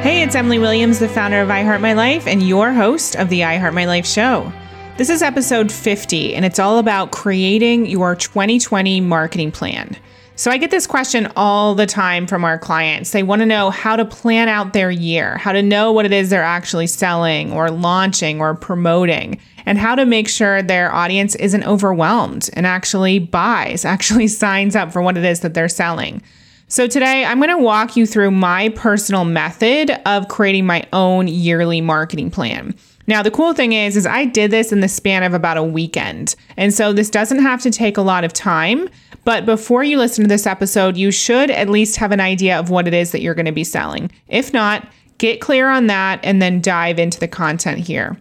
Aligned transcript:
Hey, 0.00 0.22
it's 0.22 0.36
Emily 0.36 0.60
Williams, 0.60 1.00
the 1.00 1.08
founder 1.08 1.40
of 1.40 1.50
I 1.50 1.64
Heart 1.64 1.80
My 1.80 1.92
Life 1.92 2.28
and 2.28 2.40
your 2.40 2.72
host 2.72 3.16
of 3.16 3.28
the 3.30 3.42
I 3.42 3.56
Heart 3.56 3.74
My 3.74 3.84
Life 3.84 4.06
show. 4.06 4.50
This 4.96 5.10
is 5.10 5.22
episode 5.22 5.72
50, 5.72 6.36
and 6.36 6.44
it's 6.44 6.60
all 6.60 6.78
about 6.78 7.10
creating 7.10 7.86
your 7.86 8.14
2020 8.14 9.00
marketing 9.00 9.50
plan. 9.50 9.96
So, 10.36 10.52
I 10.52 10.56
get 10.56 10.70
this 10.70 10.86
question 10.86 11.32
all 11.34 11.74
the 11.74 11.84
time 11.84 12.28
from 12.28 12.44
our 12.44 12.60
clients. 12.60 13.10
They 13.10 13.24
want 13.24 13.40
to 13.40 13.46
know 13.46 13.70
how 13.70 13.96
to 13.96 14.04
plan 14.04 14.48
out 14.48 14.72
their 14.72 14.92
year, 14.92 15.36
how 15.36 15.50
to 15.50 15.62
know 15.62 15.90
what 15.90 16.06
it 16.06 16.12
is 16.12 16.30
they're 16.30 16.44
actually 16.44 16.86
selling 16.86 17.52
or 17.52 17.68
launching 17.68 18.40
or 18.40 18.54
promoting, 18.54 19.40
and 19.66 19.78
how 19.78 19.96
to 19.96 20.06
make 20.06 20.28
sure 20.28 20.62
their 20.62 20.94
audience 20.94 21.34
isn't 21.34 21.64
overwhelmed 21.64 22.48
and 22.52 22.68
actually 22.68 23.18
buys, 23.18 23.84
actually 23.84 24.28
signs 24.28 24.76
up 24.76 24.92
for 24.92 25.02
what 25.02 25.18
it 25.18 25.24
is 25.24 25.40
that 25.40 25.54
they're 25.54 25.68
selling. 25.68 26.22
So, 26.70 26.86
today 26.86 27.24
I'm 27.24 27.38
going 27.38 27.48
to 27.48 27.56
walk 27.56 27.96
you 27.96 28.06
through 28.06 28.30
my 28.30 28.68
personal 28.68 29.24
method 29.24 29.90
of 30.06 30.28
creating 30.28 30.66
my 30.66 30.86
own 30.92 31.26
yearly 31.26 31.80
marketing 31.80 32.30
plan. 32.30 32.74
Now, 33.06 33.22
the 33.22 33.30
cool 33.30 33.54
thing 33.54 33.72
is, 33.72 33.96
is 33.96 34.04
I 34.04 34.26
did 34.26 34.50
this 34.50 34.70
in 34.70 34.80
the 34.80 34.88
span 34.88 35.22
of 35.22 35.32
about 35.32 35.56
a 35.56 35.62
weekend. 35.62 36.36
And 36.58 36.74
so 36.74 36.92
this 36.92 37.08
doesn't 37.08 37.40
have 37.40 37.62
to 37.62 37.70
take 37.70 37.96
a 37.96 38.02
lot 38.02 38.22
of 38.22 38.34
time. 38.34 38.90
But 39.24 39.46
before 39.46 39.82
you 39.82 39.96
listen 39.96 40.24
to 40.24 40.28
this 40.28 40.46
episode, 40.46 40.98
you 40.98 41.10
should 41.10 41.50
at 41.50 41.70
least 41.70 41.96
have 41.96 42.12
an 42.12 42.20
idea 42.20 42.58
of 42.58 42.68
what 42.68 42.86
it 42.86 42.92
is 42.92 43.12
that 43.12 43.22
you're 43.22 43.34
going 43.34 43.46
to 43.46 43.52
be 43.52 43.64
selling. 43.64 44.10
If 44.28 44.52
not, 44.52 44.86
get 45.16 45.40
clear 45.40 45.70
on 45.70 45.86
that 45.86 46.20
and 46.22 46.42
then 46.42 46.60
dive 46.60 46.98
into 46.98 47.18
the 47.18 47.28
content 47.28 47.78
here. 47.78 48.18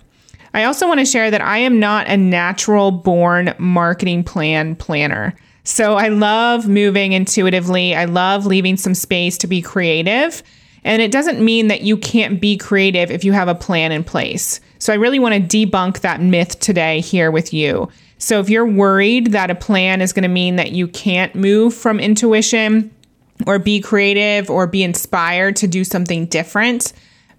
I 0.54 0.64
also 0.64 0.88
want 0.88 1.02
to 1.02 1.06
share 1.06 1.30
that 1.32 1.42
I 1.42 1.58
am 1.58 1.82
not 1.82 2.08
a 2.08 2.16
natural 2.16 2.92
born 2.92 3.54
marketing 3.58 4.24
plan 4.24 4.78
planner. 4.78 5.36
So 5.68 5.96
I 5.96 6.08
love 6.08 6.70
moving 6.70 7.12
intuitively. 7.12 7.94
I 7.94 8.06
love 8.06 8.46
leaving 8.46 8.78
some 8.78 8.96
space 8.96 9.38
to 9.40 9.48
be 9.48 9.62
creative. 9.62 10.42
And 10.86 11.02
it 11.02 11.12
doesn't 11.12 11.44
mean 11.44 11.68
that 11.68 11.82
you 11.82 11.98
can't 11.98 12.40
be 12.40 12.56
creative 12.56 13.12
if 13.12 13.26
you 13.26 13.34
have 13.34 13.50
a 13.50 13.54
plan 13.54 13.92
in 13.92 14.06
place. 14.06 14.62
So 14.80 14.94
I 14.94 14.96
really 14.96 15.20
want 15.20 15.36
to 15.36 15.42
debunk 15.42 16.00
that 16.00 16.22
myth 16.22 16.58
today 16.60 17.02
here 17.02 17.32
with 17.32 17.54
you. 17.54 17.90
So 18.18 18.40
if 18.40 18.50
you're 18.50 18.66
worried 18.66 19.34
that 19.34 19.52
a 19.52 19.56
plan 19.56 20.02
is 20.02 20.14
going 20.14 20.24
to 20.24 20.30
mean 20.30 20.56
that 20.56 20.72
you 20.72 20.88
can't 20.88 21.36
move 21.36 21.74
from 21.74 22.00
intuition 22.00 22.90
or 23.46 23.60
be 23.60 23.82
creative 23.82 24.50
or 24.50 24.68
be 24.68 24.84
inspired 24.84 25.58
to 25.58 25.68
do 25.68 25.84
something 25.84 26.28
different, 26.28 26.94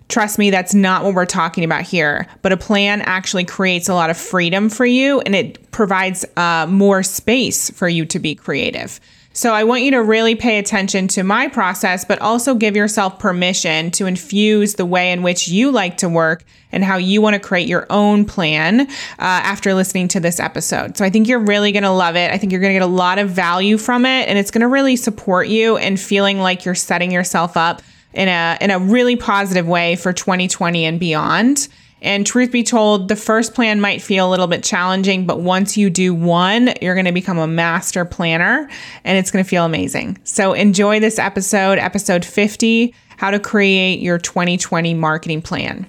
Trust 0.09 0.39
me, 0.39 0.51
that's 0.51 0.75
not 0.75 1.05
what 1.05 1.14
we're 1.14 1.27
talking 1.27 1.64
about 1.64 1.83
here. 1.83 2.27
But 2.42 2.53
a 2.53 2.56
plan 2.56 3.03
actually 3.03 3.45
creates 3.45 3.89
a 3.89 3.95
lot 3.95 4.11
of 4.11 4.17
freedom 4.17 4.70
for 4.70 4.87
you 4.87 5.20
and 5.20 5.34
it 5.34 5.70
provides 5.70 6.25
uh, 6.37 6.67
more 6.69 7.03
space 7.03 7.70
for 7.70 7.89
you 7.89 8.06
to 8.06 8.19
be 8.19 8.34
creative. 8.34 9.00
So 9.34 9.53
I 9.53 9.62
want 9.62 9.83
you 9.83 9.92
to 9.92 10.03
really 10.03 10.34
pay 10.34 10.59
attention 10.59 11.06
to 11.09 11.23
my 11.23 11.47
process, 11.47 12.05
but 12.05 12.20
also 12.20 12.56
give 12.56 12.75
yourself 12.75 13.20
permission 13.20 13.92
to 13.92 14.06
infuse 14.06 14.75
the 14.75 14.84
way 14.84 15.12
in 15.12 15.23
which 15.23 15.47
you 15.47 15.70
like 15.70 15.98
to 15.98 16.09
work 16.09 16.43
and 16.72 16.83
how 16.83 16.97
you 16.97 17.22
want 17.22 17.34
to 17.34 17.41
create 17.41 17.69
your 17.69 17.87
own 17.89 18.25
plan 18.25 18.81
uh, 18.81 18.87
after 19.19 19.75
listening 19.75 20.09
to 20.09 20.20
this 20.20 20.41
episode. 20.41 20.97
So 20.97 21.05
I 21.05 21.11
think 21.11 21.28
you're 21.28 21.39
really 21.39 21.70
going 21.70 21.84
to 21.84 21.91
love 21.91 22.17
it. 22.17 22.33
I 22.33 22.39
think 22.39 22.50
you're 22.50 22.61
going 22.61 22.75
to 22.75 22.81
get 22.81 22.84
a 22.84 22.91
lot 22.91 23.20
of 23.20 23.31
value 23.31 23.78
from 23.78 24.05
it, 24.05 24.28
and 24.28 24.39
it's 24.39 24.50
going 24.50 24.62
to 24.62 24.69
really 24.69 24.97
support 24.97 25.47
you 25.47 25.77
in 25.77 25.97
feeling 25.97 26.41
like 26.41 26.65
you're 26.65 26.75
setting 26.75 27.12
yourself 27.12 27.56
up 27.56 27.81
in 28.12 28.28
a 28.28 28.59
in 28.61 28.70
a 28.70 28.78
really 28.78 29.17
positive 29.17 29.67
way 29.67 29.97
for 29.97 30.12
2020 30.12 30.84
and 30.84 30.98
beyond. 31.01 31.69
And 32.01 32.25
truth 32.25 32.53
be 32.53 32.62
told, 32.62 33.09
the 33.09 33.17
first 33.17 33.55
plan 33.55 33.81
might 33.81 34.00
feel 34.00 34.28
a 34.28 34.31
little 34.31 34.47
bit 34.47 34.62
challenging, 34.62 35.27
but 35.27 35.41
once 35.41 35.77
you 35.77 35.91
do 35.91 36.15
one, 36.15 36.73
you're 36.81 36.95
going 36.95 37.06
to 37.06 37.12
become 37.12 37.39
a 37.39 37.48
master 37.48 38.05
planner 38.05 38.70
and 39.03 39.19
it's 39.19 39.33
going 39.33 39.45
to 39.45 39.48
feel 39.48 39.65
amazing. 39.65 40.17
So 40.23 40.53
enjoy 40.53 41.00
this 41.00 41.19
episode, 41.19 41.78
episode 41.78 42.25
50, 42.25 42.95
how 43.17 43.33
to 43.33 43.41
create 43.41 43.98
your 43.98 44.19
2020 44.19 44.95
marketing 44.95 45.43
plan. 45.43 45.87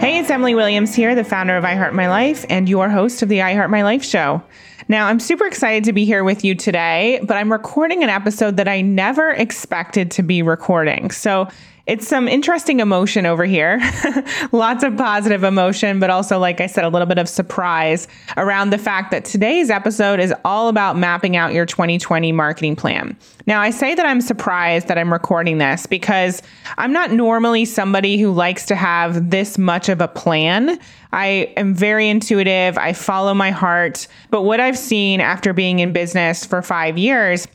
Hey, 0.00 0.18
it's 0.18 0.30
Emily 0.30 0.54
Williams 0.54 0.94
here, 0.94 1.16
the 1.16 1.24
founder 1.24 1.56
of 1.56 1.64
I 1.64 1.74
Heart 1.74 1.94
My 1.94 2.08
Life 2.08 2.46
and 2.48 2.68
your 2.68 2.88
host 2.88 3.20
of 3.22 3.28
the 3.28 3.42
I 3.42 3.54
Heart 3.54 3.68
My 3.68 3.82
Life 3.82 4.04
show. 4.04 4.42
Now, 4.90 5.06
I'm 5.06 5.20
super 5.20 5.46
excited 5.46 5.84
to 5.84 5.92
be 5.92 6.04
here 6.04 6.24
with 6.24 6.44
you 6.44 6.56
today, 6.56 7.20
but 7.22 7.36
I'm 7.36 7.52
recording 7.52 8.02
an 8.02 8.10
episode 8.10 8.56
that 8.56 8.66
I 8.66 8.80
never 8.80 9.30
expected 9.30 10.10
to 10.10 10.24
be 10.24 10.42
recording. 10.42 11.12
So 11.12 11.46
it's 11.90 12.06
some 12.06 12.28
interesting 12.28 12.78
emotion 12.78 13.26
over 13.26 13.44
here. 13.44 13.80
Lots 14.52 14.84
of 14.84 14.96
positive 14.96 15.42
emotion, 15.42 15.98
but 15.98 16.08
also, 16.08 16.38
like 16.38 16.60
I 16.60 16.68
said, 16.68 16.84
a 16.84 16.88
little 16.88 17.04
bit 17.04 17.18
of 17.18 17.28
surprise 17.28 18.06
around 18.36 18.70
the 18.70 18.78
fact 18.78 19.10
that 19.10 19.24
today's 19.24 19.70
episode 19.70 20.20
is 20.20 20.32
all 20.44 20.68
about 20.68 20.96
mapping 20.96 21.34
out 21.34 21.52
your 21.52 21.66
2020 21.66 22.30
marketing 22.30 22.76
plan. 22.76 23.18
Now, 23.48 23.60
I 23.60 23.70
say 23.70 23.96
that 23.96 24.06
I'm 24.06 24.20
surprised 24.20 24.86
that 24.86 24.98
I'm 24.98 25.12
recording 25.12 25.58
this 25.58 25.86
because 25.86 26.42
I'm 26.78 26.92
not 26.92 27.10
normally 27.10 27.64
somebody 27.64 28.20
who 28.20 28.30
likes 28.30 28.66
to 28.66 28.76
have 28.76 29.30
this 29.30 29.58
much 29.58 29.88
of 29.88 30.00
a 30.00 30.06
plan. 30.06 30.78
I 31.12 31.52
am 31.56 31.74
very 31.74 32.08
intuitive, 32.08 32.78
I 32.78 32.92
follow 32.92 33.34
my 33.34 33.50
heart. 33.50 34.06
But 34.30 34.42
what 34.42 34.60
I've 34.60 34.78
seen 34.78 35.20
after 35.20 35.52
being 35.52 35.80
in 35.80 35.92
business 35.92 36.44
for 36.44 36.62
five 36.62 36.96
years, 36.96 37.48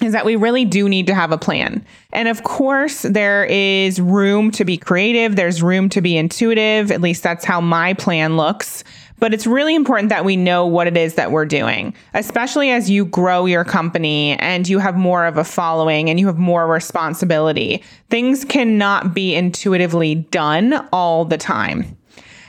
is 0.00 0.12
that 0.12 0.24
we 0.24 0.36
really 0.36 0.64
do 0.64 0.88
need 0.88 1.06
to 1.06 1.14
have 1.14 1.32
a 1.32 1.38
plan. 1.38 1.84
And 2.12 2.28
of 2.28 2.44
course, 2.44 3.02
there 3.02 3.44
is 3.44 4.00
room 4.00 4.50
to 4.52 4.64
be 4.64 4.76
creative, 4.76 5.36
there's 5.36 5.62
room 5.62 5.88
to 5.90 6.00
be 6.00 6.16
intuitive. 6.16 6.90
At 6.90 7.00
least 7.00 7.22
that's 7.22 7.44
how 7.44 7.60
my 7.60 7.94
plan 7.94 8.36
looks. 8.36 8.84
But 9.20 9.34
it's 9.34 9.46
really 9.46 9.74
important 9.74 10.10
that 10.10 10.24
we 10.24 10.36
know 10.36 10.64
what 10.64 10.86
it 10.86 10.96
is 10.96 11.16
that 11.16 11.32
we're 11.32 11.44
doing, 11.44 11.92
especially 12.14 12.70
as 12.70 12.88
you 12.88 13.04
grow 13.04 13.46
your 13.46 13.64
company 13.64 14.38
and 14.38 14.68
you 14.68 14.78
have 14.78 14.96
more 14.96 15.26
of 15.26 15.36
a 15.36 15.44
following 15.44 16.08
and 16.08 16.20
you 16.20 16.26
have 16.28 16.38
more 16.38 16.68
responsibility. 16.68 17.82
Things 18.10 18.44
cannot 18.44 19.14
be 19.14 19.34
intuitively 19.34 20.14
done 20.14 20.88
all 20.92 21.24
the 21.24 21.36
time. 21.36 21.97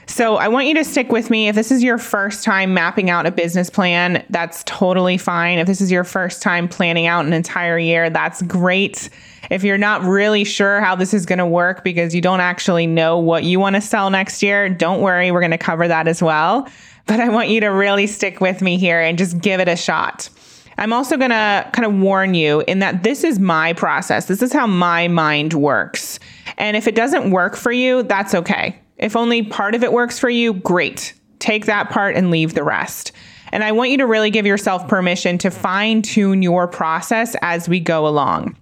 So 0.10 0.38
I 0.38 0.48
want 0.48 0.66
you 0.66 0.74
to 0.74 0.84
stick 0.84 1.12
with 1.12 1.30
me. 1.30 1.50
If 1.50 1.56
this 1.56 1.72
is 1.72 1.84
your 1.84 2.00
first 2.00 2.44
time 2.44 2.74
mapping 2.74 3.12
out 3.12 3.28
a 3.28 3.32
business 3.32 3.70
plan, 3.70 4.26
that's 4.32 4.64
totally 4.66 5.20
fine. 5.20 5.60
If 5.60 5.68
this 5.68 5.82
is 5.82 5.92
your 5.92 6.04
first 6.04 6.42
time 6.42 6.68
planning 6.68 7.06
out 7.06 7.28
an 7.28 7.32
entire 7.32 7.78
year, 7.78 8.10
that's 8.10 8.42
great. 8.42 9.12
If 9.52 9.64
you're 9.64 9.78
not 9.78 10.02
really 10.02 10.44
sure 10.44 10.82
how 10.82 10.96
this 10.96 11.14
is 11.14 11.28
going 11.28 11.38
to 11.38 11.46
work 11.46 11.84
because 11.84 12.16
you 12.16 12.22
don't 12.22 12.40
actually 12.40 12.88
know 12.88 13.20
what 13.20 13.44
you 13.44 13.60
want 13.60 13.76
to 13.76 13.82
sell 13.82 14.10
next 14.10 14.42
year, 14.42 14.68
don't 14.68 15.02
worry. 15.02 15.32
We're 15.32 15.42
going 15.42 15.52
to 15.52 15.60
cover 15.60 15.88
that 15.88 16.08
as 16.08 16.24
well. 16.24 16.68
But 17.06 17.20
I 17.20 17.30
want 17.30 17.50
you 17.50 17.62
to 17.62 17.68
really 17.68 18.08
stick 18.08 18.42
with 18.42 18.64
me 18.64 18.80
here 18.80 19.00
and 19.00 19.16
just 19.16 19.40
give 19.40 19.60
it 19.60 19.68
a 19.68 19.76
shot. 19.76 20.28
I'm 20.80 20.92
also 20.92 21.18
going 21.18 21.30
to 21.30 21.70
kind 21.72 21.86
of 21.86 21.94
warn 21.94 22.34
you 22.34 22.62
in 22.68 22.80
that 22.80 23.04
this 23.04 23.24
is 23.24 23.38
my 23.38 23.74
process. 23.74 24.26
This 24.26 24.42
is 24.42 24.52
how 24.52 24.66
my 24.66 25.08
mind 25.08 25.54
works. 25.54 26.20
And 26.58 26.76
if 26.76 26.88
it 26.88 26.96
doesn't 26.96 27.30
work 27.30 27.56
for 27.56 27.72
you, 27.72 28.02
that's 28.04 28.34
okay. 28.34 28.80
If 29.00 29.16
only 29.16 29.44
part 29.44 29.76
of 29.76 29.84
it 29.84 29.94
works 29.94 30.20
for 30.20 30.30
you, 30.30 30.54
great. 30.54 31.14
Take 31.40 31.66
that 31.66 31.90
part 31.90 32.16
and 32.16 32.30
leave 32.30 32.54
the 32.54 32.64
rest. 32.64 33.14
And 33.52 33.64
I 33.64 33.72
want 33.72 33.90
you 33.90 33.98
to 33.98 34.06
really 34.06 34.30
give 34.30 34.46
yourself 34.46 34.88
permission 34.88 35.38
to 35.40 35.50
fine 35.50 36.02
tune 36.02 36.44
your 36.44 36.68
process 36.68 37.36
as 37.42 37.68
we 37.68 37.80
go 37.80 38.08
along. 38.08 38.56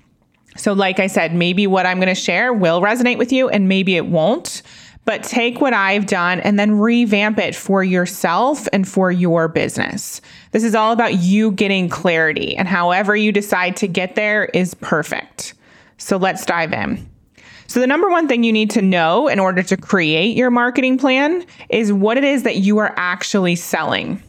So, 0.55 0.73
like 0.73 0.99
I 0.99 1.07
said, 1.07 1.35
maybe 1.35 1.67
what 1.67 1.85
I'm 1.85 1.97
going 1.97 2.07
to 2.07 2.15
share 2.15 2.53
will 2.53 2.81
resonate 2.81 3.17
with 3.17 3.31
you 3.31 3.49
and 3.49 3.67
maybe 3.67 3.95
it 3.95 4.05
won't. 4.05 4.61
But 5.05 5.23
take 5.23 5.61
what 5.61 5.73
I've 5.73 6.05
done 6.05 6.41
and 6.41 6.59
then 6.59 6.79
revamp 6.79 7.37
it 7.37 7.55
for 7.55 7.81
yourself 7.83 8.67
and 8.73 8.85
for 8.87 9.09
your 9.09 9.47
business. 9.47 10.19
This 10.51 10.63
is 10.63 10.75
all 10.75 10.91
about 10.91 11.19
you 11.19 11.51
getting 11.51 11.87
clarity, 11.87 12.57
and 12.57 12.67
however 12.67 13.15
you 13.15 13.31
decide 13.31 13.77
to 13.77 13.87
get 13.87 14.15
there 14.15 14.45
is 14.45 14.73
perfect. 14.73 15.53
So, 15.97 16.17
let's 16.17 16.45
dive 16.45 16.73
in. 16.73 17.09
So, 17.67 17.79
the 17.81 17.87
number 17.87 18.09
one 18.09 18.27
thing 18.27 18.43
you 18.43 18.53
need 18.53 18.71
to 18.71 18.81
know 18.81 19.27
in 19.27 19.39
order 19.39 19.61
to 19.63 19.77
create 19.77 20.37
your 20.37 20.49
marketing 20.49 20.97
plan 20.97 21.45
is 21.69 21.91
what 21.91 22.17
it 22.17 22.23
is 22.23 22.43
that 22.43 22.57
you 22.57 22.77
are 22.77 22.93
actually 22.97 23.55
selling. 23.55 24.23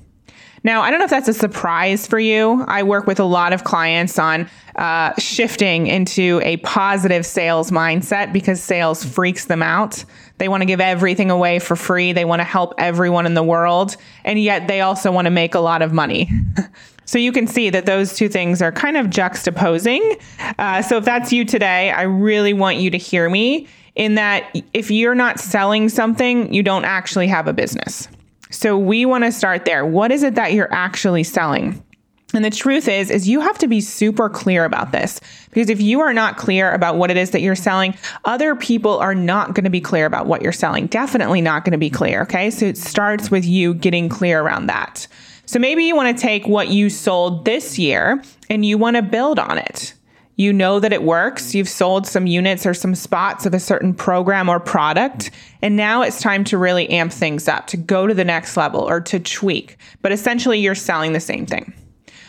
Now, 0.65 0.83
I 0.83 0.91
don't 0.91 0.99
know 0.99 1.05
if 1.05 1.11
that's 1.11 1.29
a 1.29 1.35
surprise 1.35 2.07
for 2.07 2.19
you. 2.19 2.65
I 2.67 2.83
work 2.83 3.07
with 3.07 3.21
a 3.21 3.25
lot 3.25 3.53
of 3.53 3.63
clients 3.63 4.19
on 4.19 4.49
uh, 4.77 5.13
shifting 5.19 5.87
into 5.87 6.41
a 6.43 6.57
positive 6.59 7.25
sales 7.25 7.71
mindset 7.71 8.33
because 8.33 8.63
sales 8.63 9.05
freaks 9.05 9.45
them 9.45 9.63
out. 9.63 10.05
They 10.39 10.49
want 10.49 10.63
to 10.63 10.67
give 10.67 10.81
everything 10.81 11.31
away 11.31 11.59
for 11.59 11.77
free, 11.77 12.13
they 12.13 12.25
want 12.25 12.41
to 12.41 12.45
help 12.45 12.75
everyone 12.79 13.27
in 13.27 13.35
the 13.35 13.43
world, 13.43 13.97
and 14.25 14.39
yet 14.39 14.69
they 14.69 14.81
also 14.81 15.11
want 15.11 15.27
to 15.27 15.31
make 15.31 15.55
a 15.55 15.61
lot 15.61 15.83
of 15.83 15.93
money. 15.93 16.31
So 17.09 17.19
you 17.19 17.33
can 17.33 17.47
see 17.47 17.71
that 17.71 17.87
those 17.87 18.13
two 18.13 18.29
things 18.29 18.61
are 18.61 18.71
kind 18.71 18.99
of 18.99 19.07
juxtaposing. 19.07 20.21
Uh, 20.59 20.83
so 20.83 20.99
if 20.99 21.07
that's 21.07 21.33
you 21.33 21.43
today, 21.47 21.91
I 21.91 22.03
really 22.03 22.53
want 22.53 22.77
you 22.77 22.91
to 22.91 22.99
hear 22.99 23.31
me 23.31 23.67
in 23.95 24.17
that 24.17 24.55
if 24.75 24.91
you're 24.91 25.15
not 25.15 25.41
selling 25.41 25.89
something, 25.89 26.53
you 26.53 26.63
don't 26.63 26.85
actually 26.85 27.27
have 27.29 27.49
a 27.49 27.55
business. 27.55 28.09
So 28.51 28.77
we 28.77 29.07
want 29.07 29.25
to 29.25 29.33
start 29.33 29.65
there. 29.65 29.87
What 29.87 30.13
is 30.13 30.23
it 30.23 30.35
that 30.35 30.53
you're 30.53 30.71
actually 30.71 31.25
selling? 31.25 31.83
And 32.35 32.45
the 32.45 32.51
truth 32.51 32.89
is 32.89 33.11
is 33.11 33.27
you 33.27 33.41
have 33.41 33.57
to 33.57 33.69
be 33.69 33.81
super 33.81 34.29
clear 34.29 34.67
about 34.67 34.93
this 34.93 35.19
because 35.49 35.71
if 35.71 35.81
you 35.81 36.01
are 36.01 36.13
not 36.13 36.37
clear 36.37 36.75
about 36.75 36.97
what 36.97 37.11
it 37.11 37.17
is 37.17 37.31
that 37.31 37.41
you're 37.41 37.57
selling, 37.57 37.95
other 38.27 38.55
people 38.55 38.99
are 38.99 39.15
not 39.15 39.55
going 39.55 39.65
to 39.65 39.71
be 39.71 39.81
clear 39.81 40.05
about 40.05 40.27
what 40.27 40.43
you're 40.43 40.53
selling. 40.53 40.87
Definitely 40.89 41.41
not 41.41 41.65
going 41.65 41.73
to 41.73 41.79
be 41.79 41.89
clear, 41.89 42.21
okay? 42.25 42.51
So 42.51 42.67
it 42.67 42.77
starts 42.77 43.31
with 43.31 43.47
you 43.47 43.73
getting 43.73 44.11
clear 44.11 44.43
around 44.43 44.67
that. 44.67 45.07
So 45.49 45.59
maybe 45.59 45.85
you 45.85 45.97
want 45.97 46.15
to 46.15 46.23
take 46.23 46.47
what 46.47 46.69
you 46.69 46.91
sold 46.91 47.47
this 47.47 47.79
year 47.79 48.23
and 48.51 48.67
you 48.67 48.77
want 48.77 48.97
to 48.97 49.03
build 49.03 49.39
on 49.39 49.57
it. 49.57 49.95
You 50.37 50.53
know 50.53 50.79
that 50.79 50.93
it 50.93 51.03
works. 51.03 51.55
You've 51.55 51.71
sold 51.71 52.07
some 52.07 52.27
units 52.27 52.67
or 52.67 52.75
some 52.75 52.95
spots 52.95 53.47
of 53.47 53.55
a 53.55 53.59
certain 53.59 53.95
program 53.95 54.51
or 54.51 54.61
product. 54.61 55.31
And 55.63 55.75
now 55.75 56.03
it's 56.03 56.21
time 56.21 56.45
to 56.45 56.59
really 56.59 56.91
amp 56.91 57.15
things 57.15 57.49
up, 57.49 57.67
to 57.69 57.79
go 57.79 58.07
to 58.07 58.13
the 58.13 58.27
next 58.27 58.59
level 58.59 58.83
or 58.83 59.01
to 59.01 59.19
tweak. 59.19 59.79
But 60.03 60.13
essentially, 60.13 60.59
you're 60.59 60.75
selling 60.75 61.15
the 61.15 61.19
same 61.19 61.47
thing. 61.47 61.73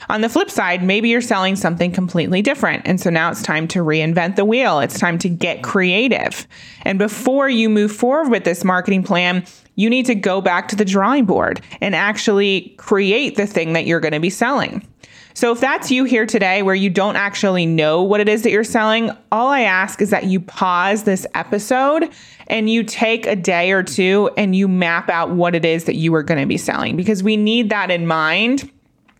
On 0.07 0.22
the 0.22 0.30
flip 0.30 0.50
side, 0.50 0.81
maybe 0.81 1.10
you're 1.10 1.22
selling 1.22 1.57
something 1.57 1.92
completely 1.92 2.42
different. 2.42 2.83
And 2.88 3.01
so 3.01 3.10
now 3.10 3.31
it's 3.31 3.44
time 3.44 3.68
to 3.69 3.80
reinvent 3.80 4.38
the 4.38 4.45
wheel. 4.45 4.80
It's 4.80 4.98
time 4.98 5.19
to 5.19 5.30
get 5.30 5.62
creative. 5.62 6.48
And 6.83 6.98
before 6.98 7.50
you 7.50 7.69
move 7.69 7.92
forward 7.92 8.31
with 8.31 8.45
this 8.45 8.63
marketing 8.63 9.04
plan, 9.04 9.45
you 9.79 9.89
need 9.89 10.05
to 10.05 10.13
go 10.13 10.41
back 10.41 10.67
to 10.67 10.75
the 10.75 10.83
drawing 10.83 11.23
board 11.23 11.61
and 11.79 11.95
actually 11.95 12.73
create 12.75 13.37
the 13.37 13.47
thing 13.47 13.71
that 13.71 13.85
you're 13.85 14.01
going 14.01 14.11
to 14.11 14.19
be 14.19 14.29
selling. 14.29 14.85
So 15.33 15.53
if 15.53 15.61
that's 15.61 15.89
you 15.89 16.03
here 16.03 16.25
today 16.25 16.63
where 16.63 16.75
you 16.75 16.89
don't 16.89 17.15
actually 17.15 17.65
know 17.65 18.03
what 18.03 18.19
it 18.19 18.27
is 18.27 18.43
that 18.43 18.51
you're 18.51 18.65
selling, 18.65 19.09
all 19.31 19.47
I 19.47 19.61
ask 19.61 20.01
is 20.01 20.09
that 20.09 20.25
you 20.25 20.41
pause 20.41 21.05
this 21.05 21.25
episode 21.33 22.11
and 22.47 22.69
you 22.69 22.83
take 22.83 23.25
a 23.25 23.37
day 23.37 23.71
or 23.71 23.81
two 23.81 24.29
and 24.35 24.53
you 24.53 24.67
map 24.67 25.09
out 25.09 25.29
what 25.29 25.55
it 25.55 25.63
is 25.63 25.85
that 25.85 25.95
you 25.95 26.13
are 26.13 26.23
going 26.23 26.41
to 26.41 26.45
be 26.45 26.57
selling 26.57 26.97
because 26.97 27.23
we 27.23 27.37
need 27.37 27.69
that 27.69 27.89
in 27.89 28.05
mind 28.05 28.69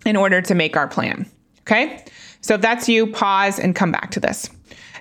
in 0.06 0.18
order 0.18 0.42
to 0.42 0.54
make 0.54 0.76
our 0.76 0.90
plan. 0.90 1.26
Okay. 1.62 2.04
So 2.42 2.56
if 2.56 2.62
that's 2.62 2.90
you, 2.90 3.08
pause 3.08 3.60
and 3.60 3.74
come 3.74 3.94
back 3.94 4.12
to 4.12 4.20
this. 4.20 4.50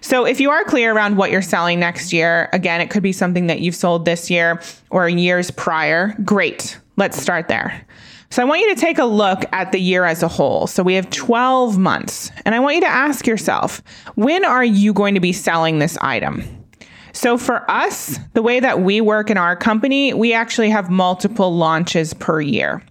So 0.00 0.24
if 0.24 0.40
you 0.40 0.50
are 0.50 0.64
clear 0.64 0.94
around 0.94 1.16
what 1.16 1.30
you're 1.30 1.42
selling 1.42 1.80
next 1.80 2.12
year, 2.12 2.48
again, 2.52 2.80
it 2.80 2.90
could 2.90 3.02
be 3.02 3.12
something 3.12 3.46
that 3.48 3.60
you've 3.60 3.74
sold 3.74 4.04
this 4.04 4.30
year 4.30 4.60
or 4.90 5.08
years 5.08 5.50
prior. 5.50 6.14
Great. 6.24 6.78
Let's 6.96 7.20
start 7.20 7.48
there. 7.48 7.86
So 8.30 8.42
I 8.42 8.44
want 8.44 8.60
you 8.60 8.74
to 8.74 8.80
take 8.80 8.98
a 8.98 9.04
look 9.04 9.44
at 9.52 9.72
the 9.72 9.78
year 9.78 10.04
as 10.04 10.22
a 10.22 10.28
whole. 10.28 10.66
So 10.66 10.82
we 10.82 10.94
have 10.94 11.08
12 11.10 11.78
months, 11.78 12.30
and 12.44 12.54
I 12.54 12.60
want 12.60 12.74
you 12.74 12.82
to 12.82 12.88
ask 12.88 13.26
yourself, 13.26 13.82
when 14.16 14.44
are 14.44 14.64
you 14.64 14.92
going 14.92 15.14
to 15.14 15.20
be 15.20 15.32
selling 15.32 15.78
this 15.78 15.96
item? 15.98 16.44
So 17.12 17.38
for 17.38 17.68
us, 17.70 18.18
the 18.34 18.42
way 18.42 18.60
that 18.60 18.80
we 18.80 19.00
work 19.00 19.30
in 19.30 19.38
our 19.38 19.56
company, 19.56 20.12
we 20.12 20.34
actually 20.34 20.68
have 20.70 20.90
multiple 20.90 21.56
launches 21.56 22.12
per 22.12 22.40
year. 22.40 22.82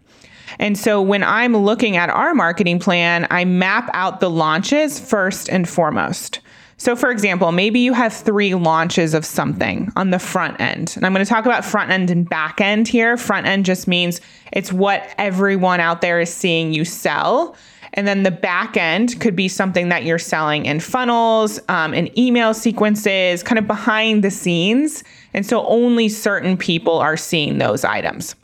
And 0.60 0.76
so 0.76 1.02
when 1.04 1.24
I'm 1.24 1.56
looking 1.56 1.98
at 1.98 2.10
our 2.10 2.34
marketing 2.34 2.80
plan, 2.80 3.28
I 3.30 3.46
map 3.46 3.92
out 3.94 4.20
the 4.20 4.30
launches 4.30 5.00
first 5.00 5.50
and 5.50 5.70
foremost. 5.70 6.40
So, 6.80 6.96
for 6.96 7.10
example, 7.10 7.52
maybe 7.52 7.80
you 7.80 7.94
have 7.94 8.14
three 8.14 8.54
launches 8.54 9.16
of 9.16 9.26
something 9.26 9.92
on 9.96 10.12
the 10.12 10.20
front 10.20 10.62
end. 10.62 10.94
And 10.96 11.06
I'm 11.06 11.14
going 11.14 11.26
to 11.26 11.30
talk 11.30 11.46
about 11.46 11.66
front 11.66 11.90
end 11.90 12.12
and 12.12 12.30
back 12.30 12.62
end 12.62 12.88
here. 12.88 13.18
Front 13.18 13.48
end 13.48 13.66
just 13.66 13.88
means 13.88 14.22
it's 14.54 14.72
what 14.72 15.10
everyone 15.18 15.80
out 15.80 16.02
there 16.02 16.20
is 16.22 16.32
seeing 16.32 16.74
you 16.74 16.86
sell. 16.86 17.56
And 17.94 18.08
then 18.08 18.22
the 18.22 18.32
back 18.32 18.78
end 18.78 19.20
could 19.20 19.36
be 19.36 19.48
something 19.48 19.90
that 19.90 20.04
you're 20.04 20.20
selling 20.20 20.68
in 20.68 20.80
funnels, 20.80 21.60
um, 21.68 21.96
in 21.96 22.18
email 22.18 22.54
sequences, 22.54 23.42
kind 23.42 23.58
of 23.58 23.66
behind 23.66 24.24
the 24.24 24.30
scenes. 24.30 25.04
And 25.34 25.48
so 25.48 25.66
only 25.66 26.10
certain 26.10 26.58
people 26.58 27.00
are 27.00 27.18
seeing 27.18 27.58
those 27.58 27.84
items. 27.84 28.36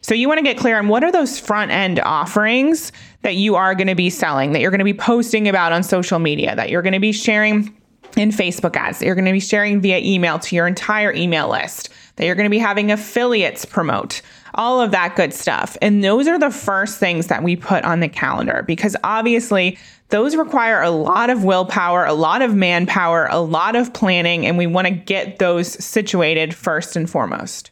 So 0.00 0.14
you 0.14 0.28
want 0.28 0.38
to 0.38 0.44
get 0.44 0.56
clear 0.56 0.78
on 0.78 0.88
what 0.88 1.04
are 1.04 1.12
those 1.12 1.38
front 1.38 1.70
end 1.70 2.00
offerings 2.00 2.90
that 3.20 3.36
you 3.36 3.54
are 3.54 3.74
going 3.74 3.86
to 3.86 3.94
be 3.94 4.08
selling, 4.08 4.52
that 4.52 4.60
you're 4.60 4.70
going 4.70 4.78
to 4.78 4.84
be 4.84 4.94
posting 4.94 5.46
about 5.46 5.72
on 5.72 5.82
social 5.82 6.18
media, 6.18 6.56
that 6.56 6.70
you're 6.70 6.82
going 6.82 6.94
to 6.94 6.98
be 6.98 7.12
sharing 7.12 7.76
in 8.16 8.30
Facebook 8.30 8.76
ads, 8.76 8.98
that 8.98 9.06
you're 9.06 9.14
going 9.14 9.24
to 9.24 9.32
be 9.32 9.40
sharing 9.40 9.80
via 9.80 9.98
email 9.98 10.38
to 10.38 10.56
your 10.56 10.66
entire 10.66 11.12
email 11.12 11.50
list, 11.50 11.90
that 12.16 12.26
you're 12.26 12.34
going 12.34 12.46
to 12.46 12.50
be 12.50 12.58
having 12.58 12.90
affiliates 12.90 13.64
promote, 13.64 14.22
all 14.54 14.80
of 14.80 14.90
that 14.90 15.16
good 15.16 15.32
stuff. 15.32 15.76
And 15.80 16.04
those 16.04 16.28
are 16.28 16.38
the 16.38 16.50
first 16.50 16.98
things 16.98 17.28
that 17.28 17.42
we 17.42 17.56
put 17.56 17.84
on 17.84 18.00
the 18.00 18.08
calendar 18.08 18.64
because 18.66 18.96
obviously 19.02 19.78
those 20.08 20.36
require 20.36 20.82
a 20.82 20.90
lot 20.90 21.30
of 21.30 21.42
willpower, 21.42 22.04
a 22.04 22.12
lot 22.12 22.42
of 22.42 22.54
manpower, 22.54 23.28
a 23.30 23.40
lot 23.40 23.74
of 23.74 23.94
planning, 23.94 24.46
and 24.46 24.58
we 24.58 24.66
want 24.66 24.86
to 24.86 24.92
get 24.92 25.38
those 25.38 25.72
situated 25.82 26.54
first 26.54 26.96
and 26.96 27.08
foremost. 27.08 27.70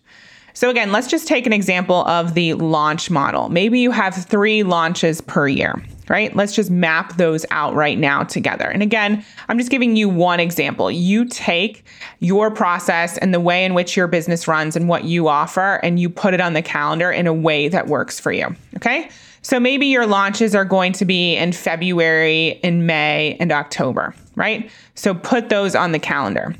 So, 0.55 0.71
again, 0.71 0.91
let's 0.91 1.07
just 1.07 1.29
take 1.29 1.47
an 1.47 1.53
example 1.53 2.05
of 2.07 2.35
the 2.35 2.55
launch 2.55 3.11
model. 3.11 3.51
Maybe 3.51 3.81
you 3.81 3.91
have 3.91 4.15
three 4.15 4.63
launches 4.63 5.21
per 5.21 5.49
year, 5.49 5.83
right? 6.11 6.35
Let's 6.35 6.57
just 6.57 6.73
map 6.73 7.17
those 7.17 7.47
out 7.53 7.73
right 7.75 7.97
now 7.97 8.25
together. 8.25 8.65
And 8.65 8.83
again, 8.83 9.25
I'm 9.49 9.57
just 9.57 9.71
giving 9.71 9.95
you 9.95 10.09
one 10.09 10.41
example. 10.41 10.91
You 10.91 11.25
take 11.25 11.85
your 12.19 12.51
process 12.51 13.17
and 13.19 13.33
the 13.33 13.39
way 13.39 13.65
in 13.65 13.75
which 13.75 13.97
your 13.97 14.09
business 14.09 14.49
runs 14.49 14.75
and 14.75 14.89
what 14.89 15.05
you 15.05 15.29
offer, 15.29 15.77
and 15.85 16.01
you 16.01 16.11
put 16.11 16.35
it 16.35 16.41
on 16.41 16.53
the 16.53 16.63
calendar 16.63 17.13
in 17.13 17.29
a 17.29 17.33
way 17.33 17.69
that 17.69 17.87
works 17.87 18.19
for 18.19 18.33
you, 18.33 18.55
okay? 18.77 19.09
So 19.43 19.61
maybe 19.61 19.87
your 19.87 20.05
launches 20.05 20.53
are 20.55 20.65
going 20.65 20.93
to 20.95 21.05
be 21.05 21.37
in 21.37 21.53
February, 21.53 22.59
in 22.65 22.87
May, 22.87 23.37
and 23.39 23.53
October, 23.53 24.13
right? 24.35 24.69
So 24.97 25.15
put 25.15 25.49
those 25.49 25.77
on 25.77 25.93
the 25.93 26.01
calendar. 26.01 26.57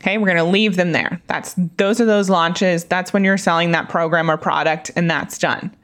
Okay, 0.00 0.18
we're 0.18 0.26
going 0.26 0.36
to 0.38 0.44
leave 0.44 0.76
them 0.76 0.92
there. 0.92 1.20
That's 1.28 1.54
those 1.76 2.00
are 2.00 2.06
those 2.06 2.28
launches. 2.30 2.84
That's 2.84 3.12
when 3.12 3.22
you're 3.22 3.36
selling 3.36 3.70
that 3.72 3.88
program 3.88 4.30
or 4.30 4.38
product 4.38 4.90
and 4.96 5.10
that's 5.10 5.38
done. 5.38 5.76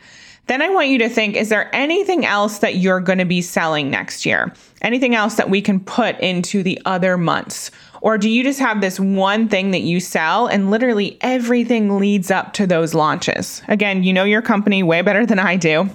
Then 0.47 0.63
I 0.63 0.69
want 0.69 0.89
you 0.89 0.99
to 0.99 1.09
think 1.09 1.37
is 1.37 1.49
there 1.49 1.75
anything 1.75 2.25
else 2.25 2.59
that 2.59 2.77
you're 2.77 3.01
going 3.01 3.19
to 3.19 3.25
be 3.25 3.43
selling 3.43 3.91
next 3.91 4.25
year? 4.25 4.53
Anything 4.81 5.15
else 5.15 5.35
that 5.35 5.51
we 5.51 5.61
can 5.61 5.81
put 5.81 6.19
into 6.21 6.63
the 6.63 6.81
other 6.85 7.17
months? 7.17 7.71
Or 8.01 8.19
do 8.19 8.29
you 8.29 8.45
just 8.45 8.61
have 8.61 8.81
this 8.81 9.01
one 9.01 9.49
thing 9.49 9.73
that 9.73 9.81
you 9.81 9.99
sell 9.99 10.47
and 10.47 10.71
literally 10.71 11.19
everything 11.21 11.99
leads 11.99 12.31
up 12.31 12.53
to 12.55 12.67
those 12.67 12.95
launches? 12.95 13.63
Again, 13.67 14.05
you 14.05 14.13
know 14.13 14.25
your 14.25 14.43
company 14.43 14.83
way 14.83 15.03
better 15.03 15.27
than 15.27 15.41
I 15.41 15.57
do. 15.57 15.89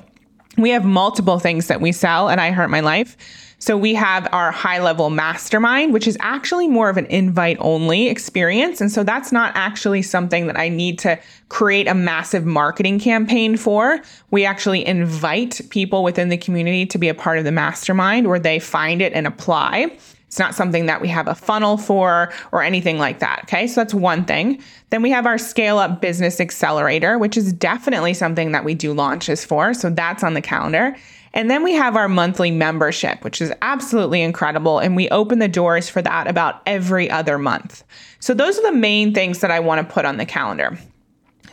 We 0.57 0.71
have 0.71 0.83
multiple 0.83 1.39
things 1.39 1.68
that 1.68 1.80
we 1.80 1.94
sell 1.94 2.27
and 2.30 2.42
I 2.42 2.51
Heart 2.51 2.69
My 2.69 2.81
Life. 2.81 3.15
So 3.61 3.77
we 3.77 3.93
have 3.93 4.27
our 4.31 4.51
high 4.51 4.79
level 4.79 5.11
mastermind, 5.11 5.93
which 5.93 6.07
is 6.07 6.17
actually 6.19 6.67
more 6.67 6.89
of 6.89 6.97
an 6.97 7.05
invite 7.05 7.57
only 7.59 8.07
experience. 8.07 8.81
And 8.81 8.91
so 8.91 9.03
that's 9.03 9.31
not 9.31 9.51
actually 9.53 10.01
something 10.01 10.47
that 10.47 10.57
I 10.57 10.67
need 10.67 10.97
to 10.99 11.19
create 11.49 11.87
a 11.87 11.93
massive 11.93 12.43
marketing 12.43 12.99
campaign 12.99 13.57
for. 13.57 14.01
We 14.31 14.45
actually 14.45 14.83
invite 14.83 15.61
people 15.69 16.03
within 16.03 16.29
the 16.29 16.37
community 16.37 16.87
to 16.87 16.97
be 16.97 17.07
a 17.07 17.13
part 17.13 17.37
of 17.37 17.43
the 17.43 17.51
mastermind 17.51 18.27
where 18.27 18.39
they 18.39 18.57
find 18.57 18.99
it 18.99 19.13
and 19.13 19.27
apply. 19.27 19.95
It's 20.25 20.39
not 20.39 20.55
something 20.55 20.87
that 20.87 20.99
we 20.99 21.09
have 21.09 21.27
a 21.27 21.35
funnel 21.35 21.77
for 21.77 22.33
or 22.51 22.63
anything 22.63 22.97
like 22.97 23.19
that. 23.19 23.41
Okay. 23.43 23.67
So 23.67 23.81
that's 23.81 23.93
one 23.93 24.25
thing. 24.25 24.59
Then 24.89 25.03
we 25.03 25.11
have 25.11 25.27
our 25.27 25.37
scale 25.37 25.77
up 25.77 26.01
business 26.01 26.39
accelerator, 26.39 27.19
which 27.19 27.37
is 27.37 27.53
definitely 27.53 28.15
something 28.15 28.53
that 28.53 28.65
we 28.65 28.73
do 28.73 28.91
launches 28.91 29.45
for. 29.45 29.75
So 29.75 29.91
that's 29.91 30.23
on 30.23 30.33
the 30.33 30.41
calendar. 30.41 30.95
And 31.33 31.50
then 31.50 31.63
we 31.63 31.74
have 31.74 31.95
our 31.95 32.10
monthly 32.10 32.51
membership, 32.51 33.24
which 33.24 33.42
is 33.42 33.54
absolutely 33.62 34.21
incredible. 34.21 34.80
And 34.80 34.95
we 34.95 35.09
open 35.09 35.40
the 35.40 35.47
doors 35.47 35.88
for 35.90 36.02
that 36.02 36.28
about 36.28 36.61
every 36.66 37.09
other 37.09 37.38
month. 37.38 37.83
So 38.19 38.33
those 38.33 38.59
are 38.59 38.64
the 38.64 38.78
main 38.78 39.14
things 39.14 39.40
that 39.40 39.52
I 39.52 39.59
want 39.59 39.88
to 39.88 39.94
put 39.94 40.06
on 40.06 40.18
the 40.18 40.26
calendar. 40.26 40.78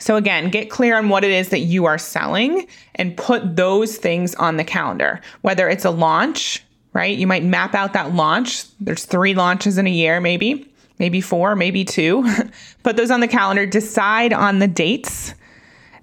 So 0.01 0.17
again, 0.17 0.51
get 0.51 0.71
clear 0.71 0.97
on 0.97 1.09
what 1.09 1.25
it 1.25 1.31
is 1.31 1.49
that 1.51 1.61
you 1.61 1.85
are 1.85 1.99
selling 1.99 2.67
and 2.95 3.17
put 3.17 3.57
those 3.57 3.97
things 3.97 4.35
on 4.37 4.57
the 4.57 4.65
calendar. 4.65 5.21
Whether 5.43 5.69
it's 5.69 5.85
a 5.85 5.91
launch, 5.91 6.65
right? 6.93 7.17
You 7.17 7.27
might 7.27 7.45
map 7.45 7.75
out 7.75 7.93
that 7.93 8.15
launch. 8.15 8.65
There's 8.81 9.05
three 9.05 9.35
launches 9.35 9.79
in 9.79 9.87
a 9.87 9.91
year, 9.91 10.21
maybe, 10.21 10.71
maybe 10.99 11.21
four, 11.21 11.57
maybe 11.57 11.85
two. 11.85 12.25
put 12.83 12.97
those 12.97 13.11
on 13.11 13.21
the 13.21 13.29
calendar, 13.29 13.67
decide 13.67 14.33
on 14.33 14.59
the 14.59 14.69
dates 14.69 15.35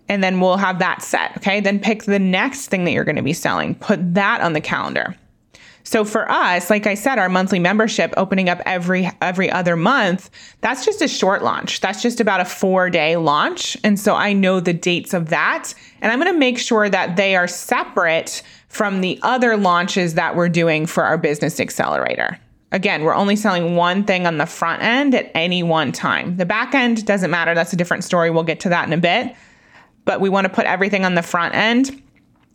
and 0.07 0.24
then 0.24 0.39
we'll 0.39 0.57
have 0.57 0.79
that 0.79 1.01
set. 1.01 1.38
Okay. 1.38 1.59
Then 1.59 1.79
pick 1.79 2.03
the 2.03 2.19
next 2.19 2.67
thing 2.67 2.83
that 2.85 2.91
you're 2.91 3.03
going 3.03 3.15
to 3.15 3.21
be 3.21 3.33
selling, 3.33 3.75
put 3.75 4.13
that 4.13 4.41
on 4.41 4.53
the 4.53 4.62
calendar. 4.62 5.15
So 5.85 6.03
for 6.03 6.29
us, 6.29 6.71
like 6.71 6.88
I 6.88 6.95
said, 6.95 7.19
our 7.19 7.29
monthly 7.29 7.59
membership 7.59 8.12
opening 8.17 8.50
up 8.50 8.59
every 8.65 9.07
every 9.21 9.51
other 9.51 9.75
month, 9.75 10.31
that's 10.62 10.83
just 10.83 11.00
a 11.03 11.07
short 11.07 11.43
launch. 11.43 11.79
That's 11.79 12.01
just 12.01 12.19
about 12.19 12.41
a 12.41 12.43
4-day 12.43 13.17
launch. 13.17 13.77
And 13.83 14.00
so 14.00 14.15
I 14.15 14.33
know 14.33 14.59
the 14.59 14.74
dates 14.74 15.13
of 15.13 15.29
that, 15.29 15.75
and 16.01 16.12
I'm 16.12 16.19
going 16.19 16.33
to 16.33 16.39
make 16.39 16.57
sure 16.57 16.89
that 16.89 17.17
they 17.17 17.35
are 17.35 17.47
separate 17.47 18.41
from 18.67 19.01
the 19.01 19.19
other 19.21 19.57
launches 19.57 20.15
that 20.15 20.35
we're 20.35 20.50
doing 20.50 20.88
for 20.88 21.03
our 21.03 21.19
business 21.19 21.59
accelerator. 21.59 22.39
Again, 22.71 23.03
we're 23.03 23.15
only 23.15 23.35
selling 23.35 23.75
one 23.75 24.03
thing 24.05 24.25
on 24.25 24.39
the 24.39 24.47
front 24.47 24.81
end 24.81 25.13
at 25.13 25.31
any 25.35 25.62
one 25.62 25.91
time. 25.91 26.35
The 26.38 26.47
back 26.47 26.74
end 26.74 27.05
doesn't 27.05 27.29
matter. 27.29 27.53
That's 27.53 27.74
a 27.74 27.77
different 27.77 28.03
story. 28.03 28.31
We'll 28.31 28.43
get 28.43 28.59
to 28.62 28.69
that 28.69 28.88
in 28.88 28.91
a 28.93 28.97
bit 28.97 29.35
but 30.05 30.21
we 30.21 30.29
want 30.29 30.45
to 30.45 30.50
put 30.50 30.65
everything 30.65 31.03
on 31.03 31.15
the 31.15 31.21
front 31.21 31.55
end 31.55 32.01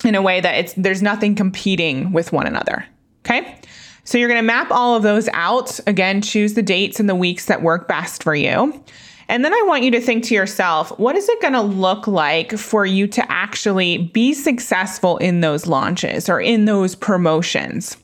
in 0.04 0.14
a 0.14 0.22
way 0.22 0.40
that 0.40 0.54
it's 0.54 0.72
there's 0.74 1.02
nothing 1.02 1.34
competing 1.34 2.12
with 2.12 2.32
one 2.32 2.46
another. 2.46 2.86
Okay? 3.24 3.56
So 4.04 4.18
you're 4.18 4.28
going 4.28 4.40
to 4.40 4.46
map 4.46 4.70
all 4.70 4.96
of 4.96 5.02
those 5.02 5.28
out. 5.32 5.78
Again, 5.86 6.22
choose 6.22 6.54
the 6.54 6.62
dates 6.62 6.98
and 6.98 7.08
the 7.08 7.14
weeks 7.14 7.46
that 7.46 7.62
work 7.62 7.86
best 7.86 8.22
for 8.22 8.34
you. 8.34 8.82
And 9.28 9.44
then 9.44 9.54
I 9.54 9.62
want 9.66 9.84
you 9.84 9.92
to 9.92 10.00
think 10.00 10.24
to 10.24 10.34
yourself, 10.34 10.98
what 10.98 11.14
is 11.14 11.28
it 11.28 11.40
going 11.40 11.52
to 11.52 11.60
look 11.60 12.08
like 12.08 12.58
for 12.58 12.84
you 12.84 13.06
to 13.06 13.30
actually 13.30 13.98
be 13.98 14.34
successful 14.34 15.18
in 15.18 15.40
those 15.40 15.68
launches 15.68 16.28
or 16.28 16.40
in 16.40 16.64
those 16.64 16.96
promotions? 16.96 17.96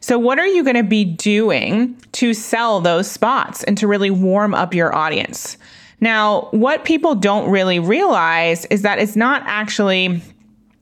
So, 0.00 0.18
what 0.18 0.40
are 0.40 0.46
you 0.46 0.64
going 0.64 0.76
to 0.76 0.82
be 0.82 1.04
doing 1.04 1.96
to 2.12 2.34
sell 2.34 2.80
those 2.80 3.08
spots 3.08 3.62
and 3.62 3.78
to 3.78 3.86
really 3.86 4.10
warm 4.10 4.52
up 4.52 4.74
your 4.74 4.94
audience? 4.94 5.56
Now, 6.04 6.48
what 6.50 6.84
people 6.84 7.14
don't 7.14 7.50
really 7.50 7.78
realize 7.78 8.66
is 8.66 8.82
that 8.82 8.98
it's 8.98 9.16
not 9.16 9.42
actually 9.46 10.20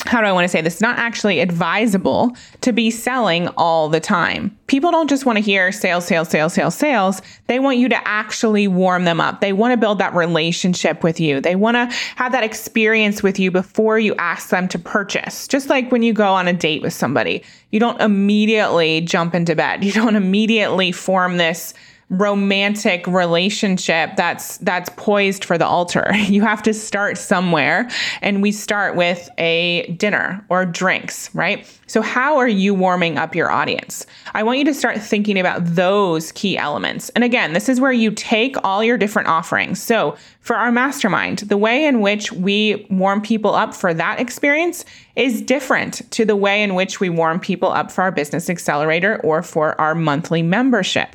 how 0.05 0.21
do 0.21 0.27
I 0.27 0.33
want 0.33 0.43
to 0.43 0.49
say 0.49 0.61
this? 0.61 0.75
It's 0.75 0.83
not 0.83 0.99
actually 0.99 1.39
advisable 1.39 2.37
to 2.63 2.73
be 2.73 2.91
selling 2.91 3.47
all 3.51 3.89
the 3.89 4.01
time. 4.01 4.59
People 4.67 4.91
don't 4.91 5.09
just 5.09 5.25
want 5.25 5.37
to 5.37 5.41
hear 5.45 5.71
sales, 5.71 6.05
sales, 6.05 6.29
sales, 6.29 6.55
sales, 6.55 6.75
sales. 6.75 7.23
They 7.47 7.61
want 7.61 7.79
you 7.79 7.89
to 7.89 8.09
actually 8.09 8.67
warm 8.67 9.05
them 9.05 9.21
up. 9.21 9.41
They 9.41 9.53
want 9.53 9.71
to 9.71 9.77
build 9.77 10.01
that 10.01 10.13
relationship 10.13 11.05
with 11.05 11.21
you. 11.21 11.41
They 11.41 11.55
want 11.55 11.77
to 11.77 11.97
have 12.17 12.33
that 12.33 12.43
experience 12.43 13.23
with 13.23 13.39
you 13.39 13.53
before 13.53 13.97
you 14.01 14.17
ask 14.17 14.49
them 14.49 14.67
to 14.69 14.79
purchase. 14.81 15.47
Just 15.47 15.69
like 15.69 15.93
when 15.93 16.03
you 16.03 16.13
go 16.13 16.33
on 16.33 16.49
a 16.49 16.53
date 16.53 16.83
with 16.83 16.95
somebody, 16.95 17.45
you 17.71 17.79
don't 17.79 18.01
immediately 18.01 19.03
jump 19.03 19.37
into 19.37 19.55
bed. 19.55 19.85
You 19.85 19.93
don't 19.93 20.17
immediately 20.25 20.91
form 20.91 21.37
this 21.37 21.75
romantic 22.13 23.07
relationship 23.07 24.17
that's 24.17 24.59
that's 24.59 24.91
poised 24.97 25.45
for 25.45 25.57
the 25.57 25.67
altar. 25.67 26.11
You 26.33 26.41
have 26.43 26.63
to 26.63 26.73
start 26.73 27.19
somewhere 27.19 27.91
and 28.23 28.41
we 28.41 28.53
start 28.53 28.97
with 28.97 29.29
a 29.37 29.87
dinner 29.99 30.43
or 30.49 30.65
drinks, 30.65 31.35
right? 31.35 31.67
So 31.87 32.01
how 32.01 32.39
are 32.39 32.49
you 32.49 32.73
warming 32.73 33.19
up 33.19 33.35
your 33.35 33.51
audience? 33.51 34.07
I 34.33 34.43
want 34.45 34.59
you 34.59 34.65
to 34.65 34.73
start 34.73 34.99
thinking 34.99 35.39
about 35.39 35.63
those 35.63 36.33
key 36.33 36.57
elements. 36.57 37.11
And 37.11 37.23
again, 37.23 37.53
this 37.53 37.69
is 37.69 37.81
where 37.81 37.93
you 37.93 38.13
take 38.13 38.57
all 38.65 38.83
your 38.83 38.97
different 38.97 39.29
offerings. 39.29 39.83
So, 39.83 40.17
for 40.41 40.57
our 40.57 40.73
mastermind, 40.73 41.41
the 41.41 41.59
way 41.59 41.85
in 41.85 42.01
which 42.01 42.33
we 42.33 42.87
warm 42.91 43.21
people 43.21 43.55
up 43.55 43.75
for 43.75 43.93
that 43.95 44.19
experience 44.19 44.85
is 45.17 45.43
different 45.43 46.11
to 46.13 46.25
the 46.25 46.35
way 46.35 46.63
in 46.63 46.75
which 46.75 46.99
we 46.99 47.11
warm 47.11 47.39
people 47.39 47.71
up 47.71 47.93
for 47.93 48.03
our 48.03 48.11
business 48.11 48.49
accelerator 48.49 49.21
or 49.23 49.43
for 49.43 49.79
our 49.81 49.95
monthly 49.95 50.43
membership. 50.43 51.15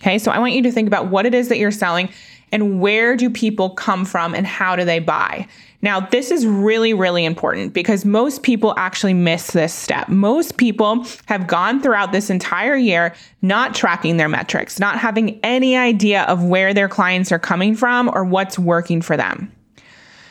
Okay, 0.00 0.18
so 0.18 0.30
I 0.30 0.38
want 0.38 0.54
you 0.54 0.62
to 0.62 0.72
think 0.72 0.86
about 0.86 1.08
what 1.08 1.26
it 1.26 1.34
is 1.34 1.48
that 1.48 1.58
you're 1.58 1.70
selling 1.70 2.08
and 2.52 2.80
where 2.80 3.16
do 3.16 3.30
people 3.30 3.70
come 3.70 4.04
from 4.04 4.34
and 4.34 4.46
how 4.46 4.76
do 4.76 4.84
they 4.84 4.98
buy. 4.98 5.46
Now, 5.82 6.00
this 6.00 6.30
is 6.30 6.46
really, 6.46 6.92
really 6.92 7.24
important 7.24 7.72
because 7.72 8.04
most 8.04 8.42
people 8.42 8.74
actually 8.76 9.14
miss 9.14 9.48
this 9.52 9.72
step. 9.72 10.08
Most 10.08 10.58
people 10.58 11.06
have 11.26 11.46
gone 11.46 11.80
throughout 11.80 12.12
this 12.12 12.28
entire 12.28 12.76
year 12.76 13.14
not 13.40 13.74
tracking 13.74 14.18
their 14.18 14.28
metrics, 14.28 14.78
not 14.78 14.98
having 14.98 15.40
any 15.42 15.76
idea 15.76 16.24
of 16.24 16.44
where 16.44 16.74
their 16.74 16.88
clients 16.88 17.32
are 17.32 17.38
coming 17.38 17.74
from 17.74 18.10
or 18.12 18.24
what's 18.24 18.58
working 18.58 19.00
for 19.00 19.16
them. 19.16 19.50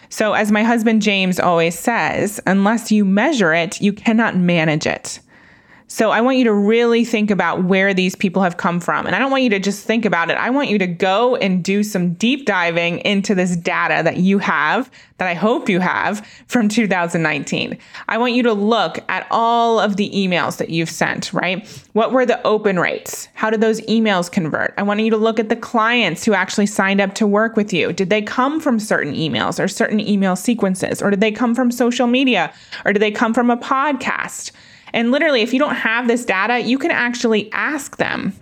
So, 0.10 0.34
as 0.34 0.52
my 0.52 0.64
husband 0.64 1.04
James 1.04 1.40
always 1.40 1.78
says, 1.78 2.40
unless 2.46 2.92
you 2.92 3.06
measure 3.06 3.54
it, 3.54 3.80
you 3.80 3.94
cannot 3.94 4.36
manage 4.36 4.88
it. 4.88 5.20
So 5.91 6.12
I 6.12 6.22
want 6.22 6.38
you 6.38 6.43
to 6.43 6.53
really 6.53 7.03
think 7.03 7.31
about 7.31 7.63
where 7.63 7.96
these 7.96 8.15
people 8.15 8.43
have 8.43 8.58
come 8.58 8.79
from. 8.79 9.08
And 9.08 9.15
I 9.15 9.19
don't 9.19 9.31
want 9.31 9.41
you 9.41 9.50
to 9.50 9.60
just 9.60 9.84
think 9.86 10.05
about 10.05 10.29
it. 10.29 10.38
I 10.38 10.51
want 10.51 10.69
you 10.69 10.77
to 10.77 10.86
go 10.86 11.36
and 11.38 11.63
do 11.63 11.81
some 11.81 12.13
deep 12.13 12.46
diving 12.46 13.00
into 13.00 13.34
this 13.34 13.55
data 13.55 14.03
that 14.03 14.17
you 14.17 14.38
have, 14.38 14.91
that 15.17 15.27
I 15.27 15.34
hope 15.34 15.67
you 15.67 15.79
have 15.79 16.24
from 16.46 16.69
2019. 16.69 17.75
I 18.08 18.17
want 18.19 18.34
you 18.34 18.43
to 18.43 18.53
look 18.53 19.00
at 19.10 19.25
all 19.31 19.79
of 19.79 19.96
the 19.96 20.12
emails 20.12 20.58
that 20.58 20.69
you've 20.69 20.91
sent, 20.91 21.34
right? 21.34 21.67
What 21.93 22.12
were 22.12 22.25
the 22.25 22.41
open 22.46 22.79
rates? 22.79 23.27
How 23.34 23.50
did 23.50 23.60
those 23.60 23.81
emails 23.81 24.31
convert? 24.31 24.75
I 24.77 24.84
want 24.84 25.00
you 25.00 25.10
to 25.10 25.17
look 25.17 25.39
at 25.39 25.50
the 25.50 25.55
clients 25.55 26.24
who 26.24 26.36
actually 26.36 26.67
signed 26.67 27.01
up 27.01 27.15
to 27.15 27.25
work 27.25 27.55
with 27.55 27.74
you. 27.74 27.93
Did 27.93 28.12
they 28.12 28.22
come 28.22 28.60
from 28.60 28.79
certain 28.79 29.15
emails 29.15 29.60
or 29.60 29.67
certain 29.67 30.00
email 30.00 30.36
sequences? 30.36 31.01
Or 31.01 31.10
did 31.10 31.19
they 31.19 31.31
come 31.31 31.55
from 31.55 31.72
social 31.72 32.05
media? 32.05 32.53
Or 32.86 32.93
did 32.93 33.01
they 33.01 33.12
come 33.12 33.34
from 33.34 33.50
a 33.50 33.58
podcast? 33.58 34.51
And 34.93 35.12
literally, 35.12 35.41
if 35.41 35.53
you 35.53 35.60
don't 35.60 35.75
have 35.75 36.08
this 36.08 36.25
data, 36.25 36.60
you 36.60 36.77
can 36.77 36.91
actually 36.91 37.51
ask 37.51 37.98
them. 37.98 38.34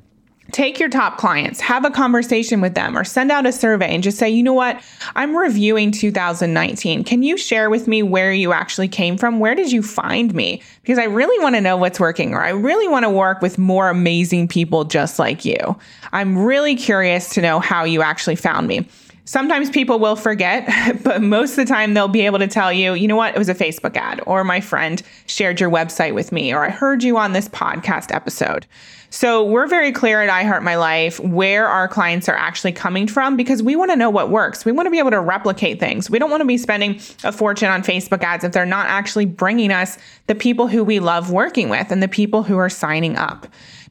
Take 0.53 0.79
your 0.79 0.87
top 0.87 1.17
clients, 1.17 1.59
have 1.59 1.83
a 1.83 1.91
conversation 1.91 2.61
with 2.61 2.73
them, 2.73 2.97
or 2.97 3.03
send 3.03 3.33
out 3.33 3.45
a 3.45 3.51
survey 3.51 3.93
and 3.93 4.01
just 4.01 4.17
say, 4.17 4.29
you 4.29 4.41
know 4.41 4.53
what? 4.53 4.81
I'm 5.13 5.35
reviewing 5.35 5.91
2019. 5.91 7.03
Can 7.03 7.21
you 7.21 7.35
share 7.35 7.69
with 7.69 7.85
me 7.85 8.01
where 8.01 8.31
you 8.31 8.53
actually 8.53 8.87
came 8.87 9.17
from? 9.17 9.39
Where 9.39 9.55
did 9.55 9.73
you 9.73 9.83
find 9.83 10.33
me? 10.33 10.61
Because 10.81 10.99
I 10.99 11.03
really 11.03 11.37
want 11.43 11.55
to 11.55 11.61
know 11.61 11.75
what's 11.75 11.99
working, 11.99 12.33
or 12.33 12.41
I 12.41 12.51
really 12.51 12.87
want 12.87 13.03
to 13.03 13.09
work 13.09 13.41
with 13.41 13.57
more 13.57 13.89
amazing 13.89 14.47
people 14.47 14.85
just 14.85 15.19
like 15.19 15.43
you. 15.43 15.77
I'm 16.13 16.37
really 16.37 16.77
curious 16.77 17.27
to 17.31 17.41
know 17.41 17.59
how 17.59 17.83
you 17.83 18.01
actually 18.01 18.37
found 18.37 18.67
me. 18.67 18.87
Sometimes 19.27 19.69
people 19.69 19.99
will 19.99 20.15
forget, 20.15 20.69
but 21.03 21.21
most 21.21 21.51
of 21.51 21.57
the 21.57 21.65
time 21.65 21.93
they'll 21.93 22.07
be 22.07 22.21
able 22.21 22.39
to 22.39 22.47
tell 22.47 22.71
you, 22.71 22.93
you 22.93 23.09
know 23.09 23.17
what, 23.17 23.35
it 23.35 23.37
was 23.37 23.49
a 23.49 23.53
Facebook 23.53 23.97
ad, 23.97 24.21
or 24.25 24.45
my 24.45 24.61
friend 24.61 25.03
shared 25.25 25.59
your 25.59 25.69
website 25.69 26.13
with 26.13 26.31
me, 26.31 26.53
or 26.53 26.63
I 26.63 26.69
heard 26.69 27.03
you 27.03 27.17
on 27.17 27.33
this 27.33 27.49
podcast 27.49 28.15
episode. 28.15 28.65
So 29.09 29.43
we're 29.43 29.67
very 29.67 29.91
clear 29.91 30.21
at 30.21 30.29
I 30.29 30.43
Heart 30.43 30.63
My 30.63 30.77
Life 30.77 31.19
where 31.19 31.67
our 31.67 31.89
clients 31.89 32.29
are 32.29 32.37
actually 32.37 32.71
coming 32.71 33.05
from 33.05 33.35
because 33.35 33.61
we 33.61 33.75
want 33.75 33.91
to 33.91 33.97
know 33.97 34.09
what 34.09 34.29
works. 34.29 34.63
We 34.63 34.71
want 34.71 34.85
to 34.85 34.91
be 34.91 34.99
able 34.99 35.11
to 35.11 35.19
replicate 35.19 35.77
things. 35.77 36.09
We 36.09 36.19
don't 36.19 36.29
want 36.29 36.39
to 36.39 36.47
be 36.47 36.57
spending 36.57 37.01
a 37.25 37.33
fortune 37.33 37.69
on 37.69 37.83
Facebook 37.83 38.23
ads 38.23 38.45
if 38.45 38.53
they're 38.53 38.65
not 38.65 38.87
actually 38.87 39.25
bringing 39.25 39.71
us 39.71 39.97
the 40.27 40.35
people 40.35 40.67
who 40.67 40.85
we 40.85 40.99
love 40.99 41.31
working 41.31 41.67
with 41.67 41.91
and 41.91 42.01
the 42.01 42.07
people 42.07 42.43
who 42.43 42.57
are 42.57 42.69
signing 42.69 43.17
up. 43.17 43.45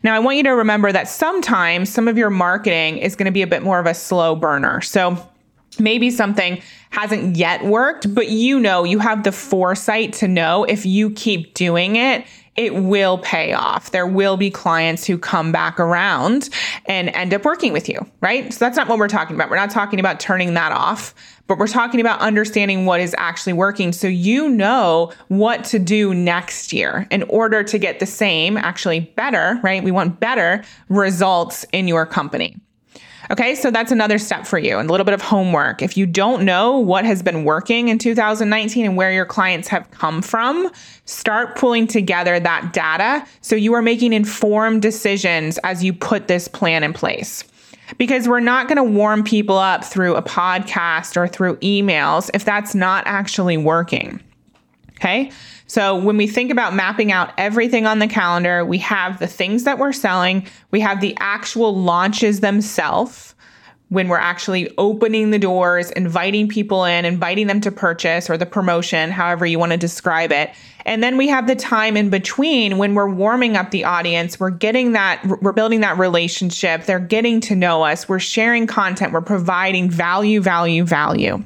Now, 0.07 0.15
I 0.15 0.21
want 0.21 0.37
you 0.37 0.45
to 0.45 0.51
remember 0.51 0.93
that 0.93 1.09
sometimes 1.09 1.93
some 1.93 2.07
of 2.07 2.17
your 2.17 2.31
marketing 2.31 2.99
is 2.99 3.17
going 3.17 3.25
to 3.25 3.33
be 3.33 3.43
a 3.43 3.47
bit 3.49 3.65
more 3.65 3.81
of 3.81 3.87
a 3.87 3.93
slow 3.93 4.37
burner. 4.37 4.81
So 4.81 5.19
maybe 5.81 6.11
something 6.11 6.63
hasn't 6.91 7.37
yet 7.37 7.65
worked, 7.65 8.15
but 8.15 8.29
you 8.29 8.61
know, 8.61 8.85
you 8.85 9.01
have 9.01 9.25
the 9.25 9.33
foresight 9.33 10.13
to 10.13 10.29
know 10.29 10.63
if 10.63 10.87
you 10.87 11.11
keep 11.11 11.55
doing 11.55 11.97
it, 11.97 12.25
it 12.57 12.75
will 12.75 13.19
pay 13.19 13.53
off. 13.53 13.91
There 13.91 14.07
will 14.07 14.37
be 14.37 14.51
clients 14.51 15.07
who 15.07 15.19
come 15.19 15.53
back 15.53 15.79
around 15.79 16.49
and 16.87 17.09
end 17.11 17.35
up 17.35 17.45
working 17.45 17.73
with 17.73 17.89
you, 17.89 17.99
right? 18.21 18.53
So 18.53 18.59
that's 18.65 18.77
not 18.77 18.89
what 18.89 18.99
we're 18.99 19.09
talking 19.09 19.37
about. 19.37 19.51
We're 19.51 19.57
not 19.57 19.71
talking 19.71 20.01
about 20.01 20.21
turning 20.21 20.55
that 20.55 20.73
off, 20.73 21.15
but 21.47 21.59
we're 21.59 21.67
talking 21.67 22.01
about 22.01 22.21
understanding 22.21 22.87
what 22.87 23.01
is 23.01 23.15
actually 23.19 23.53
working 23.53 23.93
so 23.93 24.09
you 24.09 24.49
know 24.49 25.13
what 25.29 25.65
to 25.65 25.79
do 25.79 26.15
next 26.15 26.73
year 26.73 27.07
in 27.11 27.23
order 27.25 27.63
to 27.63 27.79
get 27.79 28.01
the 28.01 28.07
same, 28.07 28.57
actually 28.57 29.01
better, 29.01 29.61
right? 29.63 29.83
We 29.83 29.91
want 29.91 30.19
better 30.21 30.65
results 30.89 31.65
in 31.73 31.89
your 31.89 32.07
company. 32.07 32.57
Okay, 33.31 33.57
so 33.57 33.71
that's 33.71 33.91
another 33.91 34.19
step 34.19 34.47
for 34.47 34.59
you 34.59 34.79
and 34.79 34.89
a 34.89 34.93
little 34.93 35.05
bit 35.05 35.15
of 35.15 35.21
homework. 35.21 35.83
If 35.83 35.97
you 35.97 36.07
don't 36.07 36.45
know 36.45 36.79
what 36.79 37.05
has 37.05 37.23
been 37.23 37.45
working 37.45 37.89
in 37.89 37.99
2019 37.99 38.85
and 38.85 38.97
where 38.97 39.13
your 39.13 39.25
clients 39.25 39.67
have 39.69 39.91
come 39.91 40.23
from, 40.23 40.71
start 41.07 41.57
pulling 41.57 41.89
together 41.89 42.39
that 42.39 42.73
data 42.73 43.27
so 43.41 43.57
you 43.57 43.75
are 43.75 43.83
making 43.83 44.13
informed 44.13 44.83
decisions 44.83 45.59
as 45.65 45.83
you 45.83 45.93
put 45.93 46.29
this 46.29 46.47
plan 46.47 46.85
in 46.85 46.93
place. 46.93 47.43
Because 47.99 48.29
we're 48.29 48.41
not 48.41 48.69
going 48.69 48.77
to 48.77 48.85
warm 48.85 49.23
people 49.23 49.59
up 49.59 49.85
through 49.85 50.17
a 50.17 50.23
podcast 50.23 51.17
or 51.17 51.29
through 51.29 51.57
emails 51.57 52.31
if 52.35 52.45
that's 52.45 52.75
not 52.75 53.05
actually 53.07 53.57
working. 53.57 54.21
Okay. 54.93 55.31
So 55.67 55.97
when 55.97 56.17
we 56.17 56.27
think 56.27 56.51
about 56.51 56.75
mapping 56.75 57.11
out 57.11 57.33
everything 57.39 57.87
on 57.87 57.99
the 57.99 58.07
calendar, 58.07 58.65
we 58.65 58.79
have 58.79 59.19
the 59.19 59.27
things 59.27 59.65
that 59.65 59.79
we're 59.79 59.93
selling, 59.93 60.47
we 60.71 60.81
have 60.81 61.01
the 61.01 61.17
actual 61.19 61.75
launches 61.75 62.41
themselves 62.41 63.35
when 63.89 64.09
we're 64.09 64.19
actually 64.19 64.73
opening 64.79 65.31
the 65.31 65.39
doors, 65.39 65.93
inviting 65.93 66.49
people 66.49 66.85
in, 66.85 67.05
inviting 67.05 67.47
them 67.47 67.61
to 67.61 67.71
purchase 67.71 68.29
or 68.29 68.37
the 68.37 68.47
promotion, 68.47 69.11
however 69.11 69.47
you 69.47 69.59
want 69.61 69.71
to 69.71 69.79
describe 69.79 70.33
it. 70.33 70.51
And 70.85 71.03
then 71.03 71.17
we 71.17 71.29
have 71.29 71.47
the 71.47 71.55
time 71.55 71.97
in 71.97 72.11
between 72.11 72.79
when 72.79 72.95
we're 72.95 73.09
warming 73.09 73.57
up 73.57 73.71
the 73.71 73.85
audience, 73.85 74.41
we're 74.41 74.51
getting 74.51 74.93
that, 74.93 75.25
we're 75.41 75.53
building 75.53 75.81
that 75.81 75.99
relationship, 75.99 76.85
they're 76.85 76.99
getting 76.99 77.41
to 77.43 77.55
know 77.55 77.85
us, 77.85 78.09
we're 78.09 78.19
sharing 78.19 78.67
content, 78.67 79.13
we're 79.13 79.21
providing 79.21 79.89
value, 79.89 80.41
value, 80.41 80.85
value. 80.85 81.45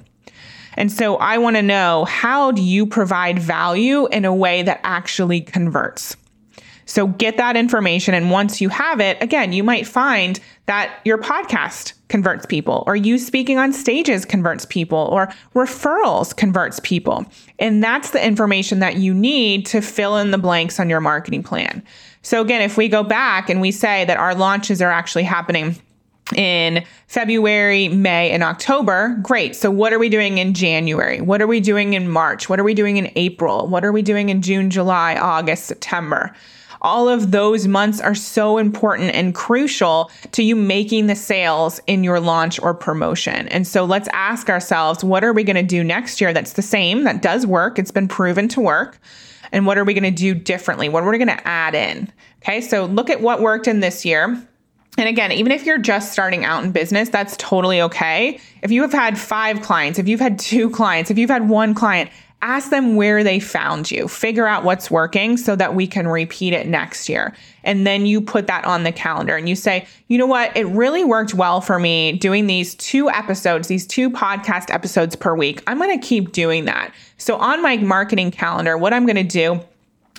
And 0.81 0.91
so 0.91 1.17
I 1.17 1.37
want 1.37 1.57
to 1.57 1.63
know 1.63 2.07
how 2.07 2.53
do 2.53 2.63
you 2.63 2.87
provide 2.87 3.39
value 3.39 4.07
in 4.07 4.25
a 4.25 4.35
way 4.35 4.63
that 4.63 4.81
actually 4.83 5.43
converts? 5.43 6.17
So 6.87 7.07
get 7.07 7.37
that 7.37 7.55
information. 7.55 8.15
And 8.15 8.31
once 8.31 8.63
you 8.63 8.71
have 8.71 8.99
it, 8.99 9.23
again, 9.23 9.53
you 9.53 9.63
might 9.63 9.87
find 9.87 10.41
that 10.65 10.91
your 11.05 11.19
podcast 11.19 11.93
converts 12.09 12.47
people, 12.47 12.83
or 12.87 12.97
you 12.97 13.19
speaking 13.19 13.59
on 13.59 13.75
stages 13.75 14.25
converts 14.25 14.65
people, 14.65 15.11
or 15.13 15.31
referrals 15.55 16.35
converts 16.35 16.81
people. 16.83 17.27
And 17.59 17.85
that's 17.85 18.13
the 18.13 18.27
information 18.27 18.79
that 18.79 18.97
you 18.97 19.13
need 19.13 19.67
to 19.67 19.83
fill 19.83 20.17
in 20.17 20.31
the 20.31 20.39
blanks 20.39 20.81
on 20.81 20.89
your 20.89 21.01
marketing 21.01 21.43
plan. 21.43 21.83
So 22.23 22.41
again, 22.41 22.63
if 22.63 22.79
we 22.79 22.89
go 22.89 23.03
back 23.03 23.51
and 23.51 23.61
we 23.61 23.71
say 23.71 24.07
that 24.07 24.17
our 24.17 24.35
launches 24.35 24.81
are 24.81 24.91
actually 24.91 25.25
happening 25.25 25.77
in 26.37 26.85
February, 27.07 27.89
May, 27.89 28.31
and 28.31 28.43
October. 28.43 29.19
Great. 29.23 29.57
So, 29.57 29.71
what 29.71 29.93
are 29.93 29.99
we 29.99 30.09
doing 30.09 30.39
in 30.39 30.55
January? 30.55 31.21
What 31.21 31.43
are 31.43 31.47
we 31.47 31.61
doing 31.61 31.95
in 31.95 32.09
March? 32.09 32.49
What 32.49 32.61
are 32.61 32.65
we 32.65 32.75
doing 32.75 32.97
in 32.97 33.11
April? 33.17 33.67
What 33.67 33.85
are 33.85 33.93
we 33.93 34.03
doing 34.03 34.29
in 34.29 34.43
June, 34.43 34.71
July, 34.71 35.17
August, 35.17 35.67
September? 35.67 36.35
All 36.83 37.09
of 37.09 37.31
those 37.31 37.67
months 37.67 38.01
are 38.01 38.15
so 38.15 38.57
important 38.57 39.15
and 39.15 39.35
crucial 39.35 40.11
to 40.33 40.43
you 40.43 40.57
making 40.57 41.09
the 41.09 41.15
sales 41.15 41.79
in 41.87 42.05
your 42.05 42.21
launch 42.21 42.59
or 42.61 42.73
promotion. 42.73 43.49
And 43.49 43.67
so 43.67 43.85
let's 43.85 44.09
ask 44.13 44.49
ourselves, 44.49 45.05
what 45.05 45.23
are 45.23 45.35
we 45.35 45.45
going 45.45 45.57
to 45.57 45.63
do 45.63 45.85
next 45.85 46.21
year 46.21 46.33
that's 46.33 46.55
the 46.55 46.63
same, 46.63 47.05
that 47.05 47.21
does 47.21 47.47
work, 47.47 47.79
it's 47.79 47.91
been 47.91 48.09
proven 48.09 48.49
to 48.49 48.61
work? 48.61 48.99
And 49.53 49.67
what 49.67 49.77
are 49.77 49.85
we 49.85 49.93
going 49.93 50.05
to 50.05 50.11
do 50.11 50.33
differently? 50.33 50.89
What 50.89 51.03
are 51.03 51.11
we 51.11 51.19
going 51.19 51.29
to 51.29 51.47
add 51.47 51.75
in? 51.75 52.11
Okay, 52.43 52.63
so 52.63 52.87
look 52.87 53.11
at 53.11 53.21
what 53.21 53.43
worked 53.43 53.69
in 53.69 53.81
this 53.81 54.07
year 54.07 54.43
and 54.99 55.09
again, 55.09 55.33
even 55.33 55.53
if 55.53 55.65
you're 55.65 55.79
just 55.79 56.13
starting 56.13 56.45
out 56.45 56.65
in 56.65 56.73
business, 56.73 57.09
that's 57.09 57.37
totally 57.37 57.81
okay. 57.83 58.41
If 58.63 58.71
you 58.71 58.83
have 58.83 58.93
had 58.93 59.19
five 59.19 59.63
clients, 59.63 59.99
if 59.99 60.09
you've 60.09 60.21
had 60.21 60.39
two 60.39 60.69
clients, 60.71 61.11
if 61.11 61.19
you've 61.19 61.31
had 61.31 61.49
one 61.49 61.75
client, 61.75 62.11
ask 62.43 62.71
them 62.71 62.97
where 62.97 63.23
they 63.23 63.39
found 63.39 63.91
you. 63.91 64.09
Figure 64.09 64.47
out 64.47 64.65
what's 64.65 64.91
working 64.91 65.37
so 65.37 65.55
that 65.57 65.75
we 65.75 65.87
can 65.87 66.09
repeat 66.09 66.53
it 66.53 66.67
next 66.67 67.09
year. 67.09 67.35
And 67.65 67.87
then 67.87 68.07
you 68.07 68.21
put 68.21 68.47
that 68.47 68.65
on 68.65 68.83
the 68.83 68.93
calendar 68.93 69.37
and 69.37 69.49
you 69.49 69.55
say, 69.55 69.87
you 70.09 70.17
know 70.19 70.27
what? 70.27 70.57
It 70.57 70.67
really 70.67 71.05
worked 71.05 71.35
well 71.35 71.61
for 71.61 71.79
me 71.79 72.13
doing 72.13 72.47
these 72.47 72.75
two 72.75 73.11
episodes, 73.11 73.69
these 73.69 73.87
two 73.87 74.11
podcast 74.11 74.73
episodes 74.73 75.15
per 75.17 75.35
week. 75.35 75.63
I'm 75.67 75.79
going 75.79 75.99
to 75.99 76.07
keep 76.07 76.33
doing 76.33 76.65
that. 76.65 76.93
So 77.19 77.37
on 77.37 77.63
my 77.63 77.77
marketing 77.77 78.31
calendar, 78.31 78.79
what 78.79 78.95
I'm 78.95 79.05
going 79.05 79.17
to 79.17 79.23
do 79.23 79.61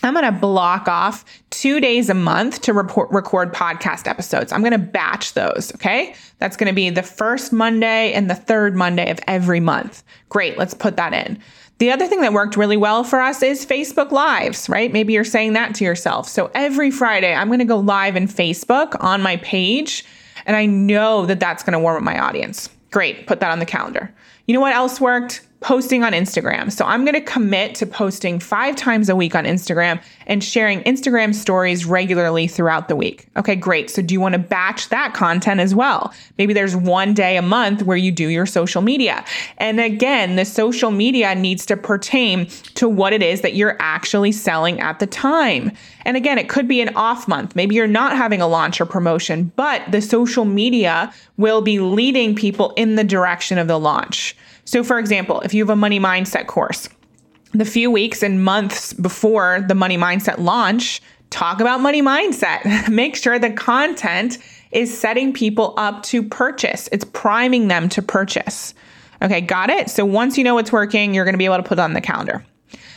I'm 0.03 0.13
going 0.13 0.25
to 0.25 0.31
block 0.31 0.87
off 0.87 1.25
two 1.49 1.79
days 1.79 2.09
a 2.09 2.13
month 2.13 2.61
to 2.61 2.73
report, 2.73 3.11
record 3.11 3.53
podcast 3.53 4.07
episodes. 4.07 4.51
I'm 4.51 4.61
going 4.61 4.71
to 4.71 4.77
batch 4.77 5.33
those. 5.33 5.71
Okay. 5.75 6.15
That's 6.39 6.57
going 6.57 6.69
to 6.69 6.75
be 6.75 6.89
the 6.89 7.03
first 7.03 7.53
Monday 7.53 8.13
and 8.13 8.29
the 8.29 8.35
third 8.35 8.75
Monday 8.75 9.11
of 9.11 9.19
every 9.27 9.59
month. 9.59 10.03
Great. 10.29 10.57
Let's 10.57 10.73
put 10.73 10.97
that 10.97 11.13
in. 11.13 11.39
The 11.77 11.91
other 11.91 12.05
thing 12.05 12.21
that 12.21 12.33
worked 12.33 12.57
really 12.57 12.77
well 12.77 13.03
for 13.03 13.19
us 13.19 13.41
is 13.41 13.65
Facebook 13.65 14.11
Lives, 14.11 14.69
right? 14.69 14.93
Maybe 14.93 15.13
you're 15.13 15.23
saying 15.23 15.53
that 15.53 15.73
to 15.75 15.83
yourself. 15.83 16.27
So 16.27 16.51
every 16.53 16.91
Friday, 16.91 17.33
I'm 17.33 17.47
going 17.47 17.57
to 17.57 17.65
go 17.65 17.79
live 17.79 18.15
in 18.15 18.27
Facebook 18.27 18.95
on 19.03 19.23
my 19.23 19.37
page, 19.37 20.05
and 20.45 20.55
I 20.55 20.67
know 20.67 21.25
that 21.25 21.39
that's 21.39 21.63
going 21.63 21.73
to 21.73 21.79
warm 21.79 21.97
up 21.97 22.03
my 22.03 22.19
audience. 22.19 22.69
Great. 22.91 23.25
Put 23.25 23.39
that 23.39 23.51
on 23.51 23.57
the 23.57 23.65
calendar. 23.65 24.13
You 24.45 24.53
know 24.53 24.61
what 24.61 24.75
else 24.75 25.01
worked? 25.01 25.41
Posting 25.61 26.03
on 26.03 26.11
Instagram. 26.11 26.71
So 26.71 26.83
I'm 26.85 27.05
going 27.05 27.13
to 27.13 27.21
commit 27.21 27.75
to 27.75 27.85
posting 27.85 28.39
five 28.39 28.75
times 28.75 29.09
a 29.09 29.15
week 29.15 29.35
on 29.35 29.45
Instagram 29.45 30.01
and 30.25 30.43
sharing 30.43 30.81
Instagram 30.81 31.35
stories 31.35 31.85
regularly 31.85 32.47
throughout 32.47 32.87
the 32.87 32.95
week. 32.95 33.27
Okay, 33.37 33.55
great. 33.55 33.91
So 33.91 34.01
do 34.01 34.13
you 34.13 34.19
want 34.19 34.33
to 34.33 34.39
batch 34.39 34.89
that 34.89 35.13
content 35.13 35.59
as 35.59 35.75
well? 35.75 36.13
Maybe 36.39 36.53
there's 36.53 36.75
one 36.75 37.13
day 37.13 37.37
a 37.37 37.43
month 37.43 37.83
where 37.83 37.95
you 37.95 38.11
do 38.11 38.27
your 38.27 38.47
social 38.47 38.81
media. 38.81 39.23
And 39.59 39.79
again, 39.79 40.35
the 40.35 40.45
social 40.45 40.89
media 40.89 41.35
needs 41.35 41.67
to 41.67 41.77
pertain 41.77 42.47
to 42.73 42.89
what 42.89 43.13
it 43.13 43.21
is 43.21 43.41
that 43.41 43.53
you're 43.53 43.77
actually 43.79 44.31
selling 44.31 44.79
at 44.79 44.97
the 44.97 45.07
time. 45.07 45.71
And 46.05 46.17
again, 46.17 46.39
it 46.39 46.49
could 46.49 46.67
be 46.67 46.81
an 46.81 46.95
off 46.95 47.27
month. 47.27 47.55
Maybe 47.55 47.75
you're 47.75 47.85
not 47.85 48.17
having 48.17 48.41
a 48.41 48.47
launch 48.47 48.81
or 48.81 48.87
promotion, 48.87 49.51
but 49.55 49.91
the 49.91 50.01
social 50.01 50.43
media 50.43 51.13
will 51.37 51.61
be 51.61 51.79
leading 51.79 52.33
people 52.33 52.73
in 52.75 52.95
the 52.95 53.03
direction 53.03 53.59
of 53.59 53.67
the 53.67 53.79
launch. 53.79 54.35
So, 54.65 54.83
for 54.83 54.99
example, 54.99 55.41
if 55.41 55.53
you 55.53 55.63
have 55.63 55.69
a 55.69 55.75
money 55.75 55.99
mindset 55.99 56.47
course, 56.47 56.87
the 57.53 57.65
few 57.65 57.91
weeks 57.91 58.23
and 58.23 58.43
months 58.43 58.93
before 58.93 59.65
the 59.67 59.75
money 59.75 59.97
mindset 59.97 60.37
launch, 60.37 61.01
talk 61.29 61.59
about 61.59 61.81
money 61.81 62.01
mindset. 62.01 62.89
Make 62.89 63.15
sure 63.15 63.39
the 63.39 63.51
content 63.51 64.37
is 64.71 64.97
setting 64.97 65.33
people 65.33 65.73
up 65.77 66.03
to 66.03 66.23
purchase, 66.23 66.87
it's 66.91 67.03
priming 67.03 67.67
them 67.67 67.89
to 67.89 68.01
purchase. 68.01 68.73
Okay, 69.21 69.41
got 69.41 69.69
it? 69.69 69.89
So 69.89 70.03
once 70.03 70.37
you 70.37 70.43
know 70.43 70.55
what's 70.55 70.71
working, 70.71 71.13
you're 71.13 71.25
going 71.25 71.33
to 71.33 71.37
be 71.37 71.45
able 71.45 71.57
to 71.57 71.63
put 71.63 71.77
it 71.77 71.81
on 71.81 71.93
the 71.93 72.01
calendar. 72.01 72.43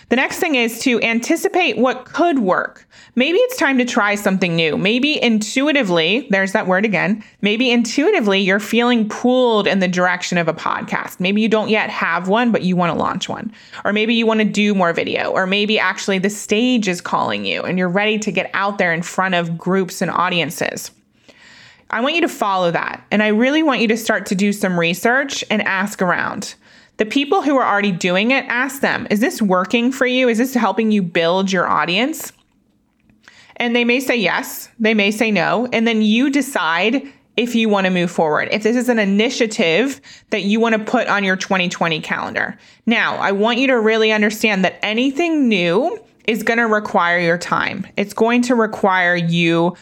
The 0.08 0.16
next 0.16 0.38
thing 0.38 0.54
is 0.54 0.80
to 0.80 1.00
anticipate 1.02 1.78
what 1.78 2.04
could 2.04 2.38
work. 2.38 2.86
Maybe 3.14 3.38
it's 3.38 3.56
time 3.56 3.78
to 3.78 3.84
try 3.84 4.14
something 4.14 4.54
new. 4.54 4.76
Maybe 4.76 5.22
intuitively, 5.22 6.26
there's 6.30 6.52
that 6.52 6.66
word 6.66 6.84
again, 6.84 7.24
maybe 7.40 7.70
intuitively 7.70 8.40
you're 8.40 8.60
feeling 8.60 9.08
pulled 9.08 9.66
in 9.66 9.78
the 9.78 9.88
direction 9.88 10.36
of 10.36 10.48
a 10.48 10.52
podcast. 10.52 11.20
Maybe 11.20 11.40
you 11.40 11.48
don't 11.48 11.68
yet 11.68 11.90
have 11.90 12.28
one, 12.28 12.52
but 12.52 12.62
you 12.62 12.76
want 12.76 12.92
to 12.92 12.98
launch 12.98 13.28
one. 13.28 13.52
Or 13.84 13.92
maybe 13.92 14.14
you 14.14 14.26
want 14.26 14.40
to 14.40 14.44
do 14.44 14.74
more 14.74 14.92
video. 14.92 15.30
Or 15.30 15.46
maybe 15.46 15.78
actually 15.78 16.18
the 16.18 16.30
stage 16.30 16.88
is 16.88 17.00
calling 17.00 17.44
you 17.44 17.62
and 17.62 17.78
you're 17.78 17.88
ready 17.88 18.18
to 18.18 18.32
get 18.32 18.50
out 18.52 18.78
there 18.78 18.92
in 18.92 19.02
front 19.02 19.34
of 19.34 19.56
groups 19.56 20.02
and 20.02 20.10
audiences. 20.10 20.90
I 21.90 22.00
want 22.00 22.16
you 22.16 22.22
to 22.22 22.28
follow 22.28 22.70
that. 22.72 23.04
And 23.10 23.22
I 23.22 23.28
really 23.28 23.62
want 23.62 23.80
you 23.80 23.88
to 23.88 23.96
start 23.96 24.26
to 24.26 24.34
do 24.34 24.52
some 24.52 24.78
research 24.78 25.44
and 25.50 25.62
ask 25.62 26.02
around. 26.02 26.54
The 26.96 27.06
people 27.06 27.42
who 27.42 27.56
are 27.56 27.66
already 27.66 27.92
doing 27.92 28.30
it, 28.30 28.44
ask 28.46 28.80
them, 28.80 29.06
is 29.10 29.20
this 29.20 29.42
working 29.42 29.90
for 29.90 30.06
you? 30.06 30.28
Is 30.28 30.38
this 30.38 30.54
helping 30.54 30.92
you 30.92 31.02
build 31.02 31.50
your 31.50 31.66
audience? 31.66 32.32
And 33.56 33.74
they 33.74 33.84
may 33.84 34.00
say 34.00 34.16
yes, 34.16 34.68
they 34.78 34.94
may 34.94 35.10
say 35.10 35.30
no. 35.30 35.68
And 35.72 35.86
then 35.86 36.02
you 36.02 36.30
decide 36.30 37.06
if 37.36 37.54
you 37.54 37.68
want 37.68 37.86
to 37.86 37.90
move 37.90 38.10
forward, 38.10 38.48
if 38.52 38.62
this 38.62 38.76
is 38.76 38.88
an 38.88 38.98
initiative 38.98 40.00
that 40.30 40.42
you 40.42 40.60
want 40.60 40.74
to 40.74 40.84
put 40.84 41.08
on 41.08 41.24
your 41.24 41.36
2020 41.36 42.00
calendar. 42.00 42.56
Now, 42.86 43.16
I 43.16 43.32
want 43.32 43.58
you 43.58 43.66
to 43.68 43.80
really 43.80 44.12
understand 44.12 44.64
that 44.64 44.78
anything 44.82 45.48
new 45.48 45.98
is 46.28 46.42
going 46.42 46.58
to 46.58 46.66
require 46.66 47.18
your 47.18 47.38
time. 47.38 47.86
It's 47.96 48.14
going 48.14 48.42
to 48.42 48.54
require 48.54 49.16
you 49.16 49.76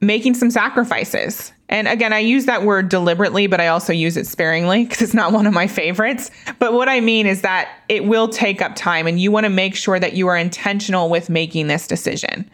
making 0.00 0.34
some 0.34 0.50
sacrifices. 0.50 1.52
And 1.68 1.86
again, 1.86 2.12
I 2.12 2.18
use 2.18 2.46
that 2.46 2.64
word 2.64 2.88
deliberately, 2.88 3.46
but 3.46 3.60
I 3.60 3.68
also 3.68 3.92
use 3.92 4.16
it 4.16 4.26
sparingly 4.26 4.84
because 4.86 5.02
it's 5.02 5.14
not 5.14 5.32
one 5.32 5.46
of 5.46 5.54
my 5.54 5.66
favorites. 5.66 6.30
But 6.58 6.72
what 6.72 6.88
I 6.88 7.00
mean 7.00 7.26
is 7.26 7.42
that 7.42 7.70
it 7.88 8.04
will 8.04 8.28
take 8.28 8.62
up 8.62 8.74
time, 8.74 9.06
and 9.06 9.20
you 9.20 9.30
want 9.30 9.44
to 9.44 9.50
make 9.50 9.76
sure 9.76 9.98
that 9.98 10.14
you 10.14 10.26
are 10.28 10.36
intentional 10.36 11.08
with 11.08 11.30
making 11.30 11.68
this 11.68 11.86
decision. 11.86 12.50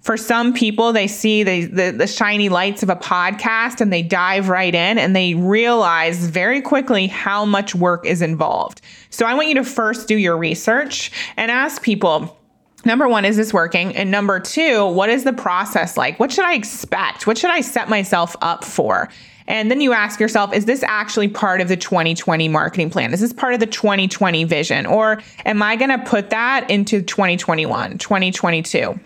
For 0.00 0.16
some 0.16 0.52
people, 0.52 0.92
they 0.92 1.08
see 1.08 1.42
the, 1.42 1.64
the, 1.64 1.90
the, 1.90 2.06
shiny 2.06 2.48
lights 2.48 2.84
of 2.84 2.88
a 2.88 2.94
podcast 2.94 3.80
and 3.80 3.92
they 3.92 4.00
dive 4.00 4.48
right 4.48 4.72
in 4.72 4.96
and 4.96 5.14
they 5.14 5.34
realize 5.34 6.28
very 6.28 6.62
quickly 6.62 7.08
how 7.08 7.44
much 7.44 7.74
work 7.74 8.06
is 8.06 8.22
involved. 8.22 8.80
So 9.10 9.26
I 9.26 9.34
want 9.34 9.48
you 9.48 9.54
to 9.56 9.64
first 9.64 10.06
do 10.06 10.16
your 10.16 10.38
research 10.38 11.10
and 11.36 11.50
ask 11.50 11.82
people, 11.82 12.37
number 12.84 13.08
one, 13.08 13.24
is 13.24 13.36
this 13.36 13.52
working? 13.52 13.96
And 13.96 14.10
number 14.10 14.40
two, 14.40 14.86
what 14.86 15.10
is 15.10 15.24
the 15.24 15.32
process 15.32 15.96
like? 15.96 16.18
What 16.18 16.32
should 16.32 16.44
I 16.44 16.54
expect? 16.54 17.26
What 17.26 17.38
should 17.38 17.50
I 17.50 17.60
set 17.60 17.88
myself 17.88 18.36
up 18.40 18.64
for? 18.64 19.08
And 19.48 19.70
then 19.70 19.80
you 19.80 19.94
ask 19.94 20.20
yourself, 20.20 20.52
is 20.52 20.66
this 20.66 20.82
actually 20.82 21.28
part 21.28 21.62
of 21.62 21.68
the 21.68 21.76
2020 21.76 22.48
marketing 22.48 22.90
plan? 22.90 23.14
Is 23.14 23.20
this 23.20 23.32
part 23.32 23.54
of 23.54 23.60
the 23.60 23.66
2020 23.66 24.44
vision? 24.44 24.84
Or 24.84 25.22
am 25.46 25.62
I 25.62 25.74
going 25.76 25.90
to 25.90 25.98
put 25.98 26.30
that 26.30 26.70
into 26.70 27.00
2021, 27.00 27.96
2022? 27.96 29.00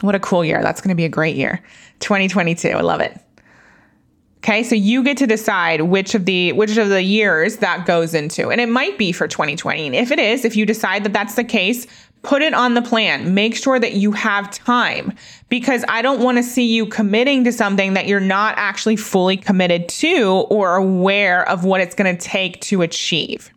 What 0.00 0.14
a 0.14 0.20
cool 0.20 0.44
year. 0.44 0.60
That's 0.60 0.80
going 0.80 0.88
to 0.88 0.96
be 0.96 1.04
a 1.04 1.10
great 1.10 1.36
year. 1.36 1.62
2022. 2.00 2.70
I 2.70 2.80
love 2.80 3.00
it. 3.00 3.18
Okay, 4.38 4.62
so 4.62 4.74
you 4.74 5.04
get 5.04 5.18
to 5.18 5.26
decide 5.26 5.82
which 5.82 6.14
of 6.14 6.24
the 6.24 6.52
which 6.52 6.78
of 6.78 6.88
the 6.88 7.02
years 7.02 7.58
that 7.58 7.84
goes 7.84 8.14
into. 8.14 8.48
And 8.48 8.58
it 8.58 8.70
might 8.70 8.96
be 8.96 9.12
for 9.12 9.28
2020. 9.28 9.86
And 9.86 9.94
if 9.94 10.10
it 10.10 10.18
is, 10.18 10.46
if 10.46 10.56
you 10.56 10.64
decide 10.64 11.04
that 11.04 11.12
that's 11.12 11.34
the 11.34 11.44
case, 11.44 11.86
Put 12.22 12.42
it 12.42 12.52
on 12.52 12.74
the 12.74 12.82
plan. 12.82 13.32
Make 13.32 13.56
sure 13.56 13.78
that 13.78 13.94
you 13.94 14.12
have 14.12 14.50
time 14.50 15.14
because 15.48 15.84
I 15.88 16.02
don't 16.02 16.20
want 16.20 16.36
to 16.36 16.42
see 16.42 16.66
you 16.66 16.84
committing 16.84 17.44
to 17.44 17.52
something 17.52 17.94
that 17.94 18.06
you're 18.06 18.20
not 18.20 18.54
actually 18.58 18.96
fully 18.96 19.38
committed 19.38 19.88
to 19.88 20.46
or 20.50 20.76
aware 20.76 21.48
of 21.48 21.64
what 21.64 21.80
it's 21.80 21.94
going 21.94 22.14
to 22.14 22.22
take 22.22 22.60
to 22.62 22.82
achieve. 22.82 23.50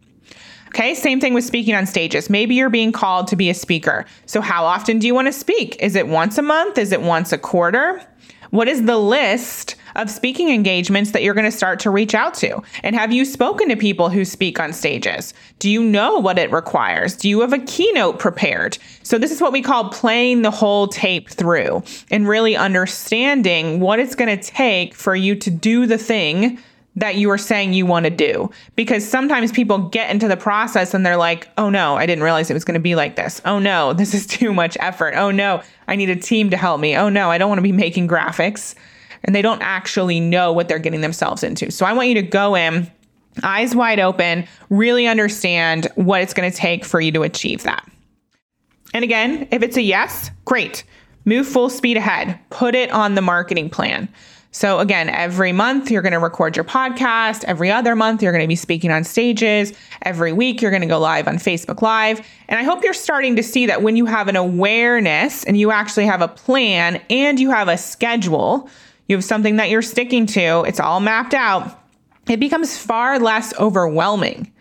Okay, 0.69 0.95
same 0.95 1.19
thing 1.19 1.33
with 1.33 1.43
speaking 1.43 1.75
on 1.75 1.85
stages. 1.85 2.29
Maybe 2.29 2.55
you're 2.55 2.69
being 2.69 2.91
called 2.91 3.27
to 3.27 3.35
be 3.35 3.49
a 3.49 3.53
speaker. 3.53 4.05
So, 4.25 4.41
how 4.41 4.65
often 4.65 4.97
do 4.97 5.05
you 5.05 5.13
want 5.13 5.27
to 5.27 5.33
speak? 5.33 5.75
Is 5.79 5.95
it 5.95 6.07
once 6.07 6.39
a 6.39 6.41
month? 6.41 6.79
Is 6.79 6.91
it 6.91 7.01
once 7.01 7.31
a 7.31 7.37
quarter? 7.37 8.01
What 8.49 8.67
is 8.67 8.85
the 8.85 8.97
list 8.97 9.75
of 9.95 10.09
speaking 10.09 10.49
engagements 10.49 11.11
that 11.11 11.23
you're 11.23 11.33
going 11.33 11.49
to 11.49 11.51
start 11.51 11.79
to 11.81 11.89
reach 11.89 12.13
out 12.15 12.33
to? 12.35 12.61
And 12.83 12.95
have 12.95 13.11
you 13.11 13.25
spoken 13.25 13.69
to 13.69 13.75
people 13.75 14.09
who 14.09 14.25
speak 14.25 14.59
on 14.59 14.73
stages? 14.73 15.33
Do 15.59 15.69
you 15.69 15.83
know 15.83 16.19
what 16.19 16.37
it 16.37 16.51
requires? 16.51 17.15
Do 17.15 17.29
you 17.29 17.41
have 17.41 17.53
a 17.53 17.59
keynote 17.59 18.19
prepared? 18.19 18.77
So, 19.03 19.17
this 19.17 19.31
is 19.31 19.41
what 19.41 19.51
we 19.51 19.61
call 19.61 19.89
playing 19.89 20.41
the 20.41 20.51
whole 20.51 20.87
tape 20.87 21.29
through 21.29 21.83
and 22.11 22.27
really 22.27 22.55
understanding 22.55 23.79
what 23.79 23.99
it's 23.99 24.15
going 24.15 24.37
to 24.37 24.43
take 24.43 24.93
for 24.93 25.15
you 25.15 25.35
to 25.35 25.49
do 25.49 25.85
the 25.85 25.97
thing 25.97 26.59
that 26.95 27.15
you 27.15 27.29
are 27.31 27.37
saying 27.37 27.73
you 27.73 27.85
want 27.85 28.05
to 28.05 28.09
do. 28.09 28.49
Because 28.75 29.07
sometimes 29.07 29.51
people 29.51 29.89
get 29.89 30.11
into 30.11 30.27
the 30.27 30.37
process 30.37 30.93
and 30.93 31.05
they're 31.05 31.17
like, 31.17 31.49
oh 31.57 31.69
no, 31.69 31.95
I 31.95 32.05
didn't 32.05 32.23
realize 32.23 32.49
it 32.49 32.53
was 32.53 32.65
going 32.65 32.75
to 32.75 32.79
be 32.79 32.95
like 32.95 33.15
this. 33.15 33.41
Oh 33.45 33.59
no, 33.59 33.93
this 34.03 34.13
is 34.13 34.27
too 34.27 34.53
much 34.53 34.77
effort. 34.79 35.15
Oh 35.15 35.31
no, 35.31 35.61
I 35.87 35.95
need 35.95 36.09
a 36.09 36.15
team 36.15 36.49
to 36.51 36.57
help 36.57 36.79
me. 36.79 36.95
Oh 36.95 37.09
no, 37.09 37.29
I 37.29 37.37
don't 37.37 37.49
want 37.49 37.59
to 37.59 37.63
be 37.63 37.71
making 37.71 38.07
graphics. 38.07 38.75
And 39.23 39.35
they 39.35 39.41
don't 39.41 39.61
actually 39.61 40.19
know 40.19 40.51
what 40.51 40.67
they're 40.67 40.79
getting 40.79 41.01
themselves 41.01 41.43
into. 41.43 41.71
So 41.71 41.85
I 41.85 41.93
want 41.93 42.09
you 42.09 42.15
to 42.15 42.21
go 42.21 42.55
in, 42.55 42.91
eyes 43.41 43.75
wide 43.75 43.99
open, 43.99 44.45
really 44.69 45.07
understand 45.07 45.87
what 45.95 46.21
it's 46.21 46.33
going 46.33 46.49
to 46.49 46.55
take 46.55 46.83
for 46.83 46.99
you 46.99 47.11
to 47.13 47.23
achieve 47.23 47.63
that. 47.63 47.89
And 48.93 49.03
again, 49.03 49.47
if 49.51 49.63
it's 49.63 49.77
a 49.77 49.81
yes, 49.81 50.29
great. 50.45 50.83
Move 51.25 51.47
full 51.47 51.69
speed 51.69 51.97
ahead. 51.97 52.37
Put 52.49 52.75
it 52.75 52.91
on 52.91 53.15
the 53.15 53.21
marketing 53.21 53.69
plan. 53.69 54.09
So, 54.55 54.77
again, 54.77 55.09
every 55.09 55.51
month 55.51 55.89
you're 55.89 56.03
going 56.03 56.13
to 56.13 56.19
record 56.19 56.55
your 56.55 56.63
podcast. 56.63 57.43
Every 57.45 57.71
other 57.71 57.95
month 57.95 58.21
you're 58.21 58.31
going 58.31 58.43
to 58.43 58.47
be 58.47 58.55
speaking 58.55 58.91
on 58.91 59.03
stages. 59.03 59.73
Every 60.03 60.31
week 60.31 60.61
you're 60.61 60.69
going 60.69 60.83
to 60.83 60.87
go 60.87 60.99
live 60.99 61.27
on 61.27 61.37
Facebook 61.37 61.81
Live. 61.81 62.21
And 62.47 62.59
I 62.59 62.63
hope 62.63 62.83
you're 62.83 62.93
starting 62.93 63.35
to 63.35 63.41
see 63.41 63.65
that 63.65 63.81
when 63.81 63.95
you 63.95 64.05
have 64.05 64.27
an 64.27 64.35
awareness 64.35 65.43
and 65.43 65.57
you 65.57 65.71
actually 65.71 66.05
have 66.05 66.21
a 66.21 66.27
plan 66.27 67.01
and 67.09 67.39
you 67.39 67.49
have 67.49 67.67
a 67.67 67.77
schedule, 67.77 68.69
you 69.07 69.15
have 69.15 69.23
something 69.23 69.57
that 69.57 69.69
you're 69.69 69.81
sticking 69.81 70.25
to, 70.27 70.63
it's 70.63 70.79
all 70.79 70.99
mapped 70.99 71.33
out, 71.33 71.79
it 72.29 72.39
becomes 72.39 72.77
far 72.77 73.19
less 73.19 73.57
overwhelming. 73.59 74.51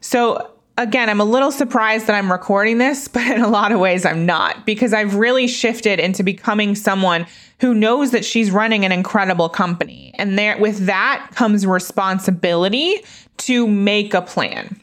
So, 0.00 0.52
again, 0.76 1.08
I'm 1.10 1.20
a 1.20 1.24
little 1.24 1.52
surprised 1.52 2.06
that 2.06 2.14
I'm 2.14 2.30
recording 2.30 2.78
this, 2.78 3.08
but 3.12 3.26
in 3.26 3.40
a 3.40 3.48
lot 3.48 3.72
of 3.72 3.80
ways 3.80 4.04
I'm 4.04 4.26
not 4.26 4.66
because 4.66 4.92
I've 4.92 5.14
really 5.14 5.46
shifted 5.46 6.00
into 6.00 6.22
becoming 6.22 6.74
someone 6.74 7.26
who 7.60 7.74
knows 7.74 8.12
that 8.12 8.24
she's 8.24 8.50
running 8.50 8.84
an 8.84 8.92
incredible 8.92 9.48
company. 9.48 10.12
And 10.14 10.38
there 10.38 10.58
with 10.58 10.86
that 10.86 11.30
comes 11.34 11.66
responsibility 11.66 13.02
to 13.38 13.66
make 13.66 14.14
a 14.14 14.22
plan. 14.22 14.80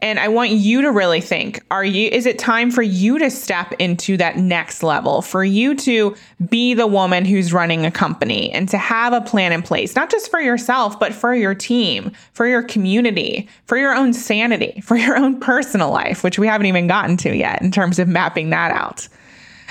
And 0.00 0.18
I 0.18 0.28
want 0.28 0.50
you 0.50 0.82
to 0.82 0.90
really 0.90 1.20
think, 1.20 1.64
are 1.70 1.84
you 1.84 2.08
is 2.10 2.26
it 2.26 2.38
time 2.38 2.70
for 2.70 2.82
you 2.82 3.18
to 3.18 3.30
step 3.30 3.72
into 3.78 4.16
that 4.16 4.36
next 4.36 4.82
level, 4.82 5.22
for 5.22 5.44
you 5.44 5.74
to 5.76 6.14
be 6.48 6.74
the 6.74 6.86
woman 6.86 7.24
who's 7.24 7.52
running 7.52 7.86
a 7.86 7.90
company 7.90 8.50
and 8.50 8.68
to 8.68 8.76
have 8.76 9.12
a 9.12 9.20
plan 9.20 9.52
in 9.52 9.62
place, 9.62 9.94
not 9.94 10.10
just 10.10 10.30
for 10.30 10.40
yourself, 10.40 10.98
but 10.98 11.14
for 11.14 11.34
your 11.34 11.54
team, 11.54 12.12
for 12.32 12.46
your 12.46 12.62
community, 12.62 13.48
for 13.66 13.78
your 13.78 13.94
own 13.94 14.12
sanity, 14.12 14.80
for 14.84 14.96
your 14.96 15.16
own 15.16 15.40
personal 15.40 15.90
life, 15.90 16.24
which 16.24 16.38
we 16.38 16.46
haven't 16.46 16.66
even 16.66 16.86
gotten 16.86 17.16
to 17.18 17.34
yet 17.34 17.62
in 17.62 17.70
terms 17.70 17.98
of 17.98 18.08
mapping 18.08 18.50
that 18.50 18.72
out. 18.72 19.08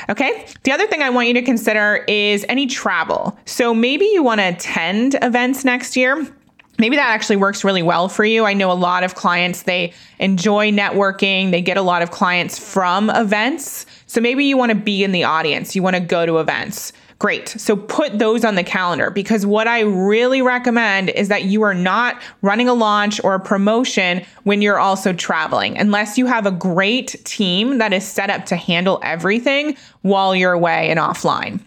Okay. 0.09 0.45
The 0.63 0.71
other 0.71 0.87
thing 0.87 1.01
I 1.01 1.09
want 1.09 1.27
you 1.27 1.33
to 1.35 1.41
consider 1.41 2.03
is 2.07 2.45
any 2.49 2.67
travel. 2.67 3.37
So 3.45 3.73
maybe 3.73 4.05
you 4.05 4.23
want 4.23 4.41
to 4.41 4.49
attend 4.49 5.15
events 5.21 5.63
next 5.63 5.95
year 5.95 6.27
maybe 6.79 6.95
that 6.95 7.09
actually 7.09 7.35
works 7.35 7.63
really 7.63 7.83
well 7.83 8.09
for 8.09 8.25
you. 8.25 8.45
I 8.45 8.53
know 8.53 8.71
a 8.71 8.73
lot 8.73 9.03
of 9.03 9.15
clients, 9.15 9.63
they 9.63 9.93
enjoy 10.19 10.71
networking, 10.71 11.51
they 11.51 11.61
get 11.61 11.77
a 11.77 11.81
lot 11.81 12.01
of 12.01 12.11
clients 12.11 12.57
from 12.57 13.09
events. 13.09 13.85
So 14.05 14.21
maybe 14.21 14.45
you 14.45 14.57
want 14.57 14.71
to 14.71 14.77
be 14.77 15.03
in 15.03 15.11
the 15.11 15.23
audience, 15.23 15.75
you 15.75 15.83
want 15.83 15.95
to 15.95 16.01
go 16.01 16.25
to 16.25 16.39
events. 16.39 16.93
Great. 17.19 17.47
So 17.47 17.77
put 17.77 18.19
those 18.19 18.43
on 18.43 18.55
the 18.55 18.65
calendar 18.65 19.09
because 19.09 19.45
what 19.45 19.65
I 19.65 19.81
really 19.81 20.41
recommend 20.41 21.09
is 21.09 21.29
that 21.29 21.45
you 21.45 21.61
are 21.61 21.73
not 21.73 22.21
running 22.41 22.67
a 22.67 22.73
launch 22.73 23.23
or 23.23 23.33
a 23.33 23.39
promotion 23.39 24.25
when 24.43 24.61
you're 24.61 24.79
also 24.79 25.13
traveling, 25.13 25.77
unless 25.77 26.17
you 26.17 26.25
have 26.25 26.45
a 26.45 26.51
great 26.51 27.15
team 27.23 27.77
that 27.77 27.93
is 27.93 28.05
set 28.05 28.29
up 28.29 28.45
to 28.47 28.57
handle 28.57 28.99
everything 29.03 29.77
while 30.01 30.35
you're 30.35 30.51
away 30.51 30.89
and 30.89 30.99
offline. 30.99 31.61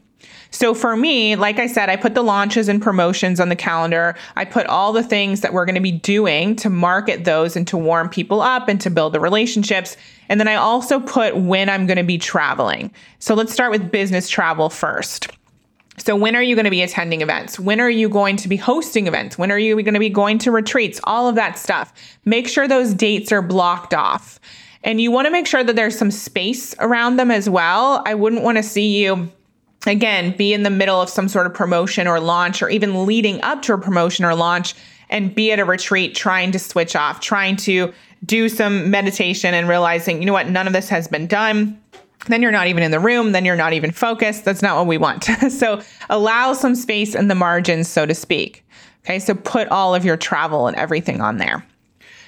So 0.50 0.74
for 0.74 0.96
me, 0.96 1.37
like 1.37 1.59
I 1.59 1.66
said, 1.66 1.88
I 1.88 1.96
put 1.96 2.14
the 2.14 2.22
launches 2.22 2.68
and 2.68 2.80
promotions 2.80 3.40
on 3.40 3.48
the 3.48 3.56
calendar. 3.56 4.16
I 4.37 4.44
put 4.44 4.66
all 4.66 4.92
the 4.92 5.02
things 5.02 5.40
that 5.40 5.52
we're 5.52 5.64
going 5.64 5.74
to 5.74 5.80
be 5.80 5.92
doing 5.92 6.56
to 6.56 6.70
market 6.70 7.24
those 7.24 7.56
and 7.56 7.66
to 7.68 7.76
warm 7.76 8.09
people 8.09 8.40
up 8.40 8.68
and 8.68 8.80
to 8.80 8.90
build 8.90 9.12
the 9.12 9.20
relationships. 9.20 9.96
And 10.28 10.40
then 10.40 10.48
I 10.48 10.54
also 10.54 11.00
put 11.00 11.37
when 11.37 11.68
I'm 11.68 11.87
going 11.87 11.98
to 11.98 12.04
be 12.04 12.18
traveling. 12.18 12.92
So 13.18 13.35
let's 13.35 13.52
start 13.52 13.70
with 13.70 13.90
business 13.90 14.28
travel 14.28 14.70
first. 14.70 15.28
So, 15.98 16.14
when 16.14 16.37
are 16.37 16.42
you 16.42 16.54
going 16.54 16.66
to 16.66 16.70
be 16.70 16.82
attending 16.82 17.22
events? 17.22 17.59
When 17.59 17.80
are 17.80 17.88
you 17.88 18.11
going 18.11 18.37
to 18.37 18.48
be 18.48 18.56
hosting 18.56 19.06
events? 19.06 19.38
When 19.38 19.50
are 19.50 19.59
you 19.59 19.74
going 19.76 19.94
to 19.94 20.00
be 20.00 20.11
going 20.11 20.38
to 20.40 20.50
retreats? 20.50 21.00
All 21.04 21.26
of 21.26 21.37
that 21.37 21.59
stuff. 21.59 21.92
Make 22.26 22.48
sure 22.48 22.68
those 22.68 22.92
dates 22.92 23.32
are 23.32 23.40
blocked 23.40 23.94
off. 23.94 24.38
And 24.85 25.00
you 25.00 25.11
want 25.11 25.26
to 25.26 25.30
make 25.30 25.46
sure 25.46 25.64
that 25.64 25.74
there's 25.74 25.98
some 25.98 26.11
space 26.11 26.74
around 26.78 27.16
them 27.16 27.30
as 27.30 27.48
well. 27.48 28.02
I 28.06 28.14
wouldn't 28.14 28.42
want 28.42 28.59
to 28.59 28.62
see 28.62 29.02
you 29.02 29.32
again, 29.87 30.37
be 30.37 30.53
in 30.53 30.62
the 30.62 30.70
middle 30.70 31.01
of 31.01 31.09
some 31.09 31.29
sort 31.29 31.46
of 31.46 31.55
promotion 31.55 32.07
or 32.07 32.20
launch, 32.20 32.62
or 32.62 32.68
even 32.68 33.07
leading 33.07 33.40
up 33.42 33.62
to 33.62 33.75
a 33.75 33.79
promotion 33.79 34.25
or 34.25 34.35
launch, 34.35 34.75
and 35.11 35.35
be 35.35 35.53
at 35.53 35.59
a 35.59 35.64
retreat 35.64 36.14
trying 36.14 36.53
to 36.53 36.59
switch 36.59 36.96
off, 36.96 37.20
trying 37.20 37.57
to 37.57 37.92
do 38.25 38.49
some 38.49 38.90
meditation 38.90 39.55
and 39.55 39.68
realizing, 39.68 40.20
you 40.20 40.27
know 40.27 40.33
what, 40.33 40.49
none 40.49 40.66
of 40.66 40.72
this 40.72 40.88
has 40.88 41.07
been 41.07 41.27
done. 41.27 41.81
Then 42.29 42.42
you're 42.42 42.53
not 42.53 42.66
even 42.66 42.83
in 42.83 42.90
the 42.90 42.99
room, 42.99 43.33
then 43.33 43.44
you're 43.44 43.57
not 43.57 43.72
even 43.72 43.92
focused. 43.92 44.44
That's 44.44 44.62
not 44.62 44.77
what 44.77 44.87
we 44.87 44.99
want. 44.99 45.25
so 45.51 45.81
allow 46.11 46.53
some 46.55 46.75
space 46.75 47.14
in 47.14 47.29
the 47.29 47.35
margins, 47.35 47.88
so 47.88 48.07
to 48.07 48.14
speak. 48.14 48.64
Okay, 49.05 49.20
so 49.20 49.35
put 49.35 49.68
all 49.68 49.94
of 49.94 50.05
your 50.05 50.16
travel 50.16 50.66
and 50.66 50.77
everything 50.77 51.20
on 51.20 51.37
there. 51.37 51.64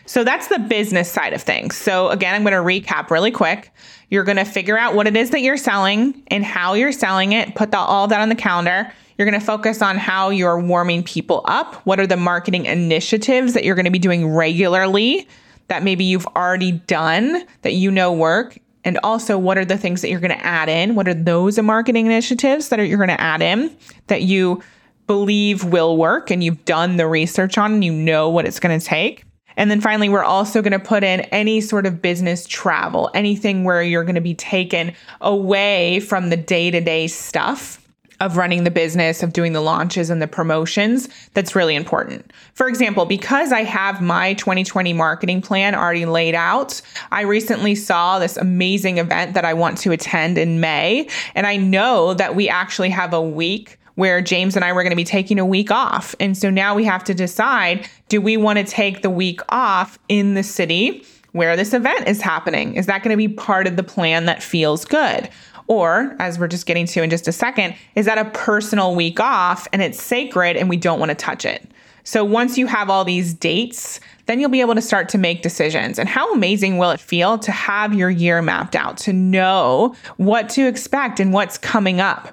So 0.08 0.24
that's 0.24 0.48
the 0.48 0.58
business 0.58 1.12
side 1.12 1.34
of 1.34 1.42
things. 1.42 1.76
So 1.76 2.08
again, 2.08 2.34
I'm 2.34 2.42
going 2.42 2.54
to 2.54 2.58
recap 2.88 3.10
really 3.10 3.30
quick. 3.30 3.70
You're 4.08 4.24
going 4.24 4.38
to 4.38 4.44
figure 4.46 4.78
out 4.78 4.94
what 4.94 5.06
it 5.06 5.14
is 5.18 5.30
that 5.30 5.42
you're 5.42 5.58
selling 5.58 6.22
and 6.28 6.42
how 6.42 6.72
you're 6.72 6.92
selling 6.92 7.32
it, 7.32 7.54
put 7.54 7.72
the, 7.72 7.76
all 7.76 8.08
that 8.08 8.18
on 8.18 8.30
the 8.30 8.34
calendar. 8.34 8.90
You're 9.18 9.28
going 9.28 9.38
to 9.38 9.44
focus 9.44 9.82
on 9.82 9.98
how 9.98 10.30
you're 10.30 10.58
warming 10.58 11.02
people 11.02 11.42
up. 11.44 11.74
What 11.84 12.00
are 12.00 12.06
the 12.06 12.16
marketing 12.16 12.64
initiatives 12.64 13.52
that 13.52 13.64
you're 13.64 13.74
going 13.74 13.84
to 13.84 13.90
be 13.90 13.98
doing 13.98 14.26
regularly 14.32 15.28
that 15.66 15.82
maybe 15.82 16.04
you've 16.04 16.26
already 16.28 16.72
done 16.72 17.44
that 17.60 17.74
you 17.74 17.90
know 17.90 18.10
work? 18.10 18.58
And 18.84 18.98
also, 19.02 19.36
what 19.36 19.58
are 19.58 19.66
the 19.66 19.76
things 19.76 20.00
that 20.00 20.08
you're 20.08 20.20
going 20.20 20.30
to 20.30 20.42
add 20.42 20.70
in? 20.70 20.94
What 20.94 21.06
are 21.06 21.12
those 21.12 21.58
marketing 21.58 22.06
initiatives 22.06 22.70
that 22.70 22.80
are, 22.80 22.84
you're 22.84 22.96
going 22.96 23.08
to 23.08 23.20
add 23.20 23.42
in 23.42 23.76
that 24.06 24.22
you 24.22 24.62
believe 25.06 25.64
will 25.64 25.98
work 25.98 26.30
and 26.30 26.42
you've 26.42 26.64
done 26.64 26.96
the 26.96 27.06
research 27.06 27.58
on 27.58 27.74
and 27.74 27.84
you 27.84 27.92
know 27.92 28.30
what 28.30 28.46
it's 28.46 28.58
going 28.58 28.80
to 28.80 28.84
take? 28.84 29.26
And 29.58 29.70
then 29.70 29.80
finally, 29.80 30.08
we're 30.08 30.24
also 30.24 30.62
going 30.62 30.72
to 30.72 30.78
put 30.78 31.04
in 31.04 31.20
any 31.20 31.60
sort 31.60 31.84
of 31.84 32.00
business 32.00 32.46
travel, 32.46 33.10
anything 33.12 33.64
where 33.64 33.82
you're 33.82 34.04
going 34.04 34.14
to 34.14 34.20
be 34.20 34.34
taken 34.34 34.94
away 35.20 36.00
from 36.00 36.30
the 36.30 36.36
day 36.36 36.70
to 36.70 36.80
day 36.80 37.08
stuff 37.08 37.84
of 38.20 38.36
running 38.36 38.64
the 38.64 38.70
business, 38.70 39.22
of 39.22 39.32
doing 39.32 39.52
the 39.52 39.60
launches 39.60 40.10
and 40.10 40.20
the 40.20 40.26
promotions, 40.26 41.08
that's 41.34 41.54
really 41.54 41.76
important. 41.76 42.32
For 42.54 42.68
example, 42.68 43.04
because 43.04 43.52
I 43.52 43.62
have 43.62 44.00
my 44.00 44.34
2020 44.34 44.92
marketing 44.92 45.40
plan 45.40 45.74
already 45.74 46.04
laid 46.04 46.34
out, 46.34 46.80
I 47.12 47.22
recently 47.22 47.74
saw 47.74 48.18
this 48.18 48.36
amazing 48.36 48.98
event 48.98 49.34
that 49.34 49.44
I 49.44 49.54
want 49.54 49.78
to 49.78 49.92
attend 49.92 50.36
in 50.36 50.60
May. 50.60 51.08
And 51.34 51.46
I 51.46 51.56
know 51.56 52.14
that 52.14 52.34
we 52.34 52.48
actually 52.48 52.90
have 52.90 53.12
a 53.12 53.22
week 53.22 53.77
where 53.98 54.20
James 54.20 54.54
and 54.54 54.64
I 54.64 54.72
were 54.72 54.84
going 54.84 54.92
to 54.92 54.96
be 54.96 55.02
taking 55.02 55.40
a 55.40 55.44
week 55.44 55.72
off. 55.72 56.14
And 56.20 56.38
so 56.38 56.50
now 56.50 56.72
we 56.72 56.84
have 56.84 57.02
to 57.02 57.14
decide 57.14 57.88
do 58.08 58.20
we 58.20 58.36
want 58.36 58.60
to 58.60 58.64
take 58.64 59.02
the 59.02 59.10
week 59.10 59.40
off 59.48 59.98
in 60.08 60.34
the 60.34 60.44
city 60.44 61.04
where 61.32 61.56
this 61.56 61.74
event 61.74 62.06
is 62.06 62.20
happening? 62.20 62.76
Is 62.76 62.86
that 62.86 63.02
going 63.02 63.10
to 63.10 63.16
be 63.16 63.26
part 63.26 63.66
of 63.66 63.74
the 63.74 63.82
plan 63.82 64.26
that 64.26 64.40
feels 64.40 64.84
good? 64.84 65.28
Or, 65.66 66.14
as 66.20 66.38
we're 66.38 66.46
just 66.46 66.64
getting 66.64 66.86
to 66.86 67.02
in 67.02 67.10
just 67.10 67.26
a 67.26 67.32
second, 67.32 67.74
is 67.96 68.06
that 68.06 68.18
a 68.18 68.30
personal 68.30 68.94
week 68.94 69.18
off 69.18 69.66
and 69.72 69.82
it's 69.82 70.00
sacred 70.00 70.56
and 70.56 70.68
we 70.68 70.76
don't 70.76 71.00
want 71.00 71.10
to 71.10 71.16
touch 71.16 71.44
it? 71.44 71.68
So 72.04 72.24
once 72.24 72.56
you 72.56 72.68
have 72.68 72.88
all 72.88 73.04
these 73.04 73.34
dates, 73.34 73.98
then 74.26 74.38
you'll 74.38 74.48
be 74.48 74.60
able 74.60 74.76
to 74.76 74.80
start 74.80 75.08
to 75.08 75.18
make 75.18 75.42
decisions. 75.42 75.98
And 75.98 76.08
how 76.08 76.32
amazing 76.32 76.78
will 76.78 76.92
it 76.92 77.00
feel 77.00 77.36
to 77.40 77.50
have 77.50 77.92
your 77.94 78.10
year 78.10 78.42
mapped 78.42 78.76
out, 78.76 78.96
to 78.98 79.12
know 79.12 79.96
what 80.18 80.48
to 80.50 80.68
expect 80.68 81.18
and 81.18 81.32
what's 81.32 81.58
coming 81.58 82.00
up? 82.00 82.32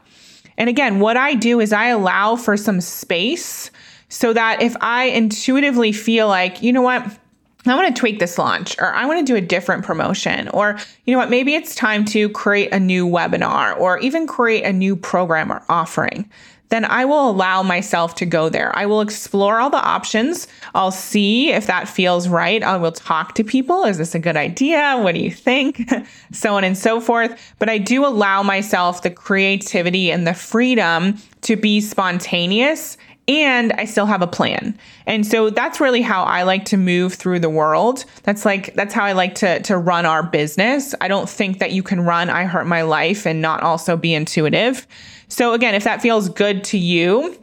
And 0.58 0.70
again, 0.70 1.00
what 1.00 1.18
I 1.18 1.34
do 1.34 1.60
is 1.60 1.74
I 1.74 1.88
allow 1.88 2.36
for 2.36 2.56
some 2.58 2.82
space 2.82 3.72
so 4.10 4.34
that 4.34 4.62
if 4.62 4.76
I 4.82 5.06
intuitively 5.06 5.91
feel 5.91 6.28
like, 6.28 6.62
you 6.62 6.72
know 6.72 6.82
what, 6.82 7.06
I 7.68 7.76
want 7.76 7.94
to 7.96 8.00
tweak 8.00 8.20
this 8.20 8.38
launch 8.38 8.78
or 8.80 8.94
I 8.94 9.06
want 9.06 9.26
to 9.26 9.34
do 9.34 9.36
a 9.36 9.41
different 9.41 9.84
promotion 9.84 10.50
or 10.50 10.78
you 11.06 11.13
know 11.13 11.18
what 11.18 11.30
maybe 11.30 11.56
it's 11.56 11.74
time 11.74 12.06
to 12.06 12.30
create 12.30 12.72
a 12.72 12.80
new 12.80 13.08
webinar 13.08 13.78
or 13.80 13.98
even 14.00 14.28
create 14.28 14.63
a 14.63 14.72
new 14.72 14.96
program 14.96 15.52
or 15.52 15.63
offering 15.68 16.30
then 16.69 16.86
I 16.86 17.06
will 17.06 17.30
allow 17.30 17.63
myself 17.63 18.15
to 18.15 18.25
go 18.25 18.49
there. 18.49 18.75
I 18.75 18.86
will 18.86 19.01
explore 19.01 19.60
all 19.60 19.69
the 19.69 19.78
options. 19.78 20.47
I'll 20.73 20.91
see 20.91 21.51
if 21.51 21.67
that 21.67 21.88
feels 21.88 22.28
right. 22.28 22.63
I 22.63 22.78
will 22.78 22.91
talk 22.91 23.36
to 23.36 23.43
people. 23.43 23.84
Is 23.84 23.97
this 23.97 24.15
a 24.15 24.19
good 24.19 24.38
idea? 24.38 24.97
What 24.99 25.15
do 25.15 25.21
you 25.21 25.32
think? 25.32 25.89
so 26.32 26.56
on 26.56 26.63
and 26.63 26.78
so 26.78 26.99
forth. 26.99 27.54
But 27.60 27.69
I 27.69 27.78
do 27.78 28.06
allow 28.06 28.43
myself 28.43 29.04
the 29.04 29.12
creativity 29.12 30.12
and 30.12 30.25
the 30.25 30.34
freedom 30.34 31.17
to 31.41 31.56
be 31.56 31.82
spontaneous 31.82 32.97
and 33.28 33.73
I 33.73 33.86
still 33.86 34.06
have 34.06 34.21
a 34.21 34.28
plan. 34.28 34.78
And 35.08 35.25
so 35.25 35.49
that's 35.49 35.80
really 35.80 36.01
how 36.01 36.23
I 36.23 36.43
like 36.43 36.65
to 36.65 36.78
move 36.78 37.15
through 37.15 37.39
the 37.39 37.49
world. 37.49 38.06
That's 38.23 38.45
like 38.45 38.75
that's 38.75 38.93
how 38.93 39.04
I 39.04 39.13
like 39.13 39.36
to 39.36 39.60
to 39.62 39.78
run 39.78 40.06
our 40.06 40.21
business. 40.21 40.93
I 41.01 41.08
don't 41.08 41.30
think 41.30 41.60
that 41.60 41.71
you 41.71 41.82
can 41.82 42.01
run 42.01 42.30
I 42.30 42.43
Heart 42.43 42.67
My 42.67 42.84
Life 42.84 43.25
and 43.25 43.41
not 43.41 43.63
also 43.63 43.97
be 43.97 44.13
intuitive. 44.13 44.86
So, 45.28 45.54
again, 45.54 45.76
if 45.76 45.84
that 45.84 46.02
feels 46.02 46.30
good 46.30 46.64
to 46.66 46.78
you, 46.78 47.38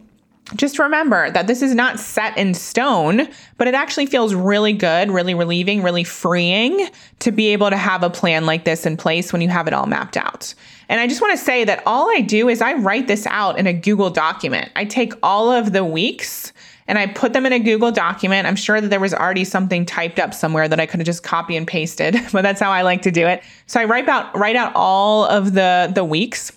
just 0.56 0.78
remember 0.78 1.30
that 1.30 1.46
this 1.46 1.62
is 1.62 1.74
not 1.74 1.98
set 1.98 2.36
in 2.36 2.54
stone, 2.54 3.28
but 3.56 3.68
it 3.68 3.74
actually 3.74 4.06
feels 4.06 4.34
really 4.34 4.72
good, 4.72 5.10
really 5.10 5.34
relieving, 5.34 5.82
really 5.82 6.04
freeing 6.04 6.88
to 7.20 7.32
be 7.32 7.48
able 7.48 7.70
to 7.70 7.76
have 7.76 8.02
a 8.02 8.10
plan 8.10 8.44
like 8.44 8.64
this 8.64 8.84
in 8.84 8.96
place 8.96 9.32
when 9.32 9.40
you 9.40 9.48
have 9.48 9.66
it 9.66 9.72
all 9.72 9.86
mapped 9.86 10.16
out. 10.16 10.54
And 10.88 11.00
I 11.00 11.06
just 11.06 11.22
want 11.22 11.38
to 11.38 11.42
say 11.42 11.64
that 11.64 11.82
all 11.86 12.10
I 12.10 12.20
do 12.20 12.48
is 12.48 12.60
I 12.60 12.74
write 12.74 13.06
this 13.06 13.26
out 13.28 13.58
in 13.58 13.66
a 13.66 13.72
Google 13.72 14.10
document. 14.10 14.70
I 14.76 14.84
take 14.84 15.14
all 15.22 15.50
of 15.50 15.72
the 15.72 15.84
weeks 15.84 16.52
and 16.86 16.98
I 16.98 17.06
put 17.06 17.32
them 17.32 17.46
in 17.46 17.52
a 17.52 17.60
Google 17.60 17.92
document. 17.92 18.46
I'm 18.46 18.56
sure 18.56 18.80
that 18.80 18.88
there 18.88 19.00
was 19.00 19.14
already 19.14 19.44
something 19.44 19.86
typed 19.86 20.18
up 20.18 20.34
somewhere 20.34 20.68
that 20.68 20.80
I 20.80 20.86
could 20.86 21.00
have 21.00 21.06
just 21.06 21.22
copy 21.22 21.56
and 21.56 21.66
pasted, 21.66 22.16
but 22.32 22.42
that's 22.42 22.60
how 22.60 22.70
I 22.70 22.82
like 22.82 23.02
to 23.02 23.10
do 23.10 23.26
it. 23.26 23.42
So 23.66 23.80
I 23.80 23.84
write 23.84 24.08
out 24.08 24.36
write 24.36 24.56
out 24.56 24.72
all 24.74 25.24
of 25.24 25.54
the 25.54 25.90
the 25.94 26.04
weeks 26.04 26.52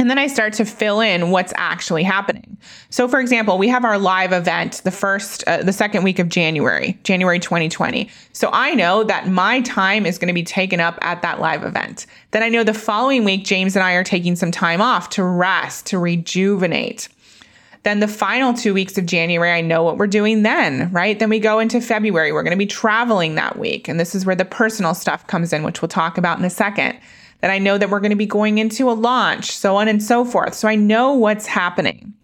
and 0.00 0.08
then 0.08 0.18
I 0.18 0.28
start 0.28 0.54
to 0.54 0.64
fill 0.64 1.00
in 1.00 1.30
what's 1.30 1.52
actually 1.56 2.04
happening. 2.04 2.56
So, 2.88 3.06
for 3.06 3.20
example, 3.20 3.58
we 3.58 3.68
have 3.68 3.84
our 3.84 3.98
live 3.98 4.32
event 4.32 4.80
the 4.82 4.90
first, 4.90 5.44
uh, 5.46 5.62
the 5.62 5.74
second 5.74 6.04
week 6.04 6.18
of 6.18 6.30
January, 6.30 6.98
January 7.04 7.38
2020. 7.38 8.08
So 8.32 8.48
I 8.50 8.72
know 8.72 9.04
that 9.04 9.28
my 9.28 9.60
time 9.60 10.06
is 10.06 10.16
going 10.16 10.28
to 10.28 10.34
be 10.34 10.42
taken 10.42 10.80
up 10.80 10.98
at 11.02 11.20
that 11.20 11.38
live 11.38 11.64
event. 11.64 12.06
Then 12.30 12.42
I 12.42 12.48
know 12.48 12.64
the 12.64 12.72
following 12.72 13.24
week, 13.24 13.44
James 13.44 13.76
and 13.76 13.82
I 13.82 13.92
are 13.92 14.02
taking 14.02 14.36
some 14.36 14.50
time 14.50 14.80
off 14.80 15.10
to 15.10 15.22
rest, 15.22 15.84
to 15.88 15.98
rejuvenate. 15.98 17.10
Then 17.82 18.00
the 18.00 18.08
final 18.08 18.54
two 18.54 18.72
weeks 18.72 18.96
of 18.96 19.04
January, 19.04 19.52
I 19.52 19.60
know 19.60 19.82
what 19.82 19.98
we're 19.98 20.06
doing 20.06 20.44
then, 20.44 20.90
right? 20.92 21.18
Then 21.18 21.28
we 21.28 21.40
go 21.40 21.58
into 21.58 21.78
February. 21.78 22.32
We're 22.32 22.42
going 22.42 22.52
to 22.52 22.56
be 22.56 22.64
traveling 22.64 23.34
that 23.34 23.58
week. 23.58 23.86
And 23.86 24.00
this 24.00 24.14
is 24.14 24.24
where 24.24 24.34
the 24.34 24.46
personal 24.46 24.94
stuff 24.94 25.26
comes 25.26 25.52
in, 25.52 25.62
which 25.62 25.82
we'll 25.82 25.90
talk 25.90 26.16
about 26.16 26.38
in 26.38 26.44
a 26.46 26.50
second 26.50 26.98
that 27.40 27.50
I 27.50 27.58
know 27.58 27.78
that 27.78 27.90
we're 27.90 28.00
going 28.00 28.10
to 28.10 28.16
be 28.16 28.26
going 28.26 28.58
into 28.58 28.90
a 28.90 28.92
launch, 28.92 29.52
so 29.52 29.76
on 29.76 29.88
and 29.88 30.02
so 30.02 30.24
forth. 30.24 30.54
So 30.54 30.68
I 30.68 30.74
know 30.74 31.12
what's 31.12 31.46
happening. 31.46 32.14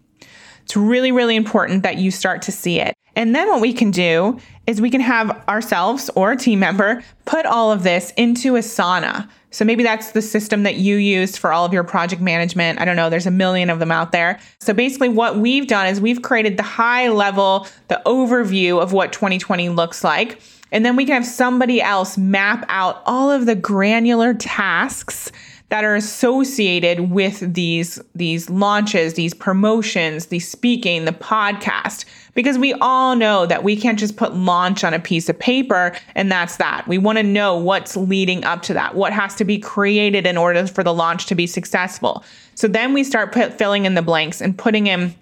It's 0.63 0.75
really, 0.75 1.11
really 1.11 1.35
important 1.35 1.83
that 1.83 1.97
you 1.97 2.11
start 2.11 2.41
to 2.43 2.51
see 2.51 2.79
it. 2.79 2.93
And 3.15 3.33
then 3.33 3.47
what 3.47 3.61
we 3.61 3.73
can 3.73 3.89
do 3.89 4.37
is 4.67 4.79
we 4.79 4.91
can 4.91 5.01
have 5.01 5.41
ourselves 5.47 6.09
or 6.13 6.33
a 6.33 6.37
team 6.37 6.59
member 6.59 7.01
put 7.25 7.45
all 7.45 7.71
of 7.71 7.83
this 7.83 8.11
into 8.17 8.53
Asana. 8.53 9.27
So 9.49 9.65
maybe 9.65 9.81
that's 9.81 10.11
the 10.11 10.21
system 10.21 10.63
that 10.63 10.75
you 10.75 10.97
used 10.97 11.37
for 11.37 11.51
all 11.51 11.65
of 11.65 11.73
your 11.73 11.83
project 11.83 12.21
management. 12.21 12.79
I 12.79 12.85
don't 12.85 12.95
know, 12.95 13.09
there's 13.09 13.25
a 13.25 13.31
million 13.31 13.69
of 13.69 13.79
them 13.79 13.91
out 13.91 14.11
there. 14.11 14.39
So 14.59 14.73
basically, 14.73 15.09
what 15.09 15.37
we've 15.37 15.67
done 15.67 15.87
is 15.87 15.99
we've 15.99 16.21
created 16.21 16.57
the 16.57 16.63
high 16.63 17.07
level, 17.09 17.65
the 17.87 18.01
overview 18.05 18.79
of 18.79 18.93
what 18.93 19.13
2020 19.13 19.69
looks 19.69 20.03
like. 20.03 20.39
And 20.71 20.85
then 20.85 20.95
we 20.95 21.05
can 21.05 21.15
have 21.15 21.25
somebody 21.25 21.81
else 21.81 22.17
map 22.17 22.65
out 22.69 23.01
all 23.05 23.31
of 23.31 23.45
the 23.45 23.55
granular 23.55 24.33
tasks 24.33 25.31
that 25.69 25.83
are 25.83 25.95
associated 25.95 27.11
with 27.11 27.53
these 27.53 27.99
these 28.15 28.49
launches, 28.49 29.15
these 29.15 29.33
promotions, 29.33 30.27
the 30.27 30.39
speaking, 30.39 31.05
the 31.05 31.11
podcast 31.11 32.05
because 32.37 32.57
we 32.59 32.73
all 32.75 33.15
know 33.15 33.47
that 33.47 33.63
we 33.63 33.75
can't 33.75 33.97
just 33.97 34.15
put 34.15 34.33
launch 34.35 34.83
on 34.83 34.93
a 34.93 34.99
piece 34.99 35.27
of 35.27 35.37
paper 35.39 35.93
and 36.13 36.31
that's 36.31 36.57
that. 36.57 36.87
We 36.87 36.99
want 36.99 37.17
to 37.17 37.23
know 37.23 37.57
what's 37.57 37.97
leading 37.97 38.45
up 38.45 38.61
to 38.63 38.75
that, 38.75 38.95
what 38.95 39.11
has 39.11 39.33
to 39.35 39.43
be 39.43 39.57
created 39.57 40.27
in 40.27 40.37
order 40.37 40.67
for 40.67 40.83
the 40.83 40.93
launch 40.93 41.25
to 41.25 41.35
be 41.35 41.47
successful. 41.47 42.23
So 42.53 42.67
then 42.67 42.93
we 42.93 43.03
start 43.03 43.33
put, 43.33 43.57
filling 43.57 43.85
in 43.85 43.95
the 43.95 44.03
blanks 44.03 44.39
and 44.39 44.55
putting 44.55 44.85
in 44.85 45.15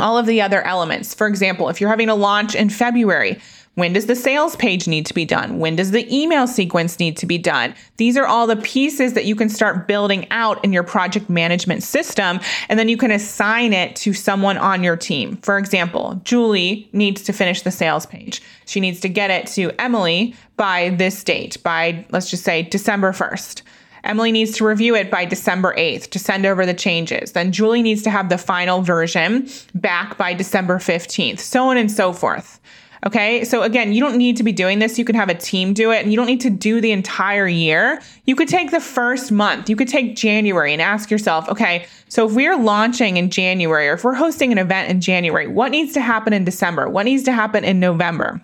all 0.00 0.16
of 0.16 0.24
the 0.24 0.40
other 0.40 0.62
elements. 0.62 1.14
For 1.14 1.26
example, 1.26 1.68
if 1.68 1.78
you're 1.78 1.90
having 1.90 2.08
a 2.08 2.14
launch 2.14 2.54
in 2.54 2.70
February, 2.70 3.38
when 3.74 3.94
does 3.94 4.06
the 4.06 4.14
sales 4.14 4.54
page 4.56 4.86
need 4.86 5.06
to 5.06 5.14
be 5.14 5.24
done? 5.24 5.58
When 5.58 5.76
does 5.76 5.92
the 5.92 6.06
email 6.14 6.46
sequence 6.46 6.98
need 6.98 7.16
to 7.16 7.26
be 7.26 7.38
done? 7.38 7.74
These 7.96 8.18
are 8.18 8.26
all 8.26 8.46
the 8.46 8.56
pieces 8.56 9.14
that 9.14 9.24
you 9.24 9.34
can 9.34 9.48
start 9.48 9.88
building 9.88 10.26
out 10.30 10.62
in 10.62 10.74
your 10.74 10.82
project 10.82 11.30
management 11.30 11.82
system, 11.82 12.38
and 12.68 12.78
then 12.78 12.90
you 12.90 12.98
can 12.98 13.10
assign 13.10 13.72
it 13.72 13.96
to 13.96 14.12
someone 14.12 14.58
on 14.58 14.84
your 14.84 14.96
team. 14.96 15.38
For 15.38 15.56
example, 15.56 16.20
Julie 16.24 16.90
needs 16.92 17.22
to 17.22 17.32
finish 17.32 17.62
the 17.62 17.70
sales 17.70 18.04
page. 18.04 18.42
She 18.66 18.78
needs 18.78 19.00
to 19.00 19.08
get 19.08 19.30
it 19.30 19.46
to 19.48 19.72
Emily 19.80 20.34
by 20.58 20.90
this 20.90 21.24
date, 21.24 21.56
by 21.62 22.04
let's 22.10 22.28
just 22.28 22.44
say 22.44 22.62
December 22.62 23.12
1st. 23.12 23.62
Emily 24.04 24.32
needs 24.32 24.52
to 24.56 24.66
review 24.66 24.96
it 24.96 25.10
by 25.10 25.24
December 25.24 25.74
8th 25.76 26.10
to 26.10 26.18
send 26.18 26.44
over 26.44 26.66
the 26.66 26.74
changes. 26.74 27.32
Then 27.32 27.52
Julie 27.52 27.82
needs 27.82 28.02
to 28.02 28.10
have 28.10 28.28
the 28.28 28.38
final 28.38 28.82
version 28.82 29.48
back 29.74 30.18
by 30.18 30.34
December 30.34 30.78
15th, 30.78 31.38
so 31.38 31.68
on 31.68 31.76
and 31.76 31.90
so 31.90 32.12
forth. 32.12 32.60
Okay. 33.04 33.44
So 33.44 33.62
again, 33.62 33.92
you 33.92 34.00
don't 34.00 34.16
need 34.16 34.36
to 34.36 34.44
be 34.44 34.52
doing 34.52 34.78
this. 34.78 34.96
You 34.96 35.04
can 35.04 35.16
have 35.16 35.28
a 35.28 35.34
team 35.34 35.74
do 35.74 35.90
it 35.90 36.02
and 36.02 36.12
you 36.12 36.16
don't 36.16 36.26
need 36.26 36.40
to 36.42 36.50
do 36.50 36.80
the 36.80 36.92
entire 36.92 37.48
year. 37.48 38.00
You 38.26 38.36
could 38.36 38.46
take 38.46 38.70
the 38.70 38.80
first 38.80 39.32
month, 39.32 39.68
you 39.68 39.74
could 39.74 39.88
take 39.88 40.14
January 40.14 40.72
and 40.72 40.80
ask 40.80 41.10
yourself, 41.10 41.48
okay, 41.48 41.86
so 42.08 42.28
if 42.28 42.34
we're 42.34 42.56
launching 42.56 43.16
in 43.16 43.28
January 43.28 43.88
or 43.88 43.94
if 43.94 44.04
we're 44.04 44.14
hosting 44.14 44.52
an 44.52 44.58
event 44.58 44.88
in 44.88 45.00
January, 45.00 45.48
what 45.48 45.72
needs 45.72 45.92
to 45.94 46.00
happen 46.00 46.32
in 46.32 46.44
December? 46.44 46.88
What 46.88 47.04
needs 47.04 47.24
to 47.24 47.32
happen 47.32 47.64
in 47.64 47.80
November? 47.80 48.40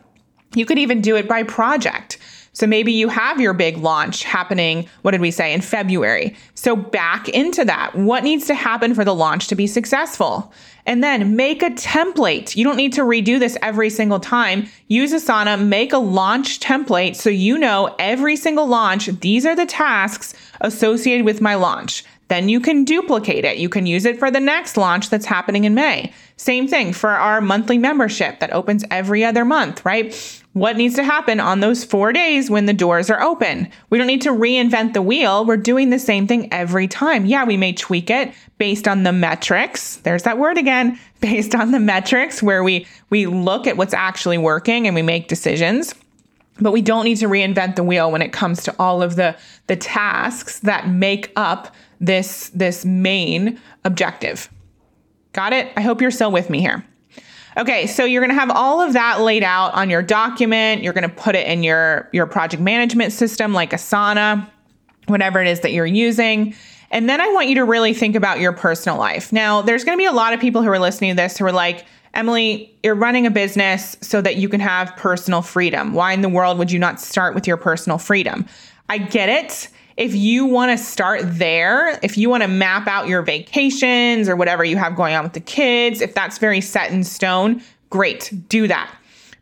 You 0.55 0.67
could 0.67 0.79
even 0.79 1.03
do 1.03 1.15
it 1.15 1.29
by 1.29 1.45
project. 1.45 2.19
So 2.59 2.67
maybe 2.67 2.91
you 2.91 3.09
have 3.09 3.41
your 3.41 3.53
big 3.53 3.77
launch 3.77 4.25
happening, 4.25 4.89
what 5.03 5.13
did 5.13 5.21
we 5.21 5.31
say, 5.31 5.53
in 5.53 5.61
February. 5.61 6.35
So 6.57 6.75
back 6.75 7.29
into 7.29 7.65
that. 7.65 7.95
What 7.95 8.25
needs 8.25 8.49
to 8.49 8.55
happen 8.55 8.97
for 8.97 9.05
the 9.05 9.15
launch 9.15 9.47
to 9.47 9.55
be 9.55 9.69
successful? 9.69 10.53
And 10.85 11.05
then 11.05 11.37
make 11.37 11.63
a 11.63 11.71
template. 11.71 12.57
You 12.57 12.65
don't 12.65 12.75
need 12.75 12.95
to 12.95 13.03
redo 13.03 13.39
this 13.39 13.57
every 13.63 13.91
single 13.91 14.19
time. 14.19 14.69
Use 14.89 15.13
Asana, 15.13 15.65
make 15.65 15.93
a 15.93 15.99
launch 15.99 16.59
template 16.59 17.15
so 17.15 17.31
you 17.31 17.59
know 17.59 17.95
every 18.01 18.35
single 18.35 18.67
launch, 18.67 19.07
these 19.07 19.47
are 19.47 19.55
the 19.55 19.65
tasks 19.65 20.35
associated 20.61 21.25
with 21.25 21.41
my 21.41 21.55
launch. 21.55 22.05
Then 22.27 22.49
you 22.49 22.59
can 22.59 22.83
duplicate 22.83 23.45
it. 23.45 23.59
You 23.59 23.69
can 23.69 23.87
use 23.87 24.05
it 24.05 24.19
for 24.19 24.33
the 24.33 24.41
next 24.41 24.77
launch 24.77 25.11
that's 25.11 25.27
happening 25.27 25.63
in 25.63 25.75
May. 25.75 26.13
Same 26.37 26.67
thing 26.67 26.93
for 26.93 27.11
our 27.11 27.41
monthly 27.41 27.79
membership 27.79 28.41
that 28.41 28.53
opens 28.53 28.85
every 28.91 29.25
other 29.25 29.45
month, 29.45 29.85
right? 29.85 30.38
What 30.59 30.77
needs 30.77 30.97
to 30.97 31.05
happen 31.05 31.39
on 31.39 31.61
those 31.61 31.85
four 31.85 32.13
days 32.13 32.51
when 32.51 32.67
the 32.67 32.73
doors 32.73 33.11
are 33.11 33.23
open? 33.23 33.69
We 33.91 33.99
don't 33.99 34.09
need 34.09 34.23
to 34.23 34.31
reinvent 34.31 34.93
the 34.93 35.03
wheel. 35.03 35.45
We're 35.45 35.57
doing 35.57 35.91
the 35.91 36.01
same 36.01 36.27
thing 36.27 36.53
every 36.53 36.89
time. 36.89 37.27
Yeah, 37.27 37.45
we 37.45 37.57
may 37.57 37.73
tweak 37.73 38.11
it 38.11 38.35
based 38.59 38.89
on 38.89 39.05
the 39.05 39.13
metrics. 39.13 39.97
There's 39.99 40.25
that 40.25 40.37
word 40.37 40.59
again, 40.59 40.99
based 41.21 41.55
on 41.55 41.71
the 41.71 41.79
metrics 41.79 42.43
where 42.43 42.65
we 42.65 42.89
we 43.09 43.27
look 43.27 43.69
at 43.69 43.77
what's 43.77 43.95
actually 43.95 44.37
working 44.37 44.89
and 44.89 44.97
we 44.97 45.03
make 45.03 45.29
decisions 45.29 45.95
but 46.61 46.73
we 46.73 46.83
don't 46.83 47.05
need 47.05 47.19
to 47.19 47.29
reinvent 47.29 47.77
the 47.77 47.85
wheel 47.85 48.11
when 48.11 48.21
it 48.21 48.33
comes 48.33 48.65
to 48.65 48.75
all 48.81 49.01
of 49.01 49.15
the 49.15 49.37
the 49.69 49.77
tasks 49.77 50.59
that 50.61 50.89
make 50.89 51.31
up 51.37 51.73
this 52.01 52.51
this 52.51 52.85
main 52.85 53.61
objective. 53.85 54.49
Got 55.33 55.53
it? 55.53 55.73
I 55.77 55.83
hope 55.83 56.01
you're 56.01 56.11
still 56.11 56.33
with 56.33 56.51
me 56.51 56.61
here. 56.61 56.85
Okay, 57.59 57.89
so 57.89 58.05
you're 58.05 58.21
going 58.21 58.35
to 58.35 58.41
have 58.41 58.53
all 58.53 58.81
of 58.81 58.93
that 58.93 59.21
laid 59.21 59.43
out 59.43 59.75
on 59.75 59.91
your 59.91 60.01
document. 60.01 60.85
You're 60.85 60.93
going 60.93 61.09
to 61.09 61.15
put 61.15 61.35
it 61.35 61.45
in 61.49 61.65
your 61.65 62.09
your 62.13 62.27
project 62.27 62.63
management 62.63 63.13
system 63.13 63.53
like 63.53 63.73
Asana, 63.73 64.49
whatever 65.09 65.41
it 65.41 65.49
is 65.49 65.61
that 65.61 65.73
you're 65.73 65.85
using. 65.85 66.55
And 66.93 67.09
then 67.09 67.21
I 67.21 67.29
want 67.33 67.49
you 67.49 67.57
to 67.57 67.65
really 67.65 67.95
think 67.95 68.15
about 68.15 68.39
your 68.39 68.53
personal 68.53 68.97
life. 68.97 69.33
Now, 69.33 69.61
there's 69.61 69.83
going 69.83 69.99
to 69.99 70.01
be 70.01 70.07
a 70.07 70.13
lot 70.13 70.33
of 70.33 70.41
people 70.41 70.63
who 70.63 70.69
are 70.69 70.79
listening 70.79 71.11
to 71.11 71.17
this 71.17 71.37
who 71.37 71.45
are 71.47 71.53
like, 71.53 71.85
Emily, 72.15 72.75
you're 72.85 72.95
running 72.95 73.27
a 73.27 73.31
business 73.31 73.97
so 74.01 74.23
that 74.23 74.37
you 74.37 74.49
can 74.49 74.61
have 74.61 74.95
personal 74.97 75.43
freedom. 75.43 75.93
Why 75.93 76.13
in 76.13 76.23
the 76.23 76.29
world 76.29 76.59
would 76.59 76.71
you 76.71 76.79
not 76.79 77.01
start 77.01 77.35
with 77.35 77.47
your 77.47 77.57
personal 77.57 77.99
freedom? 77.99 78.47
I 78.89 78.99
get 78.99 79.29
it. 79.29 79.69
If 79.99 80.15
you 80.15 80.47
want 80.47 80.71
to 80.71 80.79
start 80.79 81.23
there, 81.25 81.99
if 82.05 82.17
you 82.17 82.31
want 82.31 82.45
to 82.45 82.49
map 82.49 82.87
out 82.87 83.09
your 83.09 83.21
vacations 83.23 84.29
or 84.29 84.37
whatever 84.37 84.65
you 84.65 84.77
have 84.77 84.95
going 84.95 85.17
on 85.17 85.25
with 85.25 85.33
the 85.33 85.41
kids, 85.41 86.01
if 86.01 86.15
that's 86.15 86.39
very 86.39 86.61
set 86.61 86.93
in 86.93 87.03
stone, 87.03 87.61
great, 87.91 88.33
do 88.49 88.69
that. 88.69 88.95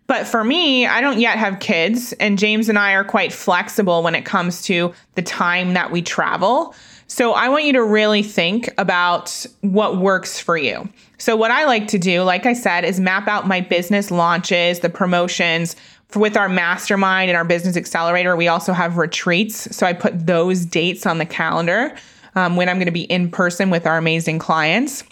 But 0.06 0.26
for 0.26 0.42
me, 0.42 0.86
I 0.86 1.02
don't 1.02 1.20
yet 1.20 1.36
have 1.36 1.60
kids, 1.60 2.14
and 2.14 2.38
James 2.38 2.70
and 2.70 2.78
I 2.78 2.92
are 2.92 3.04
quite 3.04 3.34
flexible 3.34 4.02
when 4.02 4.14
it 4.14 4.24
comes 4.24 4.62
to 4.62 4.94
the 5.14 5.20
time 5.20 5.74
that 5.74 5.90
we 5.90 6.00
travel. 6.00 6.74
So 7.06 7.34
I 7.34 7.50
want 7.50 7.64
you 7.64 7.74
to 7.74 7.84
really 7.84 8.22
think 8.22 8.70
about 8.78 9.44
what 9.60 9.98
works 9.98 10.40
for 10.40 10.56
you. 10.56 10.88
So, 11.18 11.36
what 11.36 11.50
I 11.50 11.64
like 11.64 11.88
to 11.88 11.98
do, 11.98 12.22
like 12.22 12.46
I 12.46 12.52
said, 12.52 12.84
is 12.84 13.00
map 13.00 13.28
out 13.28 13.46
my 13.46 13.60
business 13.60 14.10
launches, 14.10 14.80
the 14.80 14.90
promotions. 14.90 15.76
With 16.14 16.36
our 16.36 16.48
mastermind 16.48 17.30
and 17.30 17.36
our 17.36 17.44
business 17.44 17.76
accelerator, 17.76 18.36
we 18.36 18.48
also 18.48 18.72
have 18.72 18.96
retreats. 18.96 19.74
So, 19.76 19.86
I 19.86 19.92
put 19.92 20.26
those 20.26 20.64
dates 20.64 21.04
on 21.04 21.18
the 21.18 21.26
calendar 21.26 21.94
um, 22.36 22.56
when 22.56 22.68
I'm 22.68 22.76
going 22.76 22.86
to 22.86 22.92
be 22.92 23.02
in 23.02 23.30
person 23.30 23.70
with 23.70 23.86
our 23.86 23.98
amazing 23.98 24.38
clients. 24.38 25.02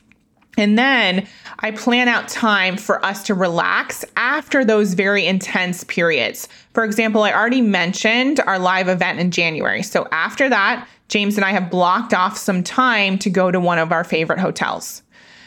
And 0.56 0.78
then 0.78 1.26
I 1.58 1.72
plan 1.72 2.08
out 2.08 2.28
time 2.28 2.76
for 2.76 3.04
us 3.04 3.24
to 3.24 3.34
relax 3.34 4.04
after 4.16 4.64
those 4.64 4.94
very 4.94 5.26
intense 5.26 5.82
periods. 5.84 6.48
For 6.74 6.84
example, 6.84 7.22
I 7.22 7.32
already 7.32 7.60
mentioned 7.60 8.40
our 8.40 8.58
live 8.58 8.88
event 8.88 9.18
in 9.18 9.30
January. 9.30 9.82
So 9.82 10.06
after 10.12 10.48
that, 10.48 10.86
James 11.08 11.36
and 11.36 11.44
I 11.44 11.50
have 11.50 11.70
blocked 11.70 12.14
off 12.14 12.36
some 12.38 12.62
time 12.62 13.18
to 13.18 13.30
go 13.30 13.50
to 13.50 13.58
one 13.58 13.78
of 13.78 13.92
our 13.92 14.04
favorite 14.04 14.38
hotels. 14.38 15.02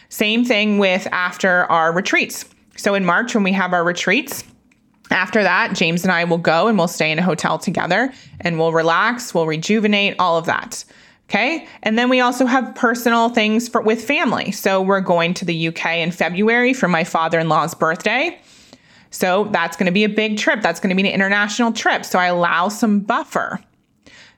Same 0.09 0.43
thing 0.45 0.77
with 0.77 1.07
after 1.11 1.63
our 1.65 1.91
retreats. 1.93 2.45
So 2.75 2.93
in 2.93 3.05
March, 3.05 3.33
when 3.33 3.43
we 3.43 3.53
have 3.53 3.73
our 3.73 3.83
retreats, 3.83 4.43
after 5.11 5.43
that, 5.43 5.75
James 5.75 6.03
and 6.03 6.11
I 6.11 6.23
will 6.23 6.37
go 6.37 6.67
and 6.67 6.77
we'll 6.77 6.87
stay 6.87 7.11
in 7.11 7.19
a 7.19 7.23
hotel 7.23 7.57
together 7.57 8.13
and 8.41 8.59
we'll 8.59 8.73
relax, 8.73 9.33
we'll 9.33 9.47
rejuvenate, 9.47 10.15
all 10.19 10.37
of 10.37 10.45
that. 10.45 10.83
Okay. 11.29 11.67
And 11.83 11.97
then 11.97 12.09
we 12.09 12.21
also 12.21 12.45
have 12.45 12.73
personal 12.75 13.29
things 13.29 13.67
for 13.67 13.81
with 13.81 14.03
family. 14.03 14.51
So 14.51 14.81
we're 14.81 15.01
going 15.01 15.33
to 15.35 15.45
the 15.45 15.67
UK 15.67 15.97
in 15.97 16.11
February 16.11 16.73
for 16.73 16.87
my 16.87 17.03
father-in-law's 17.03 17.75
birthday. 17.75 18.39
So 19.11 19.45
that's 19.45 19.75
going 19.75 19.87
to 19.87 19.91
be 19.91 20.05
a 20.05 20.09
big 20.09 20.37
trip. 20.37 20.61
That's 20.61 20.79
going 20.79 20.95
to 20.95 21.01
be 21.01 21.07
an 21.07 21.13
international 21.13 21.73
trip. 21.73 22.05
So 22.05 22.17
I 22.17 22.27
allow 22.27 22.69
some 22.69 23.01
buffer. 23.01 23.59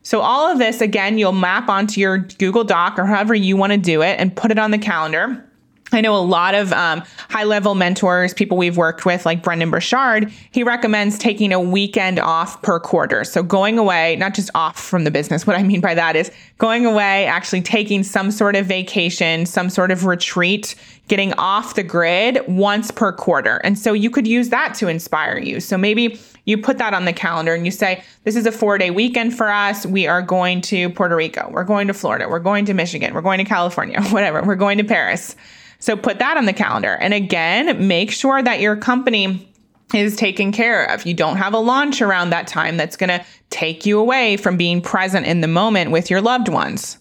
So 0.01 0.21
all 0.21 0.51
of 0.51 0.58
this, 0.58 0.82
again, 0.82 1.17
you'll 1.17 1.32
map 1.32 1.69
onto 1.69 2.01
your 2.01 2.17
Google 2.17 2.63
Doc 2.63 2.97
or 2.97 3.05
however 3.05 3.36
you 3.36 3.55
want 3.55 3.73
to 3.73 3.77
do 3.77 4.01
it 4.01 4.19
and 4.19 4.36
put 4.36 4.49
it 4.49 4.58
on 4.58 4.71
the 4.71 4.77
calendar. 4.77 5.45
I 5.91 6.02
know 6.02 6.15
a 6.15 6.17
lot 6.17 6.56
of 6.56 6.71
um, 6.73 7.04
high 7.30 7.43
level 7.43 7.75
mentors, 7.75 8.34
people 8.34 8.58
we've 8.58 8.78
worked 8.78 9.06
with, 9.06 9.25
like 9.25 9.41
Brendon 9.41 9.71
Burchard, 9.71 10.32
he 10.52 10.63
recommends 10.63 11.17
taking 11.17 11.52
a 11.52 11.60
weekend 11.60 12.19
off 12.19 12.62
per 12.62 12.80
quarter. 12.80 13.23
So 13.23 13.41
going 13.43 13.78
away, 13.78 14.15
not 14.17 14.34
just 14.34 14.49
off 14.54 14.80
from 14.80 15.04
the 15.04 15.12
business. 15.12 15.47
What 15.47 15.56
I 15.56 15.63
mean 15.63 15.82
by 15.82 15.95
that 15.95 16.15
is 16.15 16.32
going 16.58 16.86
away, 16.86 17.25
actually 17.25 17.62
taking 17.62 18.04
some 18.04 18.32
sort 18.32 18.56
of 18.56 18.65
vacation, 18.65 19.45
some 19.45 19.69
sort 19.69 19.91
of 19.91 20.06
retreat, 20.06 20.75
getting 21.08 21.34
off 21.34 21.75
the 21.75 21.84
grid 21.84 22.39
once 22.47 22.91
per 22.91 23.12
quarter. 23.12 23.58
And 23.58 23.78
so 23.78 23.93
you 23.93 24.10
could 24.10 24.28
use 24.28 24.49
that 24.49 24.75
to 24.75 24.88
inspire 24.88 25.39
you. 25.39 25.60
So 25.60 25.78
maybe 25.78 26.19
you 26.45 26.58
put 26.58 26.78
that 26.78 26.93
on 26.93 27.06
the 27.06 27.13
calendar 27.13 27.54
and 27.54 27.65
you 27.65 27.71
say, 27.71 28.04
this 28.23 28.36
is 28.36 28.45
a 28.45 28.52
four 28.52 28.78
day 28.78 28.91
weekend 28.91 29.36
for 29.36 29.49
us. 29.49 29.86
We 29.86 30.08
are 30.08 30.21
going 30.21 30.62
to 30.62 30.89
Puerto 30.91 31.15
Rico. 31.15 31.49
We're 31.52 31.63
going 31.63 31.88
to 31.88 31.93
Florida. 31.93 32.28
We're 32.30 32.39
going 32.39 32.65
to 32.65 32.73
Michigan. 32.73 33.13
We're 33.13 33.21
going 33.21 33.39
to 33.39 33.43
California, 33.43 34.02
whatever. 34.10 34.43
We're 34.43 34.56
going 34.56 34.78
to 34.78 34.84
Paris. 34.84 35.36
So 35.79 35.95
put 35.95 36.19
that 36.19 36.37
on 36.37 36.45
the 36.45 36.53
calendar. 36.53 36.93
And 36.93 37.13
again, 37.13 37.87
make 37.87 38.11
sure 38.11 38.41
that 38.41 38.59
your 38.59 38.75
company 38.75 39.49
is 39.93 40.15
taken 40.15 40.51
care 40.51 40.85
of. 40.85 41.05
You 41.05 41.13
don't 41.13 41.37
have 41.37 41.53
a 41.53 41.59
launch 41.59 42.01
around 42.01 42.29
that 42.29 42.47
time 42.47 42.77
that's 42.77 42.95
going 42.95 43.09
to 43.09 43.25
take 43.49 43.85
you 43.85 43.99
away 43.99 44.37
from 44.37 44.57
being 44.57 44.81
present 44.81 45.25
in 45.25 45.41
the 45.41 45.47
moment 45.47 45.91
with 45.91 46.09
your 46.09 46.21
loved 46.21 46.47
ones. 46.47 46.99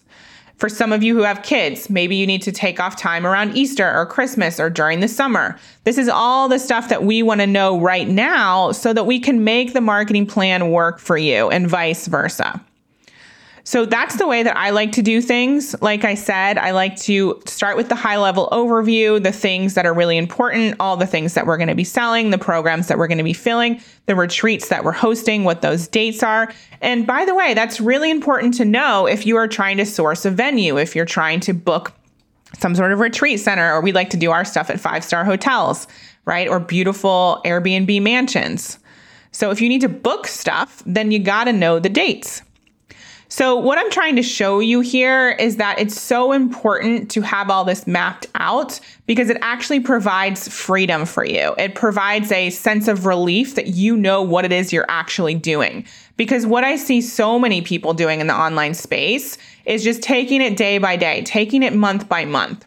For 0.57 0.67
some 0.67 0.91
of 0.91 1.03
you 1.03 1.15
who 1.15 1.23
have 1.23 1.41
kids, 1.41 1.89
maybe 1.89 2.17
you 2.17 2.27
need 2.27 2.41
to 2.41 2.51
take 2.51 2.81
off 2.81 2.97
time 2.97 3.25
around 3.25 3.55
Easter 3.55 3.89
or 3.89 4.05
Christmas 4.05 4.59
or 4.59 4.69
during 4.69 4.99
the 4.99 5.07
summer. 5.07 5.57
This 5.85 5.97
is 5.97 6.09
all 6.09 6.49
the 6.49 6.59
stuff 6.59 6.89
that 6.89 7.03
we 7.03 7.23
want 7.23 7.39
to 7.39 7.47
know 7.47 7.79
right 7.79 8.07
now 8.07 8.73
so 8.73 8.91
that 8.91 9.05
we 9.05 9.19
can 9.19 9.45
make 9.45 9.71
the 9.71 9.79
marketing 9.79 10.25
plan 10.25 10.71
work 10.71 10.99
for 10.99 11.17
you 11.17 11.49
and 11.49 11.65
vice 11.69 12.07
versa. 12.07 12.61
So 13.69 13.85
that's 13.85 14.17
the 14.17 14.25
way 14.25 14.41
that 14.41 14.57
I 14.57 14.71
like 14.71 14.93
to 14.93 15.03
do 15.03 15.21
things. 15.21 15.79
Like 15.79 16.03
I 16.03 16.15
said, 16.15 16.57
I 16.57 16.71
like 16.71 16.95
to 17.01 17.39
start 17.45 17.77
with 17.77 17.87
the 17.87 17.93
high 17.93 18.17
level 18.17 18.49
overview, 18.51 19.21
the 19.21 19.31
things 19.31 19.75
that 19.75 19.85
are 19.85 19.93
really 19.93 20.17
important, 20.17 20.77
all 20.79 20.97
the 20.97 21.05
things 21.05 21.35
that 21.35 21.45
we're 21.45 21.57
going 21.57 21.67
to 21.67 21.75
be 21.75 21.83
selling, 21.83 22.31
the 22.31 22.39
programs 22.39 22.87
that 22.87 22.97
we're 22.97 23.05
going 23.05 23.19
to 23.19 23.23
be 23.23 23.31
filling, 23.31 23.79
the 24.07 24.15
retreats 24.15 24.69
that 24.69 24.83
we're 24.83 24.91
hosting, 24.91 25.43
what 25.43 25.61
those 25.61 25.87
dates 25.87 26.23
are. 26.23 26.51
And 26.81 27.05
by 27.05 27.25
the 27.25 27.35
way, 27.35 27.53
that's 27.53 27.79
really 27.79 28.09
important 28.09 28.55
to 28.55 28.65
know 28.65 29.05
if 29.05 29.27
you 29.27 29.37
are 29.37 29.47
trying 29.47 29.77
to 29.77 29.85
source 29.85 30.25
a 30.25 30.31
venue, 30.31 30.79
if 30.79 30.95
you're 30.95 31.05
trying 31.05 31.39
to 31.41 31.53
book 31.53 31.93
some 32.57 32.73
sort 32.73 32.91
of 32.91 32.97
retreat 32.97 33.39
center, 33.39 33.71
or 33.71 33.81
we 33.81 33.91
like 33.91 34.09
to 34.09 34.17
do 34.17 34.31
our 34.31 34.45
stuff 34.45 34.71
at 34.71 34.79
five 34.79 35.03
star 35.03 35.23
hotels, 35.23 35.87
right? 36.25 36.47
Or 36.47 36.59
beautiful 36.59 37.39
Airbnb 37.45 38.01
mansions. 38.01 38.79
So 39.31 39.51
if 39.51 39.61
you 39.61 39.69
need 39.69 39.81
to 39.81 39.89
book 39.89 40.25
stuff, 40.25 40.81
then 40.87 41.11
you 41.11 41.19
got 41.19 41.43
to 41.43 41.53
know 41.53 41.77
the 41.77 41.87
dates. 41.87 42.41
So, 43.31 43.55
what 43.55 43.77
I'm 43.77 43.91
trying 43.91 44.15
to 44.15 44.23
show 44.23 44.59
you 44.59 44.79
here 44.79 45.29
is 45.29 45.57
that 45.57 45.77
it's 45.77 46.01
so 46.01 46.31
important 46.31 47.11
to 47.11 47.21
have 47.21 47.51
all 47.51 47.63
this 47.63 47.85
mapped 47.85 48.25
out 48.33 48.79
because 49.05 49.29
it 49.29 49.37
actually 49.41 49.81
provides 49.81 50.47
freedom 50.47 51.05
for 51.05 51.23
you. 51.23 51.53
It 51.59 51.75
provides 51.75 52.31
a 52.31 52.49
sense 52.49 52.87
of 52.87 53.05
relief 53.05 53.53
that 53.53 53.67
you 53.67 53.95
know 53.95 54.23
what 54.23 54.45
it 54.45 54.51
is 54.51 54.73
you're 54.73 54.89
actually 54.89 55.35
doing. 55.35 55.85
Because 56.17 56.47
what 56.47 56.63
I 56.63 56.75
see 56.75 57.01
so 57.01 57.37
many 57.37 57.61
people 57.61 57.93
doing 57.93 58.19
in 58.19 58.25
the 58.25 58.35
online 58.35 58.73
space 58.73 59.37
is 59.65 59.83
just 59.83 60.01
taking 60.01 60.41
it 60.41 60.57
day 60.57 60.79
by 60.79 60.95
day, 60.95 61.21
taking 61.21 61.61
it 61.61 61.75
month 61.75 62.09
by 62.09 62.25
month. 62.25 62.65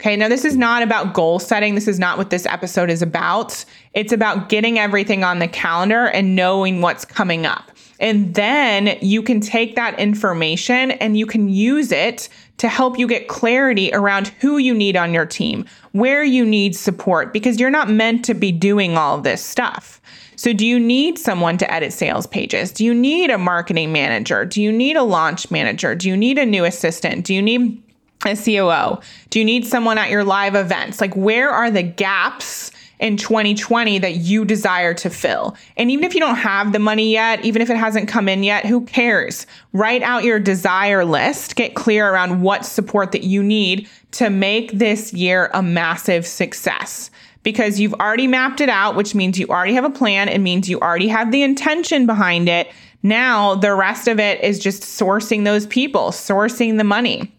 Okay, 0.00 0.14
now 0.14 0.28
this 0.28 0.44
is 0.44 0.56
not 0.56 0.84
about 0.84 1.14
goal 1.14 1.40
setting. 1.40 1.74
This 1.74 1.88
is 1.88 1.98
not 1.98 2.16
what 2.16 2.30
this 2.30 2.46
episode 2.46 2.90
is 2.90 3.02
about. 3.02 3.64
It's 3.92 4.12
about 4.12 4.48
getting 4.48 4.78
everything 4.78 5.24
on 5.24 5.40
the 5.40 5.48
calendar 5.48 6.06
and 6.06 6.36
knowing 6.36 6.80
what's 6.80 7.04
coming 7.04 7.44
up. 7.44 7.72
And 8.00 8.34
then 8.34 8.98
you 9.00 9.22
can 9.22 9.40
take 9.40 9.76
that 9.76 9.98
information 9.98 10.92
and 10.92 11.16
you 11.16 11.26
can 11.26 11.48
use 11.48 11.92
it 11.92 12.28
to 12.58 12.68
help 12.68 12.98
you 12.98 13.06
get 13.06 13.28
clarity 13.28 13.90
around 13.92 14.28
who 14.40 14.58
you 14.58 14.74
need 14.74 14.96
on 14.96 15.12
your 15.12 15.26
team, 15.26 15.64
where 15.92 16.22
you 16.22 16.44
need 16.44 16.76
support, 16.76 17.32
because 17.32 17.58
you're 17.58 17.70
not 17.70 17.90
meant 17.90 18.24
to 18.26 18.34
be 18.34 18.52
doing 18.52 18.96
all 18.96 19.20
this 19.20 19.44
stuff. 19.44 20.00
So, 20.36 20.52
do 20.52 20.66
you 20.66 20.80
need 20.80 21.18
someone 21.18 21.58
to 21.58 21.72
edit 21.72 21.92
sales 21.92 22.26
pages? 22.26 22.72
Do 22.72 22.84
you 22.84 22.92
need 22.92 23.30
a 23.30 23.38
marketing 23.38 23.92
manager? 23.92 24.44
Do 24.44 24.60
you 24.60 24.72
need 24.72 24.96
a 24.96 25.02
launch 25.02 25.50
manager? 25.50 25.94
Do 25.94 26.08
you 26.08 26.16
need 26.16 26.38
a 26.38 26.46
new 26.46 26.64
assistant? 26.64 27.24
Do 27.24 27.34
you 27.34 27.42
need 27.42 27.82
a 28.26 28.36
COO? 28.36 29.00
Do 29.30 29.38
you 29.38 29.44
need 29.44 29.66
someone 29.66 29.98
at 29.98 30.10
your 30.10 30.24
live 30.24 30.54
events? 30.54 31.00
Like, 31.00 31.14
where 31.14 31.50
are 31.50 31.70
the 31.70 31.82
gaps 31.82 32.72
in 33.00 33.16
2020 33.16 33.98
that 33.98 34.16
you 34.16 34.44
desire 34.44 34.94
to 34.94 35.10
fill. 35.10 35.56
And 35.76 35.90
even 35.90 36.04
if 36.04 36.14
you 36.14 36.20
don't 36.20 36.36
have 36.36 36.72
the 36.72 36.78
money 36.78 37.12
yet, 37.12 37.44
even 37.44 37.62
if 37.62 37.70
it 37.70 37.76
hasn't 37.76 38.08
come 38.08 38.28
in 38.28 38.42
yet, 38.42 38.66
who 38.66 38.84
cares? 38.86 39.46
Write 39.72 40.02
out 40.02 40.24
your 40.24 40.38
desire 40.38 41.04
list, 41.04 41.56
get 41.56 41.74
clear 41.74 42.08
around 42.08 42.42
what 42.42 42.64
support 42.64 43.12
that 43.12 43.24
you 43.24 43.42
need 43.42 43.88
to 44.12 44.30
make 44.30 44.72
this 44.72 45.12
year 45.12 45.50
a 45.54 45.62
massive 45.62 46.26
success. 46.26 47.10
Because 47.42 47.78
you've 47.78 47.94
already 47.94 48.26
mapped 48.26 48.62
it 48.62 48.70
out, 48.70 48.96
which 48.96 49.14
means 49.14 49.38
you 49.38 49.46
already 49.48 49.74
have 49.74 49.84
a 49.84 49.90
plan. 49.90 50.28
It 50.28 50.38
means 50.38 50.68
you 50.68 50.80
already 50.80 51.08
have 51.08 51.30
the 51.30 51.42
intention 51.42 52.06
behind 52.06 52.48
it. 52.48 52.72
Now, 53.02 53.54
the 53.54 53.74
rest 53.74 54.08
of 54.08 54.18
it 54.18 54.42
is 54.42 54.58
just 54.58 54.82
sourcing 54.82 55.44
those 55.44 55.66
people, 55.66 56.08
sourcing 56.08 56.78
the 56.78 56.84
money. 56.84 57.30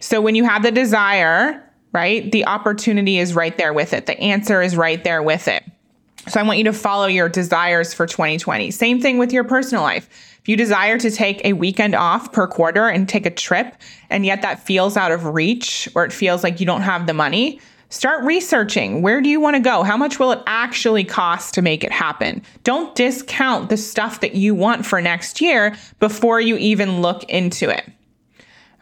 So, 0.00 0.22
when 0.22 0.34
you 0.34 0.44
have 0.44 0.62
the 0.62 0.70
desire, 0.70 1.62
right? 1.92 2.30
The 2.32 2.46
opportunity 2.46 3.18
is 3.18 3.34
right 3.34 3.56
there 3.56 3.72
with 3.72 3.92
it. 3.92 4.06
The 4.06 4.18
answer 4.18 4.62
is 4.62 4.76
right 4.76 5.02
there 5.02 5.22
with 5.22 5.48
it. 5.48 5.62
So 6.28 6.38
I 6.38 6.44
want 6.44 6.58
you 6.58 6.64
to 6.64 6.72
follow 6.72 7.06
your 7.06 7.28
desires 7.28 7.92
for 7.92 8.06
2020. 8.06 8.70
Same 8.70 9.00
thing 9.00 9.18
with 9.18 9.32
your 9.32 9.44
personal 9.44 9.82
life. 9.82 10.08
If 10.40 10.48
you 10.48 10.56
desire 10.56 10.98
to 10.98 11.10
take 11.10 11.44
a 11.44 11.52
weekend 11.52 11.94
off 11.94 12.32
per 12.32 12.46
quarter 12.46 12.88
and 12.88 13.08
take 13.08 13.26
a 13.26 13.30
trip, 13.30 13.74
and 14.08 14.24
yet 14.24 14.42
that 14.42 14.64
feels 14.64 14.96
out 14.96 15.12
of 15.12 15.26
reach 15.26 15.88
or 15.94 16.04
it 16.04 16.12
feels 16.12 16.42
like 16.42 16.60
you 16.60 16.66
don't 16.66 16.82
have 16.82 17.06
the 17.06 17.14
money, 17.14 17.60
start 17.90 18.24
researching. 18.24 19.02
Where 19.02 19.20
do 19.20 19.28
you 19.28 19.40
want 19.40 19.56
to 19.56 19.60
go? 19.60 19.82
How 19.82 19.96
much 19.96 20.18
will 20.18 20.32
it 20.32 20.42
actually 20.46 21.04
cost 21.04 21.54
to 21.54 21.62
make 21.62 21.84
it 21.84 21.92
happen? 21.92 22.42
Don't 22.64 22.94
discount 22.94 23.68
the 23.68 23.76
stuff 23.76 24.20
that 24.20 24.34
you 24.34 24.54
want 24.54 24.86
for 24.86 25.00
next 25.00 25.40
year 25.40 25.76
before 25.98 26.40
you 26.40 26.56
even 26.56 27.02
look 27.02 27.24
into 27.24 27.68
it. 27.68 27.84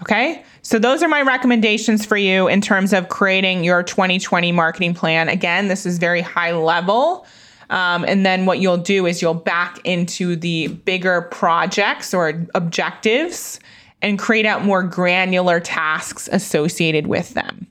Okay. 0.03 0.43
So 0.63 0.79
those 0.79 1.03
are 1.03 1.09
my 1.09 1.23
recommendations 1.23 2.07
for 2.07 2.17
you 2.17 2.49
in 2.49 2.61
terms 2.61 2.93
of 2.93 3.09
creating 3.09 3.65
your 3.65 3.83
2020 3.83 4.53
marketing 4.53 4.95
plan. 4.95 5.29
Again, 5.29 5.69
this 5.69 5.85
is 5.85 5.99
very 5.99 6.21
high 6.21 6.53
level. 6.53 7.27
Um, 7.69 8.05
and 8.05 8.27
then 8.27 8.47
what 8.47 8.59
you'll 8.59 8.79
do 8.79 9.07
is 9.07 9.23
you'll 9.23 9.35
back 9.35 9.79
into 9.85 10.37
the 10.37 10.69
bigger 10.69 11.23
projects 11.23 12.13
or 12.13 12.47
objectives 12.55 13.61
and 14.03 14.19
create 14.19 14.47
out 14.47 14.65
more 14.65 14.83
granular 14.83 15.61
tasks 15.61 16.29
associated 16.33 17.07
with 17.07 17.35
them. 17.35 17.67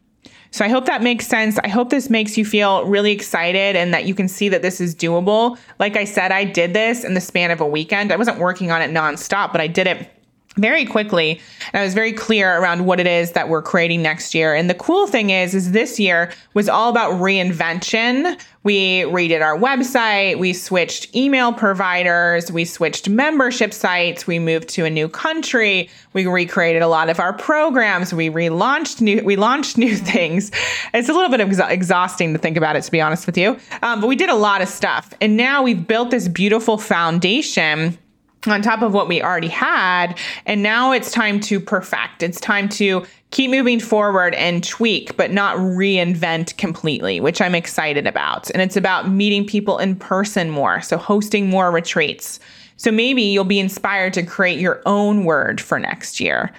So 0.51 0.65
I 0.65 0.67
hope 0.67 0.85
that 0.85 1.03
makes 1.03 1.27
sense. 1.27 1.59
I 1.59 1.67
hope 1.67 1.89
this 1.89 2.09
makes 2.09 2.37
you 2.37 2.45
feel 2.45 2.85
really 2.85 3.11
excited 3.11 3.75
and 3.75 3.93
that 3.93 4.05
you 4.05 4.15
can 4.15 4.27
see 4.27 4.49
that 4.49 4.61
this 4.61 4.81
is 4.81 4.95
doable. 4.95 5.59
Like 5.79 5.95
I 5.95 6.05
said, 6.05 6.31
I 6.31 6.43
did 6.43 6.73
this 6.73 7.03
in 7.03 7.13
the 7.13 7.21
span 7.21 7.51
of 7.51 7.61
a 7.61 7.67
weekend. 7.67 8.11
I 8.11 8.15
wasn't 8.15 8.39
working 8.39 8.71
on 8.71 8.81
it 8.81 8.89
nonstop, 8.89 9.51
but 9.51 9.61
I 9.61 9.67
did 9.67 9.85
it 9.85 10.09
very 10.57 10.85
quickly 10.85 11.39
and 11.73 11.81
i 11.81 11.83
was 11.83 11.93
very 11.93 12.11
clear 12.11 12.57
around 12.59 12.85
what 12.85 12.99
it 12.99 13.07
is 13.07 13.31
that 13.33 13.49
we're 13.49 13.61
creating 13.61 14.01
next 14.01 14.33
year. 14.33 14.53
And 14.53 14.69
the 14.69 14.73
cool 14.73 15.07
thing 15.07 15.29
is 15.29 15.53
is 15.53 15.71
this 15.71 15.99
year 15.99 16.31
was 16.53 16.67
all 16.67 16.89
about 16.89 17.13
reinvention. 17.13 18.39
We 18.63 19.01
redid 19.01 19.41
our 19.41 19.57
website 19.57 20.39
we 20.39 20.53
switched 20.53 21.15
email 21.15 21.53
providers 21.53 22.51
we 22.51 22.65
switched 22.65 23.07
membership 23.07 23.73
sites 23.73 24.27
we 24.27 24.39
moved 24.39 24.69
to 24.69 24.85
a 24.85 24.89
new 24.89 25.07
country 25.07 25.89
we 26.13 26.25
recreated 26.25 26.81
a 26.81 26.87
lot 26.87 27.09
of 27.09 27.19
our 27.19 27.33
programs 27.33 28.13
we 28.13 28.29
relaunched 28.29 29.01
new 29.01 29.23
we 29.23 29.35
launched 29.35 29.77
new 29.77 29.95
things. 30.13 30.51
It's 30.93 31.09
a 31.09 31.13
little 31.13 31.29
bit 31.29 31.47
exa- 31.47 31.69
exhausting 31.69 32.33
to 32.33 32.39
think 32.39 32.57
about 32.57 32.75
it 32.75 32.81
to 32.83 32.91
be 32.91 33.01
honest 33.01 33.25
with 33.25 33.37
you. 33.37 33.57
Um, 33.81 34.01
but 34.01 34.07
we 34.07 34.15
did 34.15 34.29
a 34.29 34.35
lot 34.35 34.61
of 34.61 34.67
stuff. 34.67 35.13
And 35.21 35.37
now 35.37 35.63
we've 35.63 35.87
built 35.87 36.11
this 36.11 36.27
beautiful 36.27 36.77
foundation 36.77 37.97
on 38.47 38.61
top 38.61 38.81
of 38.81 38.93
what 38.93 39.07
we 39.07 39.21
already 39.21 39.49
had. 39.49 40.17
And 40.45 40.63
now 40.63 40.91
it's 40.91 41.11
time 41.11 41.39
to 41.41 41.59
perfect. 41.59 42.23
It's 42.23 42.39
time 42.39 42.69
to 42.69 43.05
keep 43.31 43.51
moving 43.51 43.79
forward 43.79 44.33
and 44.35 44.63
tweak, 44.63 45.17
but 45.17 45.31
not 45.31 45.57
reinvent 45.57 46.55
completely, 46.57 47.19
which 47.19 47.41
I'm 47.41 47.55
excited 47.55 48.07
about. 48.07 48.49
And 48.51 48.61
it's 48.61 48.77
about 48.77 49.09
meeting 49.09 49.45
people 49.45 49.77
in 49.77 49.95
person 49.95 50.49
more. 50.49 50.81
So 50.81 50.97
hosting 50.97 51.49
more 51.49 51.71
retreats. 51.71 52.39
So 52.77 52.91
maybe 52.91 53.21
you'll 53.23 53.43
be 53.43 53.59
inspired 53.59 54.13
to 54.13 54.23
create 54.23 54.59
your 54.59 54.81
own 54.85 55.25
word 55.25 55.59
for 55.59 55.79
next 55.79 56.19
year. 56.19 56.51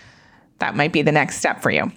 That 0.58 0.76
might 0.76 0.92
be 0.92 1.00
the 1.02 1.12
next 1.12 1.38
step 1.38 1.62
for 1.62 1.70
you. 1.70 1.90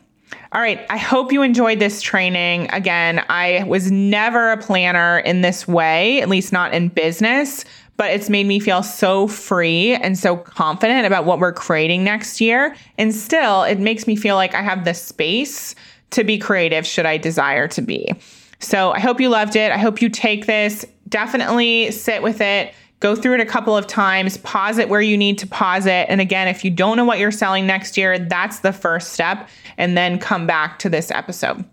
All 0.53 0.61
right. 0.61 0.85
I 0.89 0.97
hope 0.97 1.31
you 1.31 1.41
enjoyed 1.41 1.79
this 1.79 2.01
training. 2.01 2.69
Again, 2.71 3.23
I 3.27 3.63
was 3.67 3.91
never 3.91 4.51
a 4.51 4.57
planner 4.57 5.19
in 5.19 5.41
this 5.41 5.67
way, 5.67 6.21
at 6.21 6.29
least 6.29 6.53
not 6.53 6.73
in 6.73 6.89
business 6.89 7.65
but 7.97 8.11
it's 8.11 8.29
made 8.29 8.47
me 8.47 8.59
feel 8.59 8.83
so 8.83 9.27
free 9.27 9.93
and 9.95 10.17
so 10.17 10.35
confident 10.35 11.05
about 11.05 11.25
what 11.25 11.39
we're 11.39 11.53
creating 11.53 12.03
next 12.03 12.41
year. 12.41 12.75
And 12.97 13.13
still, 13.13 13.63
it 13.63 13.79
makes 13.79 14.07
me 14.07 14.15
feel 14.15 14.35
like 14.35 14.55
I 14.55 14.61
have 14.61 14.85
the 14.85 14.93
space 14.93 15.75
to 16.11 16.23
be 16.23 16.37
creative 16.37 16.85
should 16.85 17.05
I 17.05 17.17
desire 17.17 17.67
to 17.69 17.81
be. 17.81 18.13
So 18.59 18.91
I 18.91 18.99
hope 18.99 19.19
you 19.19 19.29
loved 19.29 19.55
it. 19.55 19.71
I 19.71 19.77
hope 19.77 20.01
you 20.01 20.09
take 20.09 20.45
this. 20.45 20.85
Definitely 21.09 21.91
sit 21.91 22.23
with 22.23 22.41
it. 22.41 22.73
Go 22.99 23.15
through 23.15 23.33
it 23.33 23.41
a 23.41 23.45
couple 23.45 23.75
of 23.75 23.85
times, 23.85 24.37
pause 24.37 24.77
it 24.77 24.87
where 24.87 25.01
you 25.01 25.17
need 25.17 25.37
to 25.39 25.47
pause 25.47 25.85
it. 25.85 26.05
And 26.07 26.21
again, 26.21 26.47
if 26.47 26.63
you 26.63 26.71
don't 26.71 26.95
know 26.95 27.03
what 27.03 27.19
you're 27.19 27.31
selling 27.31 27.67
next 27.67 27.97
year, 27.97 28.17
that's 28.17 28.59
the 28.59 28.71
first 28.71 29.11
step. 29.11 29.49
And 29.77 29.97
then 29.97 30.17
come 30.19 30.47
back 30.47 30.79
to 30.79 30.89
this 30.89 31.11
episode. 31.11 31.65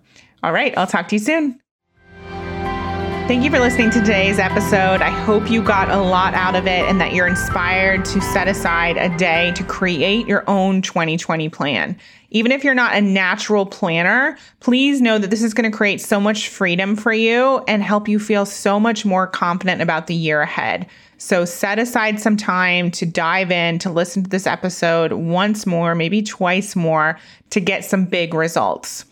All 0.42 0.52
right, 0.52 0.76
I'll 0.76 0.88
talk 0.88 1.06
to 1.08 1.14
you 1.14 1.20
soon. 1.20 1.59
Thank 3.26 3.44
you 3.44 3.50
for 3.50 3.60
listening 3.60 3.90
to 3.90 4.00
today's 4.00 4.38
episode. 4.38 5.02
I 5.02 5.10
hope 5.10 5.48
you 5.50 5.62
got 5.62 5.88
a 5.88 5.98
lot 5.98 6.34
out 6.34 6.56
of 6.56 6.66
it 6.66 6.88
and 6.88 7.00
that 7.00 7.14
you're 7.14 7.28
inspired 7.28 8.04
to 8.06 8.20
set 8.20 8.48
aside 8.48 8.96
a 8.96 9.16
day 9.16 9.52
to 9.52 9.62
create 9.62 10.26
your 10.26 10.42
own 10.48 10.82
2020 10.82 11.48
plan. 11.48 11.96
Even 12.30 12.52
if 12.52 12.64
you're 12.64 12.74
not 12.74 12.96
a 12.96 13.00
natural 13.00 13.66
planner, 13.66 14.36
please 14.58 15.00
know 15.00 15.18
that 15.18 15.30
this 15.30 15.42
is 15.42 15.54
going 15.54 15.70
to 15.70 15.76
create 15.76 16.00
so 16.00 16.20
much 16.20 16.48
freedom 16.48 16.96
for 16.96 17.12
you 17.12 17.62
and 17.68 17.82
help 17.82 18.08
you 18.08 18.18
feel 18.18 18.44
so 18.44 18.80
much 18.80 19.04
more 19.04 19.26
confident 19.26 19.80
about 19.80 20.06
the 20.06 20.14
year 20.14 20.40
ahead. 20.40 20.86
So 21.18 21.44
set 21.44 21.78
aside 21.78 22.18
some 22.18 22.36
time 22.36 22.90
to 22.92 23.04
dive 23.04 23.50
in, 23.50 23.78
to 23.80 23.90
listen 23.90 24.24
to 24.24 24.30
this 24.30 24.46
episode 24.46 25.12
once 25.12 25.66
more, 25.66 25.94
maybe 25.94 26.22
twice 26.22 26.74
more, 26.74 27.18
to 27.50 27.60
get 27.60 27.84
some 27.84 28.06
big 28.06 28.32
results. 28.32 29.04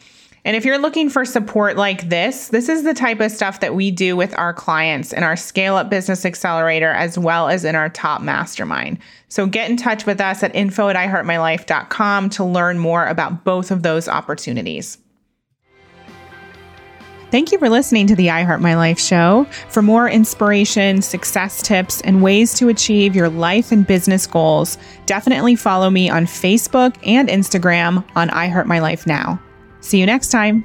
And 0.48 0.56
if 0.56 0.64
you're 0.64 0.78
looking 0.78 1.10
for 1.10 1.26
support 1.26 1.76
like 1.76 2.08
this, 2.08 2.48
this 2.48 2.70
is 2.70 2.82
the 2.82 2.94
type 2.94 3.20
of 3.20 3.30
stuff 3.30 3.60
that 3.60 3.74
we 3.74 3.90
do 3.90 4.16
with 4.16 4.34
our 4.38 4.54
clients 4.54 5.12
in 5.12 5.22
our 5.22 5.36
Scale 5.36 5.76
Up 5.76 5.90
Business 5.90 6.24
Accelerator 6.24 6.88
as 6.88 7.18
well 7.18 7.50
as 7.50 7.66
in 7.66 7.74
our 7.74 7.90
top 7.90 8.22
mastermind. 8.22 8.98
So 9.28 9.44
get 9.44 9.70
in 9.70 9.76
touch 9.76 10.06
with 10.06 10.22
us 10.22 10.42
at 10.42 10.54
info 10.54 10.88
at 10.88 10.96
iheartmylife.com 10.96 12.30
to 12.30 12.44
learn 12.44 12.78
more 12.78 13.06
about 13.06 13.44
both 13.44 13.70
of 13.70 13.82
those 13.82 14.08
opportunities. 14.08 14.96
Thank 17.30 17.52
you 17.52 17.58
for 17.58 17.68
listening 17.68 18.06
to 18.06 18.16
the 18.16 18.30
I 18.30 18.44
Heart 18.44 18.62
My 18.62 18.74
Life 18.74 18.98
show. 18.98 19.44
For 19.68 19.82
more 19.82 20.08
inspiration, 20.08 21.02
success 21.02 21.60
tips, 21.60 22.00
and 22.00 22.22
ways 22.22 22.54
to 22.54 22.70
achieve 22.70 23.14
your 23.14 23.28
life 23.28 23.70
and 23.70 23.86
business 23.86 24.26
goals, 24.26 24.78
definitely 25.04 25.56
follow 25.56 25.90
me 25.90 26.08
on 26.08 26.24
Facebook 26.24 26.96
and 27.06 27.28
Instagram 27.28 28.02
on 28.16 28.30
I 28.30 28.48
Heart 28.48 28.66
My 28.66 28.78
Life 28.78 29.06
Now. 29.06 29.42
See 29.80 29.98
you 29.98 30.06
next 30.06 30.28
time. 30.30 30.64